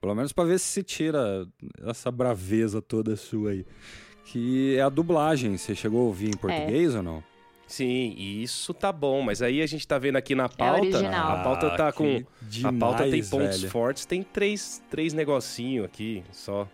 Pelo 0.00 0.14
menos 0.14 0.32
pra 0.32 0.44
ver 0.44 0.58
se 0.58 0.66
se 0.66 0.82
tira 0.82 1.46
essa 1.86 2.10
braveza 2.10 2.82
toda 2.82 3.14
sua 3.16 3.50
aí. 3.52 3.64
Que 4.24 4.76
é 4.76 4.82
a 4.82 4.88
dublagem. 4.88 5.56
Você 5.56 5.74
chegou 5.74 6.00
a 6.00 6.04
ouvir 6.04 6.28
em 6.28 6.36
português 6.36 6.94
ou 6.94 7.02
não? 7.02 7.22
Sim, 7.68 8.14
e 8.18 8.42
isso 8.42 8.74
tá 8.74 8.92
bom, 8.92 9.22
mas 9.22 9.40
aí 9.40 9.62
a 9.62 9.66
gente 9.66 9.86
tá 9.86 9.98
vendo 9.98 10.16
aqui 10.16 10.34
na 10.34 10.48
pauta. 10.48 10.80
original. 10.80 11.36
a 11.38 11.42
pauta 11.44 11.70
tá 11.76 11.88
Ah, 11.88 11.92
com. 11.92 12.22
que 12.50 12.66
a 12.66 12.72
pauta 12.72 13.04
tem 13.04 13.12
demais, 13.12 13.30
pontos 13.30 13.60
velho. 13.60 13.70
fortes, 13.70 14.04
tem 14.04 14.22
três, 14.22 14.82
três 14.90 15.12
negocinho 15.14 15.84
aqui 15.84 16.22
só. 16.32 16.68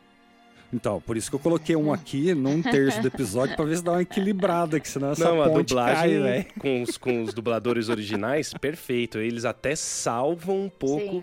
Então, 0.73 1.01
por 1.01 1.16
isso 1.16 1.31
que 1.31 1.35
eu 1.37 1.41
coloquei 1.41 1.75
um 1.75 1.93
aqui 1.93 2.35
num 2.35 2.61
terço 2.61 3.01
do 3.01 3.09
episódio 3.09 3.57
pra 3.57 3.64
ver 3.64 3.79
se 3.79 3.83
dá 3.83 3.93
uma 3.93 4.03
equilibrada, 4.03 4.79
que 4.79 4.87
senão 4.89 5.12
essa 5.12 5.25
Não, 5.25 5.43
a 5.43 5.49
dublagem 5.49 5.95
cai, 5.97 6.19
velho. 6.19 6.47
com 6.59 6.83
os, 6.83 6.99
com 6.99 7.23
os 7.23 7.33
dubladores 7.33 7.89
originais, 7.89 8.53
perfeito. 8.53 9.16
Eles 9.19 9.47
até 9.47 9.75
salvam 9.75 10.64
um 10.64 10.69
pouco 10.69 11.23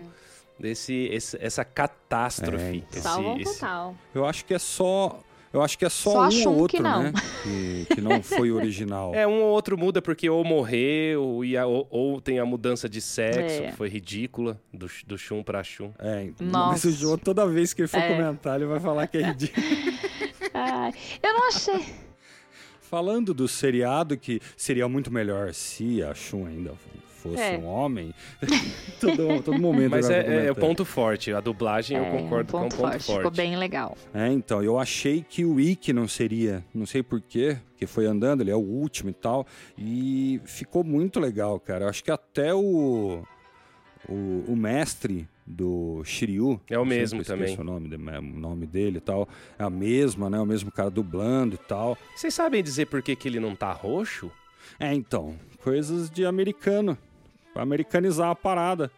desse, 0.58 0.94
esse- 1.12 1.38
essa 1.40 1.64
catástrofe. 1.64 2.64
É, 2.64 2.74
então. 2.74 2.88
esse- 2.92 3.00
Salvam 3.02 3.38
esse- 3.38 3.54
total. 3.60 3.96
Eu 4.14 4.26
acho 4.26 4.44
que 4.44 4.52
é 4.54 4.58
só. 4.58 5.20
Eu 5.56 5.62
acho 5.62 5.78
que 5.78 5.84
é 5.84 5.88
só, 5.88 6.30
Só 6.30 6.50
um 6.50 6.58
ou 6.60 6.68
que 6.68 6.76
outro, 6.76 6.82
não. 6.82 7.02
né? 7.04 7.12
Que, 7.42 7.94
que 7.94 8.00
não 8.00 8.22
foi 8.22 8.50
original. 8.52 9.14
É, 9.14 9.26
um 9.26 9.40
ou 9.42 9.48
outro 9.50 9.76
muda 9.78 10.02
porque 10.02 10.28
ou 10.28 10.44
morreu, 10.44 11.44
e 11.44 11.56
a- 11.56 11.66
ou, 11.66 11.86
ou 11.90 12.20
tem 12.20 12.38
a 12.38 12.44
mudança 12.44 12.88
de 12.88 13.00
sexo, 13.00 13.62
É. 13.62 13.70
que 13.70 13.72
foi 13.76 13.88
ridícula, 13.88 14.60
do, 14.72 14.86
do 15.06 15.16
Shun 15.16 15.42
pra 15.42 15.62
Shun. 15.64 15.90
É, 15.98 16.24
então, 16.24 16.46
Nossa. 16.46 16.70
mas 16.72 16.84
o 16.84 16.90
João, 16.92 17.16
toda 17.18 17.46
vez 17.46 17.72
que 17.72 17.80
ele 17.82 17.88
for 17.88 17.98
É. 18.00 18.08
comentar, 18.14 18.56
ele 18.56 18.66
vai 18.66 18.78
falar 18.80 19.06
que 19.06 19.16
é 19.18 19.22
ridículo. 19.22 19.66
Ai, 20.52 20.92
eu 21.22 21.32
não 21.32 21.48
achei. 21.48 21.84
Falando 22.80 23.34
do 23.34 23.48
seriado, 23.48 24.16
que 24.16 24.40
seria 24.56 24.88
muito 24.88 25.10
melhor 25.10 25.52
se 25.52 26.02
a 26.02 26.14
Shun 26.14 26.46
ainda 26.46 26.72
fosse 27.16 27.40
É. 27.42 27.58
um 27.58 27.66
homem, 27.66 28.14
todo, 29.00 29.42
todo 29.42 29.58
momento. 29.58 29.90
Mas 29.90 30.08
é, 30.08 30.22
vai 30.22 30.46
é 30.46 30.52
o 30.52 30.54
ponto 30.54 30.84
forte, 30.84 31.32
a 31.32 31.40
dublagem 31.40 31.96
eu 31.96 32.04
É, 32.04 32.10
concordo 32.10 32.56
um 32.56 32.60
ponto 32.62 32.76
com 32.76 32.82
o 32.82 32.86
ponto 32.86 32.92
forte. 32.92 33.04
forte. 33.06 33.16
Ficou 33.18 33.30
bem 33.30 33.56
legal. 33.56 33.96
É, 34.14 34.28
então, 34.28 34.62
eu 34.62 34.78
achei 34.78 35.24
que 35.28 35.44
o 35.44 35.58
Ikki 35.60 35.92
não 35.92 36.06
seria, 36.06 36.64
não 36.74 36.86
sei 36.86 37.02
porquê, 37.02 37.56
que 37.76 37.86
foi 37.86 38.06
andando, 38.06 38.40
ele 38.42 38.50
é 38.50 38.56
o 38.56 38.60
último 38.60 39.10
e 39.10 39.14
tal, 39.14 39.46
e 39.76 40.40
ficou 40.44 40.82
muito 40.84 41.18
legal, 41.20 41.58
cara. 41.60 41.84
Eu 41.84 41.88
acho 41.88 42.02
que 42.04 42.10
até 42.10 42.54
o, 42.54 43.22
o, 44.08 44.44
o 44.48 44.56
mestre 44.56 45.28
do 45.46 46.02
Shiryu... 46.04 46.60
É 46.68 46.78
o 46.78 46.84
mesmo 46.84 47.22
também. 47.22 47.56
o 47.56 47.62
nome, 47.62 47.94
o 47.94 48.22
nome 48.22 48.66
dele 48.66 48.98
e 48.98 49.00
tal, 49.00 49.28
é 49.58 49.62
a 49.62 49.70
mesma, 49.70 50.28
né, 50.28 50.40
o 50.40 50.46
mesmo 50.46 50.72
cara 50.72 50.90
dublando 50.90 51.54
e 51.54 51.58
tal. 51.58 51.96
Vocês 52.16 52.34
sabem 52.34 52.62
dizer 52.62 52.86
por 52.86 53.00
que, 53.02 53.14
que 53.14 53.28
ele 53.28 53.38
não 53.38 53.54
tá 53.54 53.70
roxo? 53.72 54.30
É, 54.78 54.92
então, 54.94 55.34
coisas 55.62 56.10
de 56.10 56.24
americano, 56.26 56.96
pra 57.52 57.62
americanizar 57.62 58.30
a 58.30 58.34
parada. 58.34 58.90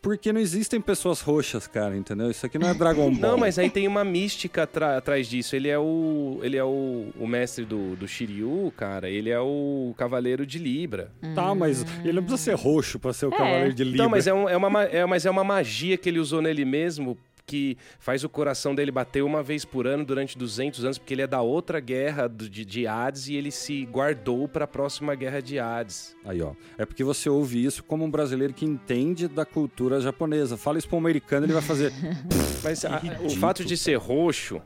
Porque 0.00 0.32
não 0.32 0.40
existem 0.40 0.80
pessoas 0.80 1.20
roxas, 1.20 1.66
cara, 1.66 1.96
entendeu? 1.96 2.30
Isso 2.30 2.46
aqui 2.46 2.56
não 2.56 2.68
é 2.68 2.74
Dragon 2.74 3.10
Ball. 3.18 3.30
Não, 3.32 3.36
mas 3.36 3.58
aí 3.58 3.68
tem 3.68 3.88
uma 3.88 4.04
mística 4.04 4.62
atrás 4.62 5.26
disso. 5.26 5.56
Ele 5.56 5.68
é 5.68 5.76
o. 5.76 6.38
Ele 6.44 6.56
é 6.56 6.62
o, 6.62 7.08
o 7.18 7.26
mestre 7.26 7.64
do, 7.64 7.96
do 7.96 8.06
Shiryu, 8.06 8.72
cara. 8.76 9.10
Ele 9.10 9.28
é 9.28 9.40
o 9.40 9.92
cavaleiro 9.98 10.46
de 10.46 10.58
Libra. 10.60 11.10
Tá, 11.34 11.52
mas 11.52 11.84
ele 12.04 12.12
não 12.12 12.22
precisa 12.22 12.52
ser 12.52 12.54
roxo 12.54 12.96
pra 13.00 13.12
ser 13.12 13.26
o 13.26 13.34
É. 13.34 13.36
Cavaleiro 13.36 13.74
de 13.74 13.82
Libra. 13.82 13.96
Então, 13.96 14.08
mas 14.08 14.26
é, 14.28 14.32
um- 14.32 14.48
é 14.48 14.56
uma, 14.56 14.70
ma- 14.70 14.84
é, 14.84 15.04
mas 15.04 15.26
é 15.26 15.30
uma 15.32 15.42
magia 15.42 15.96
que 15.96 16.08
ele 16.08 16.20
usou 16.20 16.40
nele 16.40 16.64
mesmo 16.64 17.18
que 17.46 17.76
faz 17.98 18.22
o 18.24 18.28
coração 18.28 18.74
dele 18.74 18.90
bater 18.90 19.22
uma 19.22 19.42
vez 19.42 19.64
por 19.64 19.86
ano 19.86 20.04
durante 20.04 20.38
200 20.38 20.84
anos, 20.84 20.98
porque 20.98 21.12
ele 21.14 21.22
é 21.22 21.26
da 21.26 21.40
outra 21.42 21.80
guerra 21.80 22.28
de, 22.28 22.64
de 22.64 22.86
Hades 22.86 23.28
e 23.28 23.34
ele 23.34 23.50
se 23.50 23.84
guardou 23.86 24.46
pra 24.48 24.66
próxima 24.66 25.14
guerra 25.14 25.40
de 25.42 25.58
Hades. 25.58 26.16
Aí, 26.24 26.40
ó. 26.40 26.52
É 26.78 26.86
porque 26.86 27.02
você 27.04 27.28
ouve 27.28 27.64
isso 27.64 27.82
como 27.84 28.04
um 28.04 28.10
brasileiro 28.10 28.54
que 28.54 28.64
entende 28.64 29.26
da 29.28 29.44
cultura 29.44 30.00
japonesa. 30.00 30.56
Fala 30.56 30.78
isso 30.78 30.88
pra 30.88 30.96
um 30.96 31.00
americano, 31.00 31.46
ele 31.46 31.52
vai 31.52 31.62
fazer. 31.62 31.92
Mas 32.62 32.84
a- 32.84 33.00
o 33.24 33.30
fato 33.30 33.64
de 33.64 33.76
ser 33.76 33.96
roxo, 33.96 34.56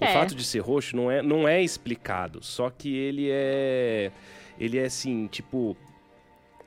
o 0.00 0.04
É. 0.04 0.12
fato 0.12 0.34
de 0.34 0.44
ser 0.44 0.58
roxo 0.58 0.96
não 0.96 1.10
é, 1.10 1.22
não 1.22 1.46
é 1.48 1.62
explicado. 1.62 2.42
Só 2.44 2.68
que 2.68 2.94
ele 2.94 3.28
é. 3.30 4.10
Ele 4.58 4.78
é 4.78 4.84
assim, 4.86 5.26
tipo. 5.28 5.76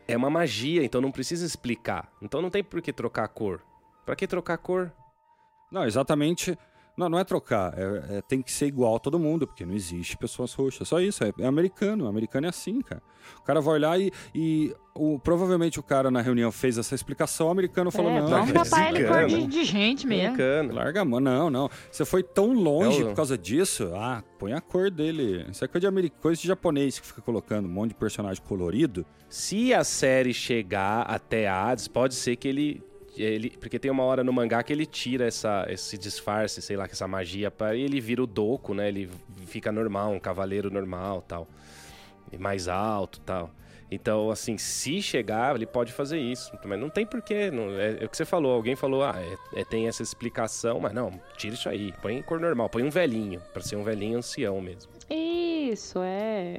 É 0.07 0.15
uma 0.15 0.30
magia, 0.30 0.84
então 0.86 1.01
não 1.01 1.11
precisa 1.11 1.45
explicar. 1.45 2.09
Então 2.22 2.41
não 2.41 2.49
tem 2.49 2.63
por 2.63 2.82
que 2.82 2.93
trocar 2.93 3.26
a 3.26 3.28
cor. 3.28 3.61
Pra 4.05 4.15
que 4.15 4.26
trocar 4.26 4.53
a 4.53 4.57
cor? 4.57 4.89
Não, 5.72 5.86
exatamente. 5.86 6.57
Não, 6.95 7.07
não 7.09 7.20
é 7.20 7.24
trocar. 7.24 7.78
É, 7.78 8.18
é- 8.18 8.22
tem 8.24 8.41
que 8.41 8.51
ser 8.51 8.65
igual 8.65 8.95
a 8.95 8.99
todo 8.99 9.20
mundo, 9.20 9.45
porque 9.45 9.63
não 9.63 9.76
existe 9.76 10.18
pessoas 10.18 10.51
roxas. 10.53 10.88
Só 10.88 10.99
isso. 10.99 11.24
É, 11.24 11.32
é 11.39 11.45
americano. 11.45 12.05
O 12.05 12.07
americano 12.07 12.47
é 12.47 12.49
assim, 12.49 12.82
cara. 12.82 13.03
O 13.39 13.43
cara 13.43 13.61
vai 13.61 13.76
olhar 13.76 13.99
e. 14.01 14.11
e 14.34 14.74
o, 14.95 15.20
provavelmente 15.20 15.80
o 15.80 15.84
cara 15.84 16.09
na 16.09 16.22
reunião 16.22 16.51
fez 16.51 16.76
essa 16.76 16.95
explicação, 16.95 17.47
o 17.47 17.51
americano 17.51 17.91
falou: 17.91 18.09
É, 18.09 18.20
não, 18.20 18.28
vamos 18.28 18.51
botar 18.51 18.89
ele 18.89 19.05
cor 19.05 19.28
de, 19.28 19.45
de 19.45 19.63
gente 19.63 20.07
mesmo. 20.07 20.30
Brincando. 20.36 20.74
Larga 20.74 21.01
a 21.01 21.05
mão. 21.05 21.20
Não, 21.20 21.51
não. 21.51 21.70
Você 21.91 22.03
foi 22.03 22.24
tão 22.24 22.51
longe 22.51 23.03
É 23.03 23.05
por 23.05 23.13
causa 23.13 23.38
disso. 23.38 23.91
Ah, 23.93 24.24
põe 24.39 24.53
a 24.53 24.61
cor 24.61 24.89
dele. 24.89 25.45
Isso 25.51 25.63
é 25.63 25.68
coisa 25.68 25.82
de, 25.82 25.88
ameri- 25.88 26.09
coisa 26.09 26.41
de 26.41 26.47
japonês 26.47 26.97
que 26.99 27.05
fica 27.05 27.22
colocando 27.22 27.68
um 27.68 27.72
monte 27.72 27.89
de 27.89 27.95
personagem 27.95 28.41
colorido. 28.43 29.05
Se 29.30 29.72
a 29.72 29.84
série 29.84 30.34
chegar 30.34 31.01
até 31.01 31.47
Hades, 31.47 31.88
pode 31.88 32.15
ser 32.15 32.38
que 32.38 32.47
ele. 32.47 32.82
Ele 33.22 33.49
porque 33.49 33.80
tem 33.80 33.89
uma 33.89 34.03
hora 34.03 34.24
no 34.24 34.32
mangá 34.32 34.61
que 34.63 34.72
ele 34.72 34.86
tira 34.86 35.26
essa, 35.26 35.65
esse 35.70 35.97
disfarce, 35.97 36.61
sei 36.61 36.78
lá, 36.78 36.86
essa 36.86 37.07
magia, 37.07 37.49
pra, 37.49 37.76
e 37.76 37.82
ele 37.82 37.99
vira 37.99 38.24
o 38.24 38.28
Doku, 38.28 38.74
né? 38.74 38.88
Ele 38.88 39.09
fica 39.45 39.72
normal, 39.72 40.11
um 40.11 40.20
cavaleiro 40.20 40.70
normal 40.70 41.24
tal. 41.28 41.47
E 42.32 42.38
mais 42.38 42.67
alto 42.67 43.19
tal. 43.21 43.51
Então, 43.89 44.30
assim, 44.30 44.57
se 44.57 45.01
chegar, 45.01 45.55
ele 45.55 45.65
pode 45.65 45.93
fazer 45.93 46.19
isso. 46.19 46.51
Mas 46.65 46.78
não 46.78 46.89
tem 46.89 47.05
porquê. 47.05 47.49
Não, 47.49 47.71
é, 47.71 47.99
é 48.01 48.05
o 48.05 48.09
que 48.09 48.17
você 48.17 48.25
falou. 48.25 48.51
Alguém 48.53 48.75
falou, 48.75 49.01
ah, 49.01 49.15
é- 49.17 49.61
é- 49.61 49.63
tem 49.63 49.88
essa 49.88 50.03
explicação, 50.03 50.80
mas 50.82 50.93
não, 50.93 51.09
tira 51.38 51.53
isso 51.55 51.69
aí. 51.69 51.93
Põe 52.01 52.17
em 52.17 52.21
cor 52.21 52.38
normal, 52.38 52.67
põe 52.67 52.84
um 52.84 52.89
velhinho, 52.89 53.41
pra 53.53 53.61
ser 53.61 53.78
um 53.78 53.84
velhinho 53.84 54.17
ancião 54.17 54.59
mesmo. 54.59 54.91
Isso, 55.09 55.99
é. 56.03 56.57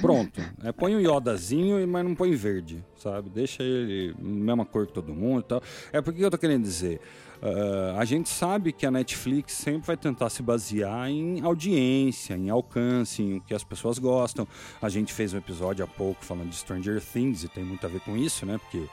Pronto. 0.00 0.40
É, 0.64 0.72
põe 0.72 0.96
um 0.96 1.00
iodazinho, 1.00 1.86
mas 1.86 2.02
não 2.02 2.14
põe 2.14 2.34
verde, 2.34 2.82
sabe? 2.96 3.28
Deixa 3.28 3.62
ele 3.62 4.14
mesma 4.18 4.64
cor 4.64 4.86
que 4.86 4.92
todo 4.94 5.14
mundo 5.14 5.40
e 5.40 5.44
tal. 5.44 5.62
É 5.92 6.00
porque 6.00 6.24
eu 6.24 6.30
tô 6.30 6.38
querendo 6.38 6.62
dizer. 6.62 6.98
Ah, 7.44 7.96
a 7.98 8.04
gente 8.06 8.28
sabe 8.30 8.72
que 8.72 8.86
a 8.86 8.90
Netflix 8.90 9.52
sempre 9.52 9.86
vai 9.86 9.96
tentar 9.98 10.30
se 10.30 10.42
basear 10.42 11.10
em 11.10 11.42
audiência, 11.42 12.34
em 12.34 12.48
alcance, 12.48 13.22
em 13.22 13.36
o 13.36 13.40
que 13.42 13.52
as 13.54 13.62
pessoas 13.62 13.98
gostam. 13.98 14.48
A 14.80 14.88
gente 14.88 15.12
fez 15.12 15.34
um 15.34 15.38
episódio 15.38 15.84
há 15.84 15.88
pouco 15.88 16.24
falando 16.24 16.48
de 16.48 16.56
Stranger 16.56 17.02
Things 17.04 17.44
e 17.44 17.48
tem 17.48 17.62
muito 17.62 17.84
a 17.84 17.88
ver 17.88 18.00
com 18.00 18.16
isso, 18.16 18.46
né? 18.46 18.56
Porque 18.56 18.86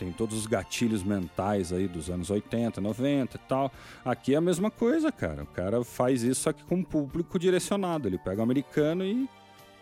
tem 0.00 0.10
todos 0.10 0.36
os 0.36 0.46
gatilhos 0.48 1.04
mentais 1.04 1.72
aí 1.72 1.86
dos 1.86 2.10
anos 2.10 2.28
80, 2.28 2.80
90 2.80 3.36
e 3.36 3.40
tal. 3.48 3.70
Aqui 4.04 4.34
é 4.34 4.38
a 4.38 4.40
mesma 4.40 4.68
coisa, 4.68 5.12
cara. 5.12 5.44
O 5.44 5.46
cara 5.46 5.84
faz 5.84 6.24
isso 6.24 6.52
que 6.52 6.64
com 6.64 6.74
um 6.76 6.82
público 6.82 7.38
direcionado. 7.38 8.08
Ele 8.08 8.18
pega 8.18 8.40
o 8.40 8.42
americano 8.42 9.04
e 9.04 9.28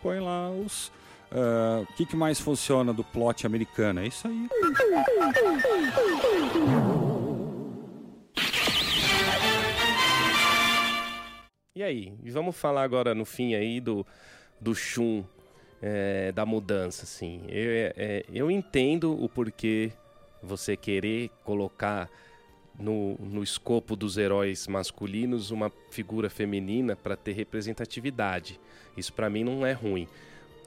põe 0.03 0.19
lá 0.19 0.51
os. 0.51 0.91
ah, 1.31 1.83
O 1.89 1.93
que, 1.95 2.05
que 2.05 2.15
mais 2.15 2.39
funciona 2.39 2.93
do 2.93 3.03
plot 3.03 3.47
americano? 3.47 3.99
É 4.01 4.07
isso 4.07 4.27
aí. 4.27 4.47
E 11.73 11.81
aí? 11.81 12.11
Vamos 12.25 12.57
falar 12.57 12.83
agora 12.83 13.15
no 13.15 13.23
fim 13.23 13.55
aí 13.55 13.79
do, 13.79 14.05
do 14.59 14.75
Shun, 14.75 15.23
é, 15.81 16.29
da 16.33 16.45
mudança, 16.45 17.05
assim. 17.05 17.43
Eu, 17.47 17.71
é, 17.71 17.93
é, 17.95 18.25
eu 18.33 18.51
entendo 18.51 19.13
o 19.13 19.29
porquê 19.29 19.89
você 20.43 20.75
querer 20.75 21.29
colocar 21.45 22.09
no, 22.77 23.15
no 23.21 23.41
escopo 23.41 23.95
dos 23.95 24.17
heróis 24.17 24.67
masculinos 24.67 25.49
uma 25.49 25.71
figura 25.91 26.29
feminina 26.29 26.93
para 26.93 27.15
ter 27.15 27.31
representatividade. 27.31 28.59
Isso 28.97 29.13
para 29.13 29.29
mim 29.29 29.45
não 29.45 29.65
é 29.65 29.71
ruim. 29.71 30.09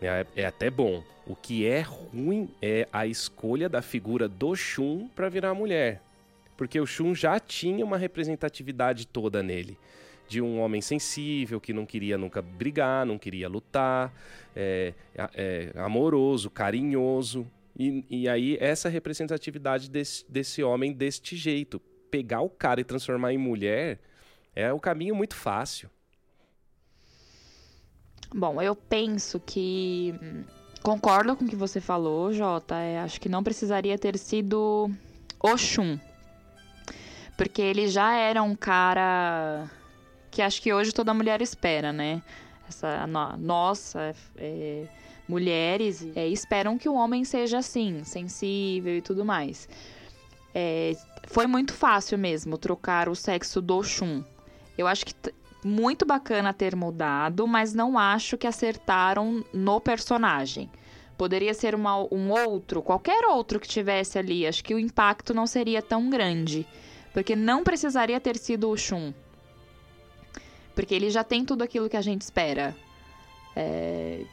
É, 0.01 0.27
é 0.35 0.47
até 0.47 0.71
bom. 0.71 1.05
O 1.27 1.37
que 1.37 1.67
é 1.67 1.83
ruim 1.83 2.49
é 2.63 2.89
a 2.91 3.07
escolha 3.07 3.69
da 3.69 3.83
figura 3.83 4.27
do 4.27 4.57
Shun 4.57 5.07
para 5.09 5.29
virar 5.29 5.53
mulher. 5.53 6.01
Porque 6.57 6.81
o 6.81 6.87
Shun 6.87 7.15
já 7.15 7.39
tinha 7.39 7.85
uma 7.85 7.99
representatividade 7.99 9.07
toda 9.07 9.43
nele 9.43 9.77
de 10.29 10.41
um 10.41 10.61
homem 10.61 10.81
sensível 10.81 11.61
que 11.61 11.73
não 11.73 11.85
queria 11.85 12.17
nunca 12.17 12.41
brigar, 12.41 13.05
não 13.07 13.19
queria 13.19 13.49
lutar, 13.49 14.13
é, 14.55 14.95
é, 15.35 15.73
amoroso, 15.77 16.51
carinhoso. 16.51 17.47
E, 17.79 18.05
e 18.09 18.29
aí, 18.29 18.57
essa 18.61 18.89
representatividade 18.89 19.91
desse, 19.91 20.25
desse 20.29 20.63
homem 20.63 20.93
deste 20.93 21.37
jeito. 21.37 21.81
Pegar 22.11 22.43
o 22.43 22.49
cara 22.49 22.81
e 22.81 22.85
transformar 22.85 23.33
em 23.33 23.39
mulher 23.39 23.99
é 24.55 24.73
o 24.73 24.79
caminho 24.79 25.17
muito 25.17 25.35
fácil. 25.35 25.91
Bom, 28.33 28.63
eu 28.63 28.75
penso 28.75 29.41
que. 29.41 30.15
Concordo 30.83 31.35
com 31.35 31.45
o 31.45 31.49
que 31.49 31.57
você 31.57 31.81
falou, 31.81 32.33
Jota. 32.33 32.77
É, 32.77 33.01
acho 33.01 33.21
que 33.21 33.29
não 33.29 33.43
precisaria 33.43 33.99
ter 33.99 34.19
sido 34.19 34.91
Oxum. 35.41 35.99
Porque 37.37 37.63
ele 37.63 37.89
já 37.89 38.15
era 38.15 38.43
um 38.43 38.55
cara 38.55 39.69
que 40.35 40.43
acho 40.43 40.61
que 40.61 40.73
hoje 40.73 40.93
toda 40.93 41.15
mulher 41.15 41.41
espera, 41.41 41.93
né? 41.93 42.21
Essa, 42.69 43.07
nossa, 43.39 44.13
é, 44.37 44.85
mulheres 45.29 46.05
é, 46.17 46.27
esperam 46.27 46.77
que 46.77 46.89
o 46.89 46.95
homem 46.95 47.25
seja 47.25 47.59
assim, 47.59 48.03
sensível 48.03 48.97
e 48.97 49.01
tudo 49.01 49.25
mais. 49.25 49.69
É, 50.53 50.97
foi 51.29 51.47
muito 51.47 51.73
fácil 51.73 52.19
mesmo 52.19 52.59
trocar 52.59 53.09
o 53.09 53.15
sexo 53.15 53.63
do 53.63 53.81
Shun. 53.85 54.25
Eu 54.77 54.89
acho 54.89 55.07
que 55.07 55.15
muito 55.65 56.05
bacana 56.05 56.53
ter 56.53 56.75
mudado, 56.75 57.47
mas 57.47 57.73
não 57.73 57.97
acho 57.97 58.37
que 58.37 58.49
acertaram 58.49 59.45
no 59.53 59.81
personagem. 59.81 60.69
Poderia 61.17 61.55
ser 61.55 61.77
uma, 61.77 61.97
um 62.13 62.33
outro, 62.33 62.83
qualquer 62.83 63.25
outro 63.27 63.61
que 63.61 63.69
tivesse 63.69 64.19
ali. 64.19 64.49
Acho 64.49 64.65
que 64.65 64.75
o 64.75 64.81
impacto 64.81 65.33
não 65.33 65.47
seria 65.47 65.81
tão 65.81 66.11
grande. 66.11 66.67
Porque 67.13 67.37
não 67.37 67.63
precisaria 67.63 68.19
ter 68.19 68.37
sido 68.37 68.69
o 68.69 68.77
Shun. 68.77 69.13
Porque 70.75 70.95
ele 70.95 71.11
já 71.11 71.23
tem 71.23 71.45
tudo 71.45 71.63
aquilo 71.63 71.89
que 71.89 71.97
a 71.97 72.03
gente 72.03 72.23
espera. 72.23 72.75
É... 73.55 74.25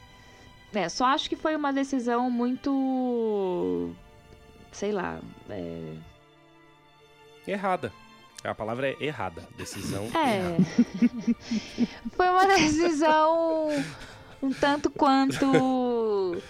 é 0.73 0.89
só 0.89 1.05
acho 1.05 1.29
que 1.29 1.35
foi 1.35 1.55
uma 1.55 1.71
decisão 1.71 2.29
muito. 2.29 3.91
Sei 4.71 4.91
lá. 4.91 5.19
É... 5.49 5.95
Errada. 7.47 7.91
A 8.43 8.55
palavra 8.55 8.89
é 8.89 8.97
errada. 8.99 9.47
Decisão. 9.55 10.07
É. 10.15 10.37
Errada. 10.37 10.65
Foi 12.17 12.27
uma 12.27 12.47
decisão 12.47 13.69
um 14.41 14.51
tanto 14.51 14.89
quanto. 14.89 16.41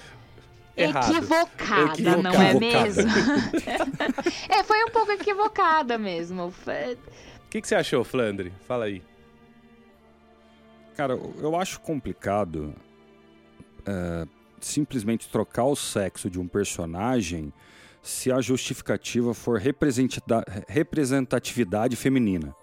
Errado. 0.76 1.12
Equivocada, 1.12 1.92
Equivocada. 1.92 2.22
não 2.22 2.42
é 2.42 2.54
mesmo? 2.54 3.04
é, 4.50 4.64
foi 4.64 4.84
um 4.86 4.90
pouco 4.90 5.12
equivocada 5.12 5.98
mesmo. 5.98 6.48
O 6.48 6.54
que, 7.50 7.62
que 7.62 7.68
você 7.68 7.76
achou, 7.76 8.04
Flandre? 8.06 8.54
Fala 8.66 8.86
aí. 8.86 9.02
Cara, 10.96 11.14
eu 11.14 11.56
acho 11.56 11.80
complicado 11.80 12.74
é, 13.86 14.28
simplesmente 14.60 15.30
trocar 15.30 15.66
o 15.66 15.76
sexo 15.76 16.30
de 16.30 16.40
um 16.40 16.48
personagem 16.48 17.52
se 18.02 18.32
a 18.32 18.42
justificativa 18.42 19.34
for 19.34 19.60
representatividade 20.68 21.96
feminina. 21.96 22.56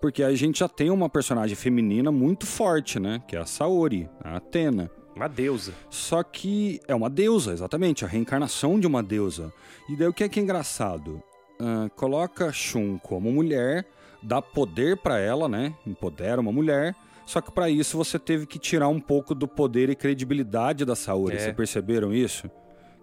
Porque 0.00 0.22
a 0.22 0.34
gente 0.34 0.58
já 0.58 0.68
tem 0.68 0.90
uma 0.90 1.08
personagem 1.08 1.56
feminina 1.56 2.12
muito 2.12 2.44
forte, 2.46 3.00
né? 3.00 3.22
Que 3.26 3.36
é 3.36 3.38
a 3.38 3.46
Saori, 3.46 4.08
a 4.22 4.36
Atena. 4.36 4.90
Uma 5.14 5.28
deusa. 5.28 5.72
Só 5.88 6.22
que 6.22 6.78
é 6.86 6.94
uma 6.94 7.08
deusa, 7.08 7.52
exatamente, 7.52 8.04
a 8.04 8.08
reencarnação 8.08 8.78
de 8.78 8.86
uma 8.86 9.02
deusa. 9.02 9.50
E 9.88 9.96
daí 9.96 10.08
o 10.08 10.12
que 10.12 10.24
é 10.24 10.28
que 10.28 10.38
é 10.38 10.42
engraçado? 10.42 11.22
Ah, 11.58 11.88
coloca 11.96 12.52
Shun 12.52 12.98
como 12.98 13.32
mulher, 13.32 13.86
dá 14.22 14.42
poder 14.42 14.98
pra 14.98 15.18
ela, 15.18 15.48
né? 15.48 15.74
Empodera 15.86 16.40
uma 16.40 16.52
mulher. 16.52 16.94
Só 17.26 17.40
que 17.40 17.50
pra 17.50 17.68
isso 17.68 17.98
você 17.98 18.18
teve 18.20 18.46
que 18.46 18.56
tirar 18.56 18.86
um 18.88 19.00
pouco 19.00 19.34
do 19.34 19.48
poder 19.48 19.90
e 19.90 19.96
credibilidade 19.96 20.84
da 20.84 20.94
Saori. 20.94 21.34
É. 21.34 21.40
Vocês 21.40 21.56
perceberam 21.56 22.14
isso? 22.14 22.48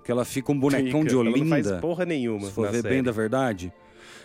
Que 0.04 0.12
ela 0.12 0.24
fica 0.24 0.52
um 0.52 0.60
bonecão 0.60 1.02
Fica, 1.02 1.10
de 1.10 1.16
ela 1.16 1.30
Olinda. 1.30 1.56
Não 1.58 1.64
faz 1.64 1.82
porra 1.82 2.06
nenhuma. 2.06 2.48
Se 2.48 2.54
for 2.54 2.72
ver 2.72 2.82
série. 2.82 2.96
bem 2.96 3.04
da 3.04 3.12
verdade, 3.12 3.72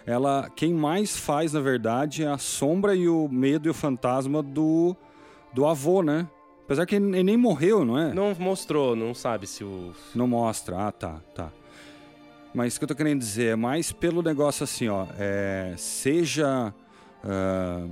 ela 0.07 0.49
quem 0.55 0.73
mais 0.73 1.17
faz 1.17 1.53
na 1.53 1.61
verdade 1.61 2.23
é 2.23 2.29
a 2.29 2.39
sombra 2.39 2.95
e 2.95 3.09
o 3.09 3.29
medo 3.29 3.69
e 3.69 3.71
o 3.71 3.75
fantasma 3.75 4.41
do 4.41 4.97
do 5.53 5.67
avô, 5.67 6.01
né? 6.03 6.29
Apesar 6.65 6.87
que 6.87 6.95
ele 6.95 7.23
nem 7.23 7.37
morreu, 7.37 7.85
não 7.85 7.99
é? 7.99 8.13
Não 8.13 8.35
mostrou, 8.39 8.95
não 8.95 9.15
sabe 9.15 9.47
se 9.47 9.65
o. 9.65 9.93
Não 10.15 10.29
mostra. 10.29 10.87
Ah, 10.87 10.93
tá, 10.93 11.21
tá. 11.35 11.51
Mas 12.55 12.77
o 12.77 12.79
que 12.79 12.85
eu 12.85 12.89
tô 12.89 12.95
querendo 12.95 13.19
dizer 13.19 13.53
é 13.53 13.57
mais 13.57 13.91
pelo 13.91 14.23
negócio 14.23 14.65
assim, 14.65 14.89
ó. 14.89 15.07
É, 15.19 15.75
seja. 15.77 16.73
ah, 17.25 17.87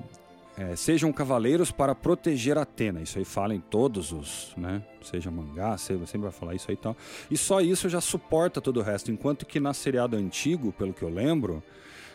é, 0.59 0.75
sejam 0.75 1.13
cavaleiros 1.13 1.71
para 1.71 1.95
proteger 1.95 2.57
Atena. 2.57 3.03
Isso 3.03 3.19
aí 3.19 3.25
fala 3.25 3.55
em 3.55 3.61
todos 3.61 4.13
os, 4.13 4.53
né? 4.57 4.83
Seja 5.03 5.31
mangá, 5.31 5.77
você 5.77 5.95
sempre 6.07 6.21
vai 6.23 6.33
falar 6.33 6.55
isso 6.55 6.71
aí 6.71 6.75
e 6.75 6.79
tal. 6.79 6.97
E 7.31 7.37
só 7.37 7.61
isso 7.61 7.89
já 7.89 8.01
suporta 8.01 8.61
todo 8.61 8.79
o 8.79 8.83
resto. 8.83 9.11
Enquanto 9.11 9.45
que 9.45 9.61
na 9.61 9.75
seriado 9.75 10.17
antigo, 10.17 10.73
pelo 10.73 10.93
que 10.95 11.03
eu 11.03 11.09
lembro, 11.11 11.63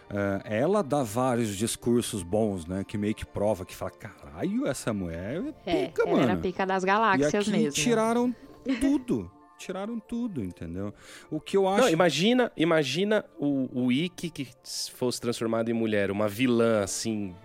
ah, 0.10 0.42
ela 0.44 0.82
dá 0.82 1.04
vários 1.04 1.56
discursos 1.56 2.24
bons, 2.24 2.66
né? 2.66 2.84
Que 2.86 2.98
meio 2.98 3.14
que 3.16 3.26
prova, 3.26 3.64
que 3.64 3.76
fala, 3.76 3.92
caralho, 3.92 4.66
essa 4.68 4.92
mulher 4.94 5.42
é 5.66 5.72
É, 5.84 5.88
pica, 5.88 6.02
ela 6.02 6.12
mano. 6.12 6.24
era 6.24 6.34
a 6.34 6.38
pica 6.38 6.66
das 6.66 6.84
E 6.84 6.86
galáxias 6.88 7.34
aqui 7.48 7.52
mesmo. 7.52 7.72
tiraram 7.72 8.36
tudo. 8.82 9.32
Tiraram 9.60 10.00
tudo, 10.00 10.44
entendeu? 10.44 10.92
O 11.30 11.40
que 11.40 11.56
eu 11.56 11.68
acho. 11.68 11.84
Não, 11.84 11.90
imagina, 11.90 12.52
imagina 12.58 13.24
o, 13.40 13.70
o 13.84 13.92
Ikki 13.92 14.32
que 14.32 14.48
fosse 14.96 15.22
transformado 15.22 15.70
em 15.70 15.74
mulher, 15.74 16.10
uma 16.10 16.28
vilã, 16.28 16.82
assim, 16.84 17.36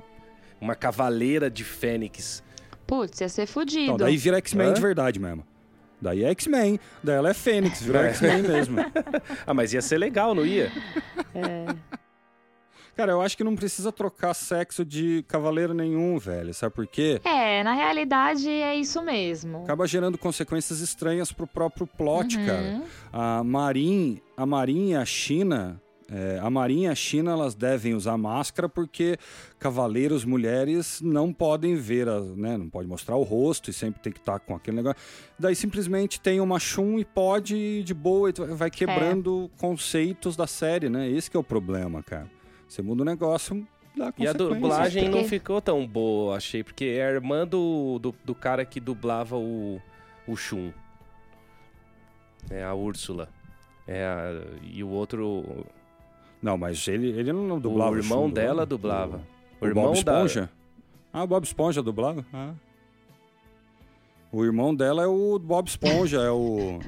uma 0.67 0.75
cavaleira 0.75 1.51
de 1.51 1.65
fênix. 1.65 2.43
Putz, 2.87 3.21
ia 3.21 3.29
ser 3.29 3.47
fudido. 3.47 3.83
Então, 3.85 3.97
daí 3.97 4.17
vira 4.17 4.39
X-Men 4.39 4.73
de 4.75 4.81
verdade 4.81 5.19
mesmo. 5.19 5.45
Daí 6.01 6.25
é 6.25 6.31
X-Men, 6.31 6.79
daí 7.03 7.17
ela 7.17 7.31
é 7.31 7.35
Fênix, 7.35 7.83
virou 7.83 8.03
É. 8.05 8.11
X-Men 8.11 8.43
mesmo. 8.43 8.77
Ah, 9.47 9.55
mas 9.55 9.73
ia 9.73 9.81
ser 9.81 9.97
legal, 9.99 10.35
não 10.35 10.45
ia? 10.45 10.71
Cara, 12.97 13.13
eu 13.13 13.21
acho 13.21 13.37
que 13.37 13.45
não 13.45 13.55
precisa 13.55 13.93
trocar 13.93 14.33
sexo 14.33 14.83
de 14.85 15.23
cavaleiro 15.29 15.75
nenhum, 15.75 16.19
velho. 16.19 16.55
Sabe 16.55 16.75
por 16.75 16.87
quê? 16.87 17.21
É, 17.25 17.63
na 17.63 17.75
realidade 17.75 18.49
é 18.49 18.75
isso 18.75 19.03
mesmo. 19.03 19.65
Acaba 19.65 19.87
gerando 19.87 20.17
consequências 20.17 20.81
estranhas 20.81 21.31
pro 21.31 21.47
próprio 21.47 21.87
plot, 21.87 22.39
Uhum. 22.39 22.47
cara. 22.47 22.83
A 23.13 23.45
Marin, 23.45 24.21
a 24.37 24.47
Marin 24.47 24.91
e 24.91 24.97
a 24.97 25.05
China, 25.05 25.81
é, 26.11 26.39
a 26.41 26.49
Marin 26.49 26.83
e 26.83 26.87
a 26.87 26.95
China, 26.95 27.33
elas 27.33 27.55
devem 27.55 27.95
usar 27.95 28.17
máscara 28.17 28.69
porque 28.69 29.17
cavaleiros 29.59 30.25
mulheres 30.25 31.01
não 31.01 31.33
podem 31.33 31.75
ver, 31.75 32.09
as, 32.09 32.25
né, 32.37 32.57
não 32.57 32.69
pode 32.69 32.89
mostrar 32.89 33.17
o 33.17 33.23
rosto 33.23 33.71
e 33.71 33.73
sempre 33.73 34.01
tem 34.01 34.13
que 34.13 34.19
estar 34.21 34.39
com 34.39 34.55
aquele 34.55 34.77
negócio. 34.77 35.01
Daí 35.39 35.57
simplesmente 35.57 36.21
tem 36.21 36.41
uma 36.41 36.59
Shun 36.61 36.99
e 36.99 37.05
pode 37.05 37.57
ir 37.57 37.83
de 37.83 37.93
boa, 37.95 38.31
e 38.31 38.33
vai 38.55 38.71
quebrando 38.71 39.51
conceitos 39.59 40.37
da 40.37 40.47
série, 40.47 40.89
né? 40.89 41.09
Esse 41.11 41.31
que 41.31 41.37
é 41.37 41.41
o 41.41 41.45
problema, 41.45 42.03
cara. 42.03 42.31
Você 42.69 42.83
muda 42.83 43.03
o 43.03 43.05
negócio, 43.05 43.67
dá 43.97 44.13
E 44.19 44.27
a 44.29 44.33
dublagem 44.33 45.09
não 45.09 45.25
ficou 45.25 45.61
tão 45.61 45.87
boa, 45.87 46.37
achei, 46.37 46.63
porque 46.63 46.85
é 46.85 47.07
a 47.07 47.11
irmã 47.11 47.47
do, 47.47 47.99
do, 47.99 48.15
do 48.25 48.35
cara 48.35 48.65
que 48.65 48.79
dublava 48.81 49.37
o, 49.37 49.81
o 50.27 50.37
Shun. 50.37 50.71
É 52.51 52.63
a 52.63 52.75
Úrsula. 52.75 53.29
É 53.87 54.05
a- 54.05 54.59
e 54.63 54.83
o 54.85 54.89
outro. 54.89 55.65
Não, 56.47 56.57
mas 56.57 56.87
ele, 56.87 57.09
ele 57.09 57.33
não 57.33 57.59
dublava 57.59 57.97
o 57.97 57.99
irmão 57.99 58.29
Shun, 58.29 58.31
dela 58.31 58.65
dublava. 58.65 59.05
dublava. 59.19 59.27
O, 59.61 59.65
O, 59.65 59.69
irmão 59.69 59.85
Bob 59.93 60.05
da. 60.05 60.13
Esponja? 60.25 60.51
Ah, 61.13 61.25
o 61.25 61.27
Bob 61.27 61.45
Esponja 61.45 61.83
dublava? 61.83 62.25
Ah. 62.33 62.53
O 64.31 64.45
irmão 64.45 64.75
dela 64.75 65.03
é 65.03 65.07
o 65.07 65.39
Bob 65.39 65.67
Esponja, 65.67 66.19
é 66.23 66.31
o, 66.31 66.79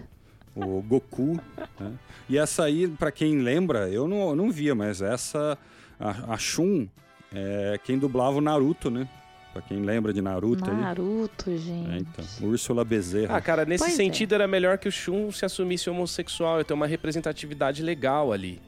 o 0.54 0.82
Goku. 0.82 1.40
né? 1.80 1.92
E 2.28 2.36
essa 2.38 2.64
aí, 2.64 2.86
pra 2.88 3.10
quem 3.10 3.38
lembra, 3.40 3.88
eu 3.88 4.06
não, 4.06 4.36
não 4.36 4.50
via, 4.50 4.74
mas 4.74 5.00
essa, 5.00 5.56
a, 5.98 6.34
a 6.34 6.36
Shun, 6.36 6.86
é 7.32 7.78
quem 7.82 7.98
dublava 7.98 8.36
o 8.36 8.40
Naruto, 8.40 8.90
né? 8.90 9.08
Pra 9.52 9.62
quem 9.62 9.80
lembra 9.80 10.12
de 10.12 10.20
Naruto 10.20 10.70
aí. 10.70 10.76
Naruto, 10.76 11.50
É, 11.50 11.56
gente. 11.56 11.96
então, 12.10 12.24
Úrsula 12.48 12.84
Bezerra. 12.84 13.36
Ah, 13.36 13.40
cara, 13.40 13.64
nesse 13.64 13.82
Pois 13.84 13.94
é. 13.94 13.96
sentido 13.96 14.34
era 14.34 14.46
melhor 14.46 14.76
que 14.78 14.86
o 14.88 14.92
Shun 14.92 15.32
se 15.32 15.44
assumisse 15.44 15.88
homossexual. 15.88 16.58
Ia 16.58 16.64
ter 16.64 16.74
uma 16.74 16.86
representatividade 16.86 17.82
legal 17.82 18.30
ali. 18.32 18.60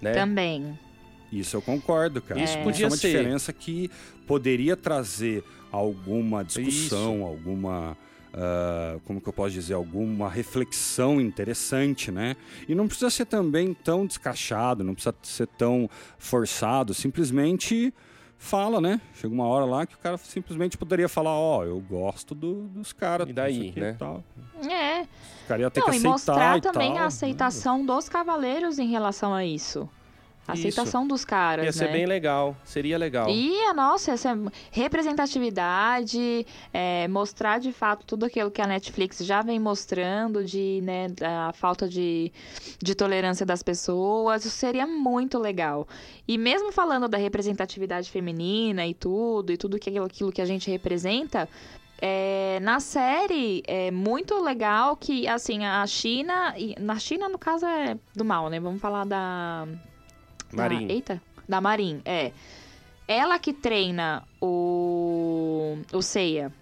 Né? 0.00 0.12
Também. 0.12 0.78
Isso 1.32 1.56
eu 1.56 1.62
concordo, 1.62 2.20
cara. 2.22 2.40
Isso 2.42 2.56
É. 2.58 2.62
podia 2.62 2.86
é 2.86 2.88
uma 2.88 2.96
ser. 2.96 3.08
diferença 3.08 3.52
que 3.52 3.90
poderia 4.26 4.76
trazer 4.76 5.42
alguma 5.72 6.44
discussão, 6.44 7.22
alguma. 7.24 7.96
ah, 8.32 8.98
como 9.04 9.20
que 9.20 9.28
eu 9.28 9.32
posso 9.32 9.50
dizer? 9.52 9.74
Alguma 9.74 10.28
reflexão 10.28 11.20
interessante, 11.20 12.10
né? 12.12 12.36
E 12.68 12.74
não 12.74 12.86
precisa 12.86 13.10
ser 13.10 13.24
também 13.26 13.72
tão 13.74 14.06
descachado, 14.06 14.84
não 14.84 14.94
precisa 14.94 15.14
ser 15.22 15.46
tão 15.48 15.88
forçado. 16.18 16.92
Simplesmente 16.94 17.92
fala, 18.38 18.80
né? 18.80 19.00
Chega 19.14 19.32
uma 19.34 19.46
hora 19.46 19.64
lá 19.64 19.86
que 19.86 19.94
o 19.94 19.98
cara 19.98 20.16
simplesmente 20.18 20.76
poderia 20.78 21.08
falar: 21.08 21.32
Ó, 21.32 21.64
eu 21.64 21.80
gosto 21.80 22.34
do- 22.34 22.68
dos 22.68 22.92
caras. 22.92 23.28
E 23.28 23.32
daí, 23.32 23.72
né? 23.76 23.90
e 23.90 23.94
tal. 23.94 24.22
É. 24.68 25.06
Ter 25.46 25.58
Não, 25.58 25.70
que 25.70 25.78
e 25.78 25.80
aceitar 25.80 26.08
mostrar 26.10 26.58
e 26.58 26.60
também 26.60 26.94
tal. 26.94 27.02
a 27.02 27.06
aceitação 27.06 27.84
dos 27.86 28.08
cavaleiros 28.08 28.78
em 28.78 28.88
relação 28.88 29.32
a 29.34 29.44
isso. 29.44 29.88
A 30.48 30.52
aceitação 30.52 31.06
dos 31.06 31.24
caras, 31.24 31.64
Ia 31.64 31.72
ser 31.72 31.86
né? 31.86 31.92
bem 31.92 32.06
legal, 32.06 32.56
seria 32.64 32.96
legal. 32.96 33.28
Ia, 33.28 33.72
nossa, 33.74 34.12
essa 34.12 34.36
representatividade, 34.70 36.46
é, 36.72 37.08
mostrar 37.08 37.58
de 37.58 37.72
fato 37.72 38.04
tudo 38.06 38.24
aquilo 38.26 38.50
que 38.50 38.60
a 38.62 38.66
Netflix 38.66 39.18
já 39.18 39.42
vem 39.42 39.58
mostrando 39.58 40.44
de, 40.44 40.80
né, 40.82 41.06
a 41.20 41.52
falta 41.52 41.88
de, 41.88 42.32
de 42.82 42.94
tolerância 42.94 43.44
das 43.44 43.62
pessoas, 43.62 44.44
isso 44.44 44.56
seria 44.56 44.86
muito 44.86 45.38
legal. 45.38 45.86
E 46.26 46.38
mesmo 46.38 46.72
falando 46.72 47.08
da 47.08 47.18
representatividade 47.18 48.10
feminina 48.10 48.86
e 48.86 48.94
tudo, 48.94 49.52
e 49.52 49.56
tudo 49.56 49.76
aquilo, 49.76 50.04
aquilo 50.04 50.32
que 50.32 50.40
a 50.40 50.46
gente 50.46 50.70
representa, 50.70 51.48
é, 52.00 52.58
na 52.60 52.78
série 52.78 53.62
é 53.66 53.90
muito 53.90 54.38
legal 54.42 54.96
que, 54.96 55.26
assim, 55.26 55.64
a 55.64 55.86
China, 55.86 56.54
e- 56.56 56.74
na 56.78 56.98
China 56.98 57.28
no 57.28 57.38
caso 57.38 57.64
é 57.66 57.96
do 58.14 58.24
mal, 58.24 58.48
né, 58.48 58.60
vamos 58.60 58.80
falar 58.80 59.04
da... 59.06 59.66
Marin. 60.56 60.88
Eita, 60.88 61.22
da 61.48 61.60
Marin, 61.60 62.00
é. 62.04 62.32
Ela 63.08 63.38
que 63.38 63.52
treina 63.52 64.24
o, 64.40 65.78
o 65.92 66.02
Seiya. 66.02 66.52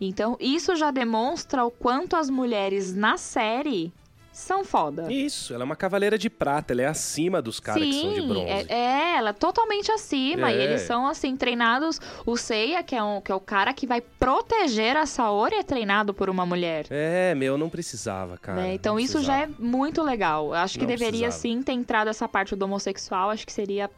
Então, 0.00 0.36
isso 0.40 0.76
já 0.76 0.90
demonstra 0.90 1.64
o 1.64 1.70
quanto 1.70 2.16
as 2.16 2.30
mulheres 2.30 2.94
na 2.94 3.16
série 3.16 3.92
são 4.38 4.64
foda. 4.64 5.10
Isso, 5.12 5.54
ela 5.54 5.62
é 5.62 5.66
uma 5.66 5.76
cavaleira 5.76 6.18
de 6.18 6.28
prata, 6.28 6.72
ela 6.72 6.82
é 6.82 6.86
acima 6.86 7.40
dos 7.40 7.58
caras 7.58 7.82
que 7.82 7.92
são 8.00 8.12
de 8.14 8.20
Sim, 8.20 8.28
bronze. 8.28 8.50
é, 8.50 8.66
é, 8.68 9.16
ela 9.16 9.30
é 9.30 9.32
totalmente 9.32 9.90
acima. 9.90 10.50
E 10.52 10.58
É. 10.58 10.64
eles 10.64 10.82
são, 10.82 11.06
assim, 11.06 11.36
treinados. 11.36 12.00
O 12.26 12.36
Seiya, 12.36 12.82
que 12.82 12.94
é, 12.94 13.02
um, 13.02 13.20
que 13.20 13.32
é 13.32 13.34
o 13.34 13.40
cara 13.40 13.72
que 13.72 13.86
vai 13.86 14.00
proteger 14.00 14.96
a 14.96 15.06
Saori, 15.06 15.54
é 15.56 15.62
treinado 15.62 16.12
por 16.12 16.28
uma 16.28 16.44
mulher. 16.44 16.86
É, 16.90 17.34
meu, 17.34 17.56
não 17.56 17.68
precisava, 17.70 18.36
cara. 18.36 18.60
né? 18.62 18.74
Então 18.74 18.94
não 18.94 19.00
isso 19.00 19.22
já 19.22 19.36
é 19.38 19.46
precisava. 19.46 19.66
muito 19.68 20.02
legal. 20.02 20.46
Eu 20.48 20.54
Acho 20.54 20.74
que 20.74 20.80
Não 20.80 20.86
deveria 20.88 21.28
precisava. 21.28 21.40
sim 21.40 21.62
ter 21.62 21.72
entrado 21.72 22.08
essa 22.08 22.28
parte 22.28 22.54
do 22.54 22.64
homossexual. 22.64 23.30
Acho 23.30 23.46
que 23.46 23.52
seria 23.52 23.90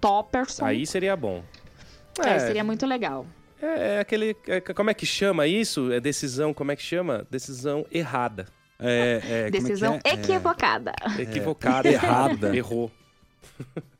topperson. 0.00 0.64
Aí 0.64 0.86
seria 0.86 1.16
bom. 1.16 1.42
É, 2.24 2.38
seria 2.38 2.64
muito 2.64 2.86
legal. 2.86 3.26
É, 3.60 3.96
é 3.96 4.00
aquele. 4.00 4.36
é, 4.46 4.60
como 4.60 4.90
é 4.90 4.94
que 4.94 5.04
chama 5.06 5.46
isso? 5.46 5.90
É 5.92 6.00
decisão, 6.00 6.52
como 6.54 6.72
é 6.72 6.76
que 6.76 6.82
chama? 6.82 7.26
Decisão 7.30 7.86
errada. 7.90 8.46
É, 8.78 9.22
é, 9.24 9.40
é 9.40 9.44
que 9.46 9.60
Decisão 9.60 10.00
é? 10.04 10.10
É, 10.10 10.14
equivocada. 10.14 10.92
Equivocada. 11.18 11.88
errada. 11.90 12.56
Errou. 12.56 12.90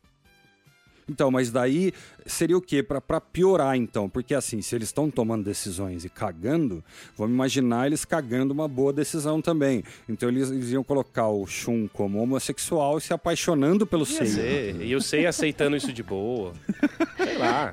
Então, 1.08 1.30
mas 1.30 1.52
daí 1.52 1.92
seria 2.26 2.56
o 2.56 2.60
quê? 2.60 2.82
Pra, 2.82 3.00
pra 3.00 3.20
piorar, 3.20 3.76
então. 3.76 4.08
Porque 4.08 4.34
assim, 4.34 4.60
se 4.60 4.74
eles 4.74 4.88
estão 4.88 5.08
tomando 5.08 5.44
decisões 5.44 6.04
e 6.04 6.08
cagando, 6.08 6.82
vamos 7.16 7.32
imaginar 7.32 7.86
eles 7.86 8.04
cagando 8.04 8.52
uma 8.52 8.66
boa 8.66 8.92
decisão 8.92 9.40
também. 9.40 9.84
Então 10.08 10.28
eles, 10.28 10.50
eles 10.50 10.70
iam 10.70 10.82
colocar 10.82 11.28
o 11.28 11.46
Shun 11.46 11.86
como 11.92 12.20
homossexual 12.20 12.98
e 12.98 13.00
se 13.00 13.12
apaixonando 13.14 13.86
pelo 13.86 14.04
ser. 14.04 14.80
E 14.82 14.90
eu 14.90 15.00
sei 15.00 15.26
aceitando 15.26 15.76
isso 15.76 15.92
de 15.92 16.02
boa. 16.02 16.52
Sei 17.16 17.38
lá. 17.38 17.72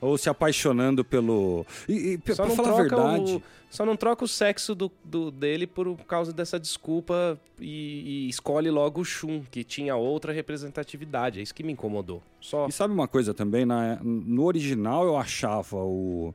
Ou 0.00 0.16
se 0.16 0.28
apaixonando 0.30 1.04
pelo. 1.04 1.66
E, 1.88 2.18
e 2.26 2.34
Só 2.34 2.44
pra 2.44 2.46
não, 2.48 2.56
falar 2.56 2.68
a 2.68 2.74
troca 2.88 2.96
verdade. 2.96 3.32
o, 3.36 3.42
só 3.68 3.84
não 3.84 3.94
troca 3.96 4.24
o 4.24 4.28
sexo 4.28 4.74
do, 4.74 4.90
do- 5.04 5.30
dele 5.30 5.66
por 5.66 5.94
causa 6.06 6.32
dessa 6.32 6.58
desculpa 6.58 7.38
e, 7.60 8.24
e 8.26 8.28
escolhe 8.30 8.70
logo 8.70 9.02
o 9.02 9.04
Shun, 9.04 9.42
que 9.50 9.62
tinha 9.62 9.94
outra 9.96 10.32
representatividade. 10.32 11.38
É 11.38 11.42
isso 11.42 11.54
que 11.54 11.62
me 11.62 11.72
incomodou. 11.72 12.22
Só. 12.40 12.66
E 12.66 12.72
sabe 12.72 12.94
uma 12.94 13.06
coisa 13.06 13.34
também? 13.34 13.66
Na, 13.66 13.98
no 14.02 14.44
original 14.44 15.04
eu 15.04 15.16
achava 15.18 15.76
o. 15.76 16.34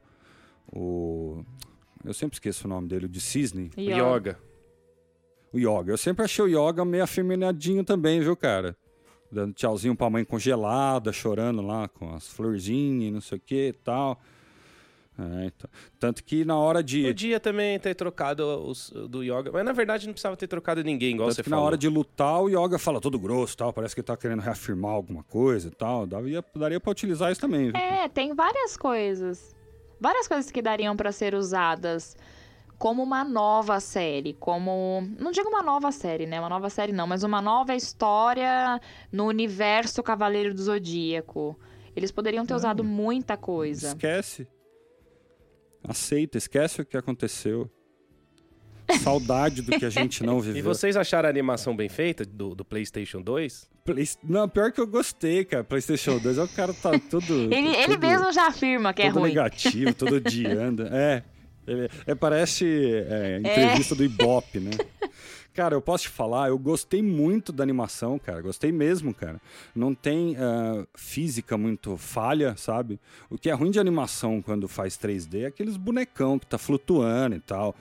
O. 0.71 1.43
Eu 2.03 2.13
sempre 2.13 2.35
esqueço 2.35 2.67
o 2.67 2.69
nome 2.69 2.87
dele, 2.87 3.05
o 3.05 3.09
de 3.09 3.19
Cisne. 3.19 3.71
O 3.75 3.81
E, 3.81 3.91
ó, 3.99 4.15
Yoga. 4.15 4.37
O 5.51 5.57
Yoga. 5.57 5.91
Eu 5.93 5.97
sempre 5.97 6.23
achei 6.23 6.45
o 6.45 6.47
Yoga 6.47 6.85
meio 6.85 7.03
afeminadinho 7.03 7.83
também, 7.83 8.19
viu, 8.21 8.35
cara? 8.35 8.75
Dando 9.35 9.53
tchauzinho 9.53 9.93
pra 9.93 10.09
mãe 10.09 10.23
congelada, 10.23 11.11
chorando 11.11 11.61
lá 11.61 11.89
com 11.89 12.15
as 12.15 12.25
florzinhas 12.25 13.09
e 13.09 13.11
não 13.11 13.19
sei 13.19 13.37
o 13.37 13.41
que 13.41 13.67
e 13.67 13.73
tal. 13.73 14.17
É, 15.19 15.45
então. 15.45 15.69
Tanto 15.99 16.23
que 16.23 16.45
na 16.45 16.57
hora 16.57 16.81
de. 16.81 17.03
Podia 17.03 17.37
também 17.37 17.77
ter 17.77 17.95
trocado 17.95 18.45
os, 18.65 18.91
do 19.09 19.23
Yoga, 19.23 19.51
mas 19.51 19.65
na 19.65 19.73
verdade 19.73 20.05
não 20.07 20.13
precisava 20.13 20.37
ter 20.37 20.47
trocado 20.47 20.81
ninguém, 20.85 21.15
igual 21.15 21.27
Tanto 21.27 21.35
você 21.35 21.43
que 21.43 21.49
falou. 21.49 21.63
na 21.63 21.67
hora 21.67 21.77
de 21.77 21.89
lutar, 21.89 22.41
o 22.41 22.47
Yoga 22.47 22.79
fala 22.79 23.01
todo 23.01 23.19
grosso 23.19 23.57
tal. 23.57 23.73
Parece 23.73 23.93
que 23.93 23.99
ele 23.99 24.05
tá 24.07 24.15
querendo 24.15 24.39
reafirmar 24.39 24.91
alguma 24.91 25.23
coisa 25.23 25.67
e 25.67 25.71
tal. 25.71 26.05
Daria, 26.05 26.43
daria 26.55 26.79
pra 26.79 26.91
utilizar 26.91 27.29
isso 27.29 27.41
também, 27.41 27.71
viu? 27.71 27.75
É, 27.75 28.07
tem 28.07 28.33
várias 28.33 28.77
coisas. 28.77 29.53
Várias 29.99 30.29
coisas 30.29 30.49
que 30.49 30.61
dariam 30.61 30.95
pra 30.95 31.11
ser 31.11 31.35
usadas 31.35 32.15
como 32.77 33.01
uma 33.03 33.23
nova 33.23 33.79
série, 33.79 34.33
como 34.33 35.01
não 35.19 35.31
digo 35.31 35.47
uma 35.49 35.63
nova 35.63 35.91
série, 35.91 36.25
né? 36.25 36.39
Uma 36.39 36.49
nova 36.49 36.69
série 36.69 36.91
não, 36.91 37.07
mas 37.07 37.23
uma 37.23 37.41
nova 37.41 37.75
história 37.75 38.79
no 39.11 39.25
universo 39.25 40.03
Cavaleiro 40.03 40.53
do 40.53 40.61
Zodíaco. 40.61 41.57
Eles 41.95 42.11
poderiam 42.11 42.45
ter 42.45 42.53
usado 42.53 42.83
muita 42.83 43.37
coisa. 43.37 43.87
Esquece. 43.89 44.47
Aceita, 45.87 46.37
esquece 46.37 46.81
o 46.81 46.85
que 46.85 46.97
aconteceu. 46.97 47.69
Saudade 49.01 49.61
do 49.63 49.71
que 49.79 49.85
a 49.85 49.89
gente 49.89 50.23
não 50.23 50.37
E 50.39 50.41
viveu. 50.41 50.63
vocês 50.63 50.95
acharam 50.95 51.27
a 51.27 51.29
animação 51.29 51.75
bem 51.75 51.89
feita 51.89 52.23
do, 52.25 52.53
do 52.53 52.63
PlayStation 52.63 53.21
2? 53.21 53.67
Play- 53.83 54.05
Não, 54.23 54.47
pior 54.47 54.71
que 54.71 54.79
eu 54.81 54.85
gostei, 54.87 55.43
cara. 55.45 55.63
PlayStation 55.63 56.19
2, 56.19 56.37
o 56.37 56.47
cara 56.49 56.73
tá 56.73 56.91
todo. 56.99 57.33
Ele, 57.51 57.69
ele 57.75 57.97
todo- 57.97 57.99
mesmo 58.07 58.31
já 58.31 58.47
afirma 58.47 58.93
que 58.93 59.01
é 59.01 59.07
todo 59.11 59.21
ruim. 59.21 59.29
negativo, 59.29 59.93
todo 59.93 60.15
odiando. 60.17 60.83
É. 60.93 61.23
Ele- 61.67 61.89
é, 62.05 62.15
parece 62.15 62.65
é, 62.65 63.39
entrevista 63.39 63.95
do 63.95 64.03
Ibope, 64.03 64.59
né? 64.59 64.71
Cara, 65.55 65.73
eu 65.73 65.81
posso 65.81 66.03
te 66.03 66.09
falar, 66.09 66.49
eu 66.49 66.59
gostei 66.59 67.01
muito 67.01 67.53
da 67.53 67.63
animação, 67.63 68.19
cara. 68.19 68.41
Gostei 68.41 68.73
mesmo, 68.73 69.13
cara. 69.13 69.41
Não 69.73 69.95
tem 69.95 70.35
ah, 70.37 70.85
física 70.93 71.57
muito 71.57 71.95
falha, 71.95 72.57
sabe? 72.57 72.99
O 73.29 73.37
que 73.37 73.49
é 73.49 73.53
ruim 73.53 73.71
de 73.71 73.79
animação 73.79 74.41
quando 74.41 74.67
faz 74.67 74.97
3D 74.97 75.43
é 75.43 75.45
aqueles 75.45 75.77
bonecão 75.77 76.37
que 76.37 76.45
tá 76.45 76.57
flutuando 76.57 77.37
e 77.37 77.39
tal. 77.39 77.73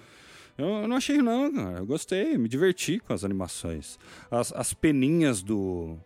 Eu, 0.56 0.68
eu 0.82 0.88
não 0.88 0.94
achei, 0.94 1.18
não, 1.18 1.52
cara. 1.52 1.78
Eu 1.78 1.86
gostei, 1.86 2.38
me 2.38 2.48
diverti 2.48 3.00
com 3.00 3.12
as 3.12 3.24
animações. 3.24 3.98
As, 4.30 4.52
as 4.52 4.72
peninhas 4.72 5.42
do. 5.42 5.96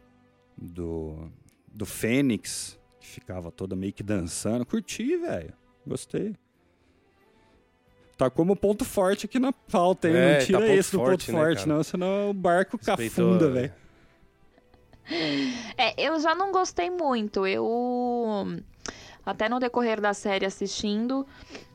do. 0.56 1.30
do 1.70 1.84
Fênix, 1.84 2.78
que 2.98 3.06
ficava 3.06 3.50
toda 3.50 3.76
meio 3.76 3.92
que 3.92 4.02
dançando. 4.02 4.64
Curti, 4.64 5.18
velho. 5.18 5.52
Gostei. 5.86 6.34
Tá 8.18 8.28
como 8.28 8.56
ponto 8.56 8.84
forte 8.84 9.26
aqui 9.26 9.38
na 9.38 9.52
pauta, 9.52 10.08
hein? 10.08 10.16
É, 10.16 10.32
não 10.32 10.38
tá 10.40 10.44
tira 10.46 10.58
ponto 10.58 10.72
esse 10.72 10.90
do 10.90 10.98
ponto 10.98 11.08
forte, 11.08 11.32
né, 11.32 11.38
forte, 11.38 11.58
cara? 11.58 11.68
não, 11.68 11.82
senão 11.84 12.30
o 12.30 12.34
barco 12.34 12.76
Respeitou, 12.76 13.38
cafunda, 13.38 13.48
né? 13.48 13.60
velho. 13.60 13.72
É, 15.78 15.94
eu 15.96 16.18
já 16.18 16.34
não 16.34 16.50
gostei 16.50 16.90
muito. 16.90 17.46
Eu. 17.46 18.44
Até 19.24 19.48
no 19.48 19.60
decorrer 19.60 20.00
da 20.00 20.12
série 20.12 20.44
assistindo, 20.44 21.24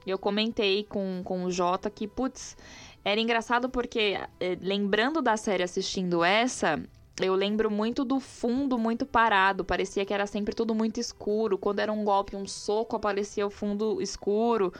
eu 0.06 0.18
comentei 0.18 0.84
com, 0.84 1.22
com 1.24 1.46
o 1.46 1.52
Jota 1.52 1.89
que, 1.89 2.08
putz, 2.08 2.58
era 3.06 3.22
engraçado 3.22 3.70
porque, 3.70 4.20
eh, 4.39 4.58
lembrando 4.60 5.22
da 5.22 5.38
série 5.38 5.64
assistindo 5.64 6.24
essa, 6.24 6.82
eu 7.22 7.36
lembro 7.36 7.70
muito 7.70 8.04
do 8.04 8.20
fundo 8.20 8.78
muito 8.78 9.06
parado. 9.06 9.64
Parecia 9.64 10.04
que 10.04 10.14
era 10.14 10.26
sempre 10.26 10.56
tudo 10.56 10.74
muito 10.74 11.00
escuro. 11.00 11.58
Quando 11.58 11.80
era 11.80 11.91
um 11.91 12.04
golpe, 12.04 12.36
um 12.36 12.48
soco, 12.48 12.96
aparecia 12.96 13.46
o 13.46 13.52
fundo 13.52 14.02
escuro. 14.02 14.74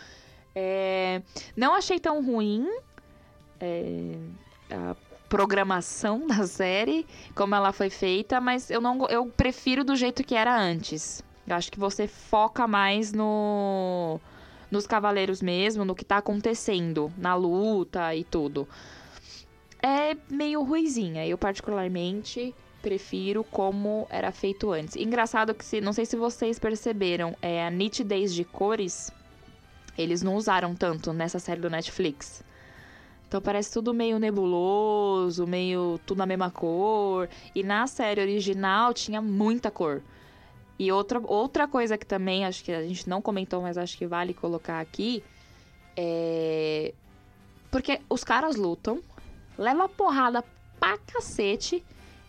É, 0.56 1.22
não 1.56 1.74
achei 1.74 2.00
tão 2.00 2.24
ruim 2.24 2.68
é, 3.60 4.16
a 4.70 4.96
programação 5.30 6.26
da 6.28 6.46
série 6.46 7.08
como 7.34 7.56
ela 7.56 7.72
foi 7.72 7.90
feita, 7.90 8.40
mas 8.40 8.70
eu 8.70 8.82
não 8.82 9.06
eu 9.08 9.26
prefiro 9.26 9.84
do 9.84 9.96
jeito 9.96 10.24
que 10.24 10.36
era 10.36 10.56
antes. 10.56 11.24
Eu 11.48 11.56
acho 11.56 11.72
que 11.72 11.80
você 11.80 12.08
foca 12.08 12.68
mais 12.68 13.12
no 13.12 14.20
nos 14.70 14.88
cavaleiros 14.88 15.42
mesmo, 15.42 15.86
no 15.86 15.94
que 15.94 16.04
tá 16.04 16.18
acontecendo, 16.18 17.12
na 17.18 17.36
luta 17.36 18.16
e 18.16 18.24
tudo. 18.24 18.68
É 19.82 20.16
meio 20.30 20.64
ruizinha. 20.64 21.28
Eu 21.28 21.38
particularmente 21.38 22.56
prefiro 22.82 23.44
como 23.44 24.08
era 24.10 24.32
feito 24.32 24.72
antes. 24.72 24.96
Engraçado 24.96 25.54
que 25.54 25.64
se 25.64 25.80
não 25.80 25.94
sei 25.94 26.06
se 26.06 26.16
vocês 26.16 26.58
perceberam, 26.58 27.36
é 27.42 27.66
a 27.66 27.70
nitidez 27.70 28.34
de 28.34 28.44
cores 28.44 29.12
eles 29.98 30.22
não 30.22 30.36
usaram 30.36 30.76
tanto 30.76 31.14
nessa 31.14 31.40
série 31.40 31.62
do 31.62 31.70
Netflix. 31.70 32.44
Então 33.28 33.42
parece 33.42 33.72
tudo 33.72 33.94
meio 33.94 34.20
nebuloso, 34.20 35.48
meio 35.48 36.00
tudo 36.06 36.20
na 36.20 36.26
mesma 36.26 36.52
cor. 36.52 37.28
E 37.56 37.64
na 37.64 37.88
série 37.88 38.22
original 38.22 38.94
tinha 38.94 39.22
muita 39.22 39.72
cor. 39.72 40.02
E 40.78 40.92
outra, 40.92 41.20
outra 41.24 41.68
coisa 41.68 41.98
que 41.98 42.06
também 42.06 42.46
acho 42.46 42.64
que 42.64 42.72
a 42.72 42.82
gente 42.84 43.08
não 43.10 43.22
comentou, 43.22 43.62
mas 43.62 43.78
acho 43.78 43.98
que 43.98 44.06
vale 44.06 44.34
colocar 44.34 44.80
aqui 44.80 45.24
é. 45.96 46.94
Porque 47.72 48.02
os 48.10 48.24
caras 48.24 48.56
lutam, 48.56 49.02
leva 49.58 49.90
porrada 49.90 50.44
pra 50.80 50.98
cacete 50.98 51.84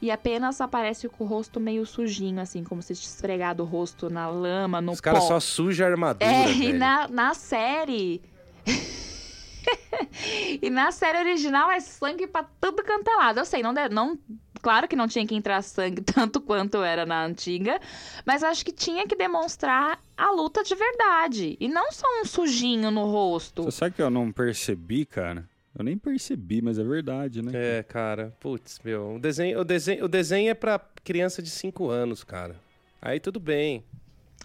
e 0.05 0.11
apenas 0.11 0.61
aparece 0.61 1.09
com 1.09 1.24
o 1.24 1.26
rosto 1.26 1.59
meio 1.59 1.86
sujinho, 1.86 2.38
assim, 2.38 2.62
como 2.62 2.82
se 2.82 2.94
tivesse 2.94 3.14
esfregado 3.14 3.62
o 3.62 3.66
rosto 3.66 4.11
na 4.11 4.28
lama, 4.28 4.78
no 4.78 4.92
Os 4.92 5.00
caras 5.00 5.24
só 5.24 5.40
sujam 5.40 5.86
a 5.86 5.90
armadura, 5.90 6.30
É, 6.30 6.50
e 6.50 6.59
velho. 6.59 6.78
na, 6.78 7.09
na 7.09 7.32
série. 7.32 8.20
e 10.61 10.68
na 10.68 10.92
série 10.92 11.18
original 11.20 11.70
é 11.70 11.80
sangue 11.80 12.26
pra 12.26 12.44
tudo 12.61 12.84
canto 12.84 13.09
é 13.09 13.16
lado. 13.16 13.38
Eu 13.38 13.46
sei, 13.46 13.62
não, 13.62 13.72
não 13.90 14.18
Claro 14.61 14.86
que 14.86 14.94
não 14.94 15.09
tinha 15.09 15.26
que 15.26 15.34
entrar 15.34 15.62
sangue 15.62 16.00
tanto 16.05 16.38
quanto 16.38 16.82
era 16.82 17.07
na 17.07 17.24
antiga, 17.24 17.80
mas 18.26 18.42
acho 18.42 18.62
que 18.62 18.72
tinha 18.72 19.07
que 19.07 19.16
demonstrar 19.16 19.98
a 20.14 20.30
luta 20.32 20.62
de 20.62 20.74
verdade. 20.74 21.57
E 21.59 21.66
não 21.66 21.90
só 21.92 22.07
um 22.20 22.26
sujinho 22.26 22.90
no 22.90 23.07
rosto. 23.07 23.62
Você 23.62 23.78
sabe 23.78 23.94
que 23.94 24.02
eu 24.02 24.11
não 24.11 24.30
percebi, 24.30 25.07
cara? 25.07 25.48
Eu 25.77 25.85
nem 25.85 25.99
percebi, 25.99 26.62
mas 26.62 26.79
é 26.79 26.85
verdade, 26.85 27.43
né? 27.43 27.51
É, 27.53 27.83
cara. 27.83 28.33
Putz, 28.39 28.81
meu. 28.85 29.16
O 29.16 29.18
desenho, 29.18 29.61
o 29.61 29.64
desenho, 29.64 30.05
o 30.05 30.09
desenho 30.09 30.51
é 30.51 30.55
pra 30.55 30.79
criança 31.03 31.43
de 31.43 31.51
5 31.51 31.91
anos, 31.91 32.22
cara. 32.22 32.57
Aí 33.03 33.18
tudo 33.18 33.41
bem. 33.41 33.85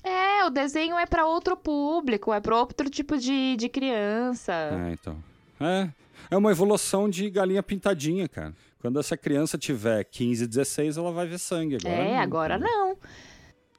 É, 0.04 0.44
o 0.46 0.50
desenho 0.50 0.98
é 0.98 1.06
para 1.06 1.26
outro 1.28 1.56
público, 1.56 2.34
é 2.34 2.40
para 2.40 2.56
outro 2.56 2.90
tipo 2.90 3.18
de, 3.18 3.56
de 3.58 3.70
criança. 3.70 4.54
É, 4.54 4.92
então. 4.92 5.24
É, 5.60 5.90
é 6.32 6.38
uma 6.38 6.52
evolução 6.52 7.10
de 7.10 7.30
galinha 7.30 7.62
pintadinha, 7.62 8.28
cara. 8.28 8.54
Quando 8.82 9.00
essa 9.00 9.18
criança 9.18 9.58
tiver 9.58 10.04
15, 10.06 10.48
16, 10.48 10.98
ela 10.98 11.12
vai 11.12 11.28
ver 11.28 11.38
sangue. 11.38 11.76
Agora 11.76 11.94
é, 11.94 12.14
não, 12.14 12.22
agora 12.22 12.56
entendeu? 12.56 12.78
não. 12.78 12.98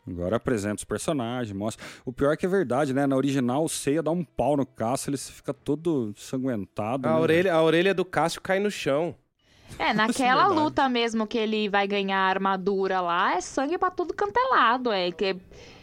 Agora 0.07 0.36
apresenta 0.36 0.76
os 0.76 0.84
personagens, 0.84 1.57
mostra. 1.57 1.84
O 2.05 2.12
pior 2.12 2.32
é 2.32 2.36
que 2.36 2.46
é 2.46 2.48
verdade, 2.48 2.94
né? 2.94 3.07
Na 3.07 3.16
original, 3.16 3.64
o 3.64 3.68
Seiya 3.68 4.03
dá 4.03 4.11
um 4.11 4.24
pau 4.24 4.57
no 4.57 4.64
Cássio, 4.66 5.11
ele 5.11 5.18
fica 5.18 5.53
todo 5.53 6.12
sanguentado. 6.16 7.09
A 7.09 7.12
né, 7.12 7.18
orelha, 7.18 7.55
a 7.55 7.62
orelha 7.62 7.94
do 7.94 8.05
Cássio 8.05 8.40
cai 8.40 8.59
no 8.59 8.70
chão. 8.70 9.14
É, 9.78 9.92
naquela 9.94 10.46
verdade. 10.46 10.61
luta 10.61 10.88
mesmo 10.88 11.26
que 11.26 11.38
ele 11.38 11.68
vai 11.68 11.86
ganhar 11.86 12.18
a 12.18 12.28
armadura 12.28 13.01
lá, 13.01 13.34
é 13.34 13.40
sangue 13.40 13.78
pra 13.78 13.90
tudo 13.90 14.14
canto 14.14 14.38
é. 14.90 15.09
É, 15.09 15.12
que- 15.12 15.36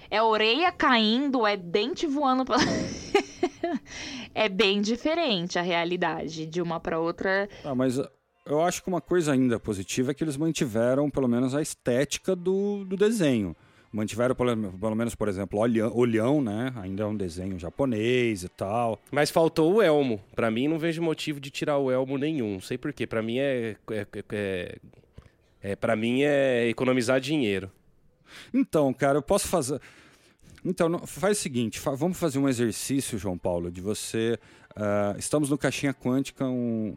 é 0.09 0.22
orelha 0.22 0.72
caindo, 0.72 1.45
é 1.45 1.55
dente 1.55 2.07
voando. 2.07 2.45
Pra... 2.45 2.57
é 4.34 4.49
bem 4.49 4.82
diferente 4.82 5.59
a 5.59 5.61
realidade 5.61 6.45
de 6.45 6.61
uma 6.61 6.80
pra 6.80 6.99
outra. 6.99 7.47
Ah, 7.63 7.76
mas 7.76 7.99
eu 8.45 8.61
acho 8.61 8.82
que 8.82 8.88
uma 8.88 9.01
coisa 9.01 9.34
ainda 9.34 9.59
positiva 9.59 10.11
é 10.11 10.13
que 10.13 10.24
eles 10.24 10.38
mantiveram, 10.38 11.09
pelo 11.09 11.28
menos, 11.28 11.53
a 11.53 11.61
estética 11.61 12.36
do, 12.36 12.86
do 12.86 12.95
desenho. 12.95 13.55
Mantiveram, 13.91 14.35
pelo, 14.35 14.73
pelo 14.73 14.95
menos, 14.95 15.15
por 15.15 15.27
exemplo, 15.29 15.59
olhão, 15.59 15.91
olhão, 15.95 16.41
né? 16.41 16.73
Ainda 16.77 17.03
é 17.03 17.05
um 17.05 17.15
desenho 17.15 17.57
japonês 17.57 18.43
e 18.43 18.49
tal. 18.49 18.99
Mas 19.11 19.31
faltou 19.31 19.75
o 19.75 19.81
elmo. 19.81 20.21
Pra 20.35 20.51
mim, 20.51 20.67
não 20.67 20.77
vejo 20.77 21.01
motivo 21.01 21.39
de 21.39 21.49
tirar 21.49 21.77
o 21.77 21.89
elmo 21.89 22.17
nenhum. 22.17 22.53
Não 22.55 22.61
sei 22.61 22.77
porquê. 22.77 23.07
Pra 23.07 23.21
mim 23.21 23.38
é. 23.39 23.75
é, 23.91 24.07
é, 24.31 24.77
é 25.61 25.75
para 25.75 25.95
mim 25.95 26.21
é 26.23 26.67
economizar 26.67 27.19
dinheiro. 27.19 27.71
Então, 28.53 28.93
cara, 28.93 29.17
eu 29.17 29.21
posso 29.21 29.47
fazer. 29.47 29.79
Então, 30.65 30.89
não- 30.89 31.07
faz 31.07 31.38
o 31.38 31.41
seguinte: 31.41 31.79
fa- 31.79 31.95
vamos 31.95 32.19
fazer 32.19 32.39
um 32.39 32.49
exercício, 32.49 33.17
João 33.17 33.38
Paulo, 33.38 33.71
de 33.71 33.79
você. 33.81 34.38
ah, 34.75 35.15
estamos 35.17 35.49
no 35.49 35.57
Caixinha 35.57 35.93
Quântica, 35.93 36.45
um 36.45 36.95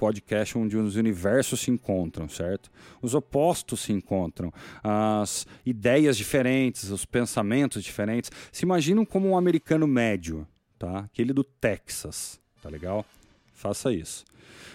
podcast 0.00 0.56
onde 0.56 0.78
os 0.78 0.96
universos 0.96 1.60
se 1.60 1.70
encontram, 1.70 2.26
certo? 2.26 2.70
Os 3.02 3.14
opostos 3.14 3.80
se 3.80 3.92
encontram, 3.92 4.50
as 4.82 5.46
ideias 5.64 6.16
diferentes, 6.16 6.88
os 6.88 7.04
pensamentos 7.04 7.84
diferentes 7.84 8.32
se 8.50 8.64
imaginam 8.64 9.04
como 9.04 9.28
um 9.28 9.36
americano 9.36 9.86
médio, 9.86 10.48
tá? 10.78 11.00
Aquele 11.00 11.34
do 11.34 11.44
Texas, 11.44 12.40
tá 12.62 12.70
legal? 12.70 13.04
Faça 13.52 13.92
isso. 13.92 14.24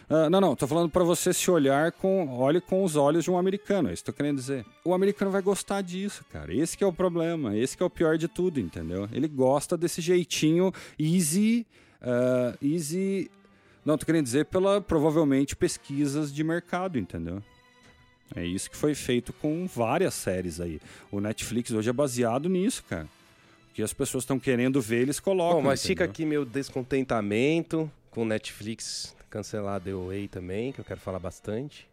Ah, 0.07 0.29
não, 0.29 0.39
não, 0.39 0.55
tô 0.55 0.67
falando 0.67 0.89
para 0.91 1.03
você 1.03 1.33
se 1.33 1.49
olhar 1.49 1.91
com, 1.91 2.37
olhe 2.37 2.61
com 2.61 2.83
os 2.83 2.95
olhos 2.95 3.23
de 3.23 3.31
um 3.31 3.37
americano, 3.39 3.89
é 3.89 3.93
isso 3.93 4.03
que 4.03 4.11
eu 4.11 4.13
tô 4.13 4.17
querendo 4.17 4.37
dizer. 4.37 4.63
O 4.83 4.93
americano 4.93 5.31
vai 5.31 5.41
gostar 5.41 5.81
disso, 5.81 6.23
cara. 6.31 6.53
Esse 6.53 6.83
é 6.83 6.85
o 6.85 6.93
problema, 6.93 7.57
esse 7.57 7.81
é 7.81 7.83
o 7.83 7.89
pior 7.89 8.15
de 8.15 8.27
tudo, 8.27 8.59
entendeu? 8.59 9.09
Ele 9.11 9.27
gosta 9.27 9.75
desse 9.75 10.01
jeitinho 10.01 10.71
easy, 10.99 11.65
ah, 11.99 12.55
easy. 12.61 13.31
Não, 13.85 13.97
tô 13.97 14.05
querendo 14.05 14.23
dizer 14.23 14.45
pela 14.45 14.81
provavelmente 14.81 15.55
pesquisas 15.55 16.33
de 16.33 16.43
mercado, 16.43 16.97
entendeu? 16.97 17.41
É 18.35 18.43
isso 18.43 18.69
que 18.69 18.75
foi 18.75 18.95
feito 18.95 19.31
com 19.31 19.67
várias 19.67 20.15
séries 20.15 20.59
aí. 20.59 20.81
O 21.11 21.21
Netflix 21.21 21.71
hoje 21.71 21.89
é 21.89 21.93
baseado 21.93 22.49
nisso, 22.49 22.83
cara. 22.89 23.07
O 23.69 23.73
que 23.75 23.83
as 23.83 23.93
pessoas 23.93 24.23
estão 24.23 24.39
querendo 24.39 24.81
ver, 24.81 25.01
eles 25.03 25.19
colocam. 25.19 25.61
Bom, 25.61 25.67
mas 25.67 25.81
fica 25.81 26.05
entendeu? 26.05 26.11
aqui 26.11 26.25
meu 26.25 26.45
descontentamento 26.45 27.91
com 28.09 28.23
o 28.23 28.25
Netflix 28.25 29.15
cancelar 29.29 29.81
The 29.81 29.93
Way 29.93 30.29
também, 30.29 30.71
que 30.71 30.79
eu 30.79 30.85
quero 30.85 30.99
falar 30.99 31.19
bastante. 31.19 31.87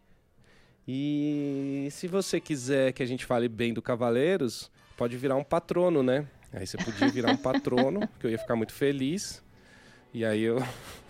E 0.87 1.87
se 1.91 2.07
você 2.07 2.39
quiser 2.39 2.93
que 2.93 3.03
a 3.03 3.05
gente 3.05 3.25
fale 3.25 3.47
bem 3.47 3.73
do 3.73 3.81
Cavaleiros, 3.81 4.71
pode 4.97 5.15
virar 5.17 5.35
um 5.35 5.43
patrono, 5.43 6.01
né? 6.01 6.25
Aí 6.53 6.65
você 6.65 6.77
podia 6.77 7.09
virar 7.09 7.31
um 7.31 7.37
patrono, 7.37 8.07
que 8.19 8.25
eu 8.25 8.31
ia 8.31 8.37
ficar 8.37 8.55
muito 8.55 8.73
feliz. 8.73 9.43
E 10.13 10.23
aí 10.23 10.43
eu, 10.43 10.57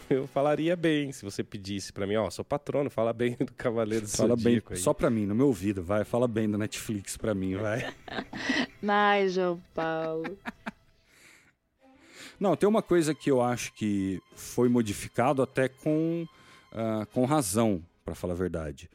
eu 0.10 0.28
falaria 0.28 0.76
bem, 0.76 1.12
se 1.12 1.24
você 1.24 1.44
pedisse 1.44 1.92
pra 1.94 2.06
mim, 2.08 2.16
ó, 2.16 2.30
sou 2.30 2.44
patrono, 2.44 2.90
fala 2.90 3.14
bem 3.14 3.36
do 3.40 3.54
Cavaleiro 3.54 4.06
do 4.06 4.12
Fala 4.12 4.36
bem, 4.36 4.62
aí. 4.70 4.78
só 4.78 4.94
pra 4.94 5.10
mim, 5.10 5.26
no 5.26 5.36
meu 5.36 5.48
ouvido, 5.48 5.84
vai. 5.84 6.04
Fala 6.04 6.28
bem 6.28 6.50
da 6.50 6.58
Netflix 6.58 7.18
pra 7.18 7.34
mim, 7.34 7.56
vai. 7.56 7.94
Ai, 8.88 9.30
João 9.30 9.62
Paulo. 9.74 10.38
Não, 12.40 12.56
tem 12.56 12.68
uma 12.68 12.82
coisa 12.82 13.14
que 13.14 13.30
eu 13.32 13.42
acho 13.42 13.74
que 13.74 14.22
foi 14.36 14.68
modificado 14.68 15.42
até 15.42 15.68
com, 15.70 16.28
ah, 16.72 17.08
com 17.14 17.26
razão, 17.26 17.82
pra 18.04 18.16
falar 18.16 18.34
a 18.34 18.38
verdade. 18.38 18.90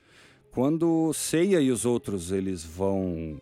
Quando 0.51 1.13
Seiya 1.15 1.61
e 1.61 1.71
os 1.71 1.85
outros 1.85 2.33
eles 2.33 2.65
vão 2.65 3.39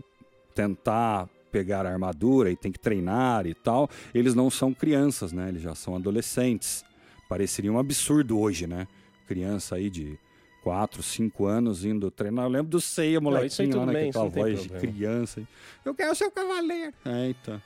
tentar 0.55 1.29
pegar 1.51 1.87
a 1.87 1.91
armadura 1.91 2.51
e 2.51 2.57
tem 2.57 2.71
que 2.71 2.79
treinar 2.79 3.47
e 3.47 3.55
tal, 3.55 3.89
eles 4.15 4.35
não 4.35 4.51
são 4.51 4.75
crianças, 4.75 5.33
né? 5.33 5.49
Eles 5.49 5.63
já 5.63 5.75
são 5.75 5.97
adolescentes. 5.97 6.85
Pareceria 7.29 7.73
um 7.73 7.79
absurdo 7.79 8.39
hoje, 8.39 8.67
né? 8.67 8.87
Criança 9.27 9.77
aí 9.77 9.91
de 9.91 10.19
4, 10.63 11.03
5 11.03 11.47
anos 11.47 11.85
indo 11.85 12.11
treinar. 12.11 12.45
Eu 12.47 12.51
lembro 12.51 12.71
do 12.71 12.81
Não, 13.21 13.29
aí 13.29 13.37
molequinho 13.37 13.69
lá, 13.69 13.87
tudo 13.87 13.93
né? 13.93 14.13
Com 14.13 14.19
não 14.25 14.31
voz 14.31 14.63
de 14.63 14.69
problema. 14.69 14.95
criança. 14.95 15.49
Eu 15.85 15.95
quero 15.95 16.15
ser 16.15 16.25
o 16.25 16.31
cavaleiro. 16.31 16.93
É, 17.05 17.29
então. 17.29 17.63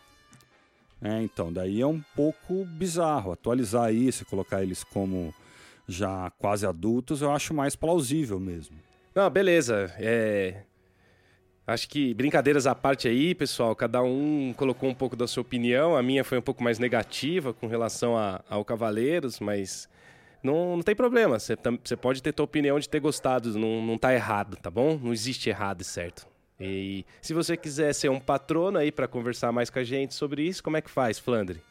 É, 1.02 1.22
então, 1.22 1.52
daí 1.52 1.80
é 1.80 1.86
um 1.86 2.02
pouco 2.14 2.64
bizarro. 2.66 3.32
Atualizar 3.32 3.92
isso 3.94 4.22
e 4.22 4.26
colocar 4.26 4.62
eles 4.62 4.84
como 4.84 5.34
já 5.88 6.30
quase 6.38 6.66
adultos, 6.66 7.20
eu 7.22 7.32
acho 7.32 7.52
mais 7.54 7.74
plausível 7.74 8.38
mesmo. 8.38 8.76
Não, 9.14 9.28
beleza. 9.28 9.92
É... 9.98 10.62
Acho 11.70 11.88
que 11.88 12.12
brincadeiras 12.14 12.66
à 12.66 12.74
parte 12.74 13.06
aí, 13.06 13.32
pessoal. 13.34 13.76
Cada 13.76 14.02
um 14.02 14.52
colocou 14.56 14.88
um 14.90 14.94
pouco 14.94 15.14
da 15.14 15.28
sua 15.28 15.42
opinião. 15.42 15.96
A 15.96 16.02
minha 16.02 16.24
foi 16.24 16.36
um 16.38 16.42
pouco 16.42 16.64
mais 16.64 16.78
negativa 16.80 17.52
com 17.54 17.66
relação 17.68 18.16
a- 18.16 18.42
ao 18.50 18.64
Cavaleiros, 18.64 19.38
mas 19.38 19.88
não, 20.42 20.74
não 20.76 20.82
tem 20.82 20.96
problema. 20.96 21.38
Você 21.38 21.56
pode 21.96 22.22
ter 22.22 22.32
tua 22.32 22.44
opinião 22.44 22.78
de 22.80 22.88
ter 22.88 22.98
gostado. 22.98 23.56
Não, 23.56 23.80
não 23.86 23.96
tá 23.96 24.12
errado, 24.12 24.56
tá 24.56 24.68
bom? 24.70 24.98
Não 25.00 25.12
existe 25.12 25.48
errado 25.48 25.82
e 25.82 25.84
certo. 25.84 26.26
E 26.58 27.04
se 27.22 27.32
você 27.32 27.56
quiser 27.56 27.92
ser 27.94 28.10
um 28.10 28.18
patrono 28.18 28.76
aí 28.76 28.90
para 28.90 29.06
conversar 29.06 29.52
mais 29.52 29.70
com 29.70 29.78
a 29.78 29.84
gente 29.84 30.12
sobre 30.14 30.42
isso, 30.42 30.62
como 30.64 30.76
é 30.76 30.80
que 30.80 30.90
faz, 30.90 31.18
Flandre? 31.20 31.62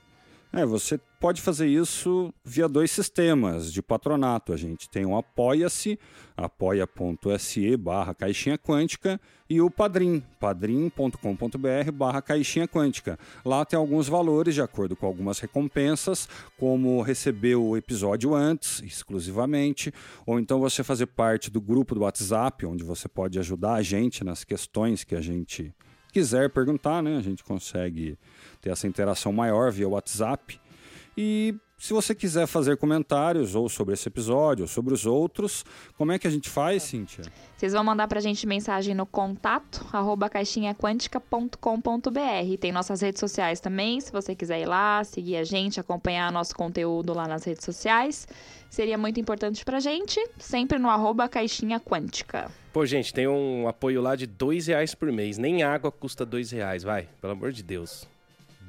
É, 0.51 0.65
você 0.65 0.99
pode 1.19 1.43
fazer 1.43 1.67
isso 1.67 2.33
via 2.43 2.67
dois 2.67 2.89
sistemas 2.89 3.71
de 3.71 3.83
patronato. 3.83 4.51
A 4.51 4.57
gente 4.57 4.89
tem 4.89 5.05
o 5.05 5.15
Apoia-se, 5.15 5.99
apoia.se 6.35 7.77
barra 7.77 8.15
caixinha 8.15 8.57
quântica 8.57 9.21
e 9.47 9.61
o 9.61 9.69
Padrim, 9.69 10.23
padrim.com.br 10.39 11.91
barra 11.93 12.19
caixinha 12.23 12.67
quântica. 12.67 13.19
Lá 13.45 13.63
tem 13.63 13.77
alguns 13.77 14.07
valores 14.07 14.55
de 14.55 14.61
acordo 14.61 14.95
com 14.95 15.05
algumas 15.05 15.37
recompensas, 15.37 16.27
como 16.57 16.99
receber 17.03 17.55
o 17.55 17.77
episódio 17.77 18.33
antes, 18.33 18.81
exclusivamente, 18.81 19.93
ou 20.25 20.39
então 20.39 20.59
você 20.59 20.83
fazer 20.83 21.05
parte 21.07 21.51
do 21.51 21.61
grupo 21.61 21.93
do 21.93 22.01
WhatsApp, 22.01 22.65
onde 22.65 22.83
você 22.83 23.07
pode 23.07 23.37
ajudar 23.37 23.73
a 23.73 23.83
gente 23.83 24.23
nas 24.23 24.43
questões 24.43 25.03
que 25.03 25.13
a 25.13 25.21
gente 25.21 25.71
quiser 26.11 26.49
perguntar, 26.49 27.03
né? 27.03 27.17
A 27.17 27.21
gente 27.21 27.43
consegue 27.43 28.17
ter 28.61 28.71
essa 28.71 28.87
interação 28.87 29.31
maior 29.31 29.71
via 29.71 29.87
WhatsApp. 29.87 30.59
E 31.17 31.55
se 31.79 31.93
você 31.93 32.13
quiser 32.13 32.45
fazer 32.45 32.75
comentários 32.75 33.55
ou 33.55 33.69
sobre 33.69 33.93
esse 33.93 34.09
episódio 34.09 34.63
ou 34.63 34.67
sobre 34.67 34.93
os 34.93 35.05
outros, 35.05 35.63
como 35.97 36.11
é 36.11 36.19
que 36.19 36.27
a 36.27 36.29
gente 36.29 36.49
faz, 36.49 36.83
Cíntia? 36.83 37.23
Vocês 37.55 37.71
vão 37.71 37.85
mandar 37.85 38.05
pra 38.09 38.19
gente 38.19 38.45
mensagem 38.45 38.93
no 38.93 39.05
contato, 39.05 39.87
arroba 39.93 40.29
caixinhaquântica.com.br. 40.29 42.57
Tem 42.59 42.73
nossas 42.73 42.99
redes 42.99 43.21
sociais 43.21 43.61
também, 43.61 44.01
se 44.01 44.11
você 44.11 44.35
quiser 44.35 44.59
ir 44.59 44.65
lá, 44.65 45.01
seguir 45.05 45.37
a 45.37 45.45
gente, 45.45 45.79
acompanhar 45.79 46.29
nosso 46.33 46.53
conteúdo 46.53 47.13
lá 47.13 47.29
nas 47.29 47.45
redes 47.45 47.63
sociais. 47.63 48.27
Seria 48.69 48.97
muito 48.97 49.17
importante 49.17 49.63
pra 49.63 49.79
gente, 49.79 50.21
sempre 50.37 50.77
no 50.77 50.89
arroba 50.89 51.29
caixinha 51.29 51.79
quântica. 51.79 52.51
Pô, 52.73 52.85
gente, 52.85 53.13
tem 53.13 53.25
um 53.25 53.69
apoio 53.69 54.01
lá 54.01 54.17
de 54.17 54.27
dois 54.27 54.67
reais 54.67 54.93
por 54.93 55.09
mês. 55.13 55.37
Nem 55.37 55.63
água 55.63 55.93
custa 55.93 56.25
dois 56.25 56.51
reais, 56.51 56.83
vai. 56.83 57.07
Pelo 57.21 57.31
amor 57.31 57.53
de 57.53 57.63
Deus. 57.63 58.05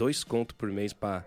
Dois 0.00 0.24
conto 0.24 0.54
por 0.54 0.72
mês 0.72 0.94
pra 0.94 1.26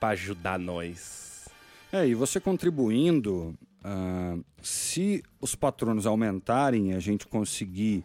ajudar 0.00 0.60
nós. 0.60 1.48
É, 1.92 2.06
e 2.06 2.14
você 2.14 2.38
contribuindo, 2.38 3.52
ah, 3.82 4.38
se 4.62 5.24
os 5.40 5.56
patronos 5.56 6.06
aumentarem 6.06 6.94
a 6.94 7.00
gente 7.00 7.26
conseguir 7.26 8.04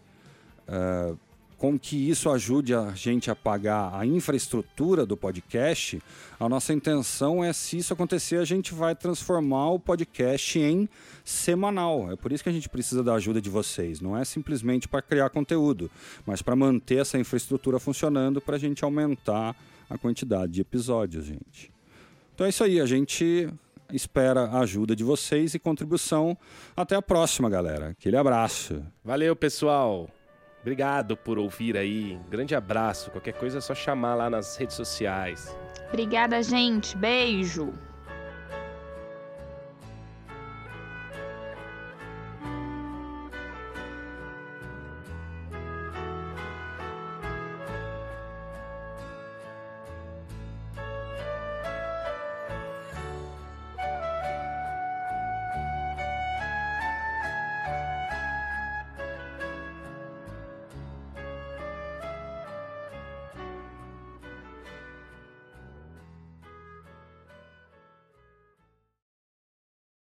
ah, 0.67 1.13
com 1.61 1.77
que 1.77 2.09
isso 2.09 2.27
ajude 2.27 2.73
a 2.73 2.89
gente 2.95 3.29
a 3.29 3.35
pagar 3.35 3.93
a 3.93 4.03
infraestrutura 4.03 5.05
do 5.05 5.15
podcast, 5.15 6.01
a 6.39 6.49
nossa 6.49 6.73
intenção 6.73 7.43
é, 7.43 7.53
se 7.53 7.77
isso 7.77 7.93
acontecer, 7.93 8.37
a 8.37 8.43
gente 8.43 8.73
vai 8.73 8.95
transformar 8.95 9.69
o 9.69 9.79
podcast 9.79 10.57
em 10.57 10.89
semanal. 11.23 12.11
É 12.11 12.15
por 12.15 12.31
isso 12.31 12.41
que 12.41 12.49
a 12.49 12.51
gente 12.51 12.67
precisa 12.67 13.03
da 13.03 13.13
ajuda 13.13 13.39
de 13.39 13.47
vocês. 13.47 14.01
Não 14.01 14.17
é 14.17 14.25
simplesmente 14.25 14.87
para 14.87 15.03
criar 15.03 15.29
conteúdo, 15.29 15.91
mas 16.25 16.41
para 16.41 16.55
manter 16.55 17.01
essa 17.01 17.19
infraestrutura 17.19 17.77
funcionando 17.77 18.41
para 18.41 18.55
a 18.55 18.59
gente 18.59 18.83
aumentar 18.83 19.55
a 19.87 19.99
quantidade 19.99 20.53
de 20.53 20.61
episódios, 20.61 21.25
gente. 21.25 21.71
Então 22.33 22.47
é 22.47 22.49
isso 22.49 22.63
aí, 22.63 22.81
a 22.81 22.87
gente 22.87 23.47
espera 23.93 24.45
a 24.45 24.61
ajuda 24.61 24.95
de 24.95 25.03
vocês 25.03 25.53
e 25.53 25.59
contribuição. 25.59 26.35
Até 26.75 26.95
a 26.95 27.03
próxima, 27.03 27.51
galera. 27.51 27.89
Aquele 27.89 28.17
abraço. 28.17 28.83
Valeu, 29.05 29.35
pessoal. 29.35 30.09
Obrigado 30.61 31.17
por 31.17 31.37
ouvir 31.39 31.75
aí. 31.75 32.19
Grande 32.29 32.55
abraço. 32.55 33.11
Qualquer 33.11 33.33
coisa 33.33 33.57
é 33.57 33.61
só 33.61 33.73
chamar 33.73 34.15
lá 34.15 34.29
nas 34.29 34.55
redes 34.55 34.75
sociais. 34.75 35.55
Obrigada, 35.89 36.41
gente. 36.41 36.95
Beijo. 36.95 37.73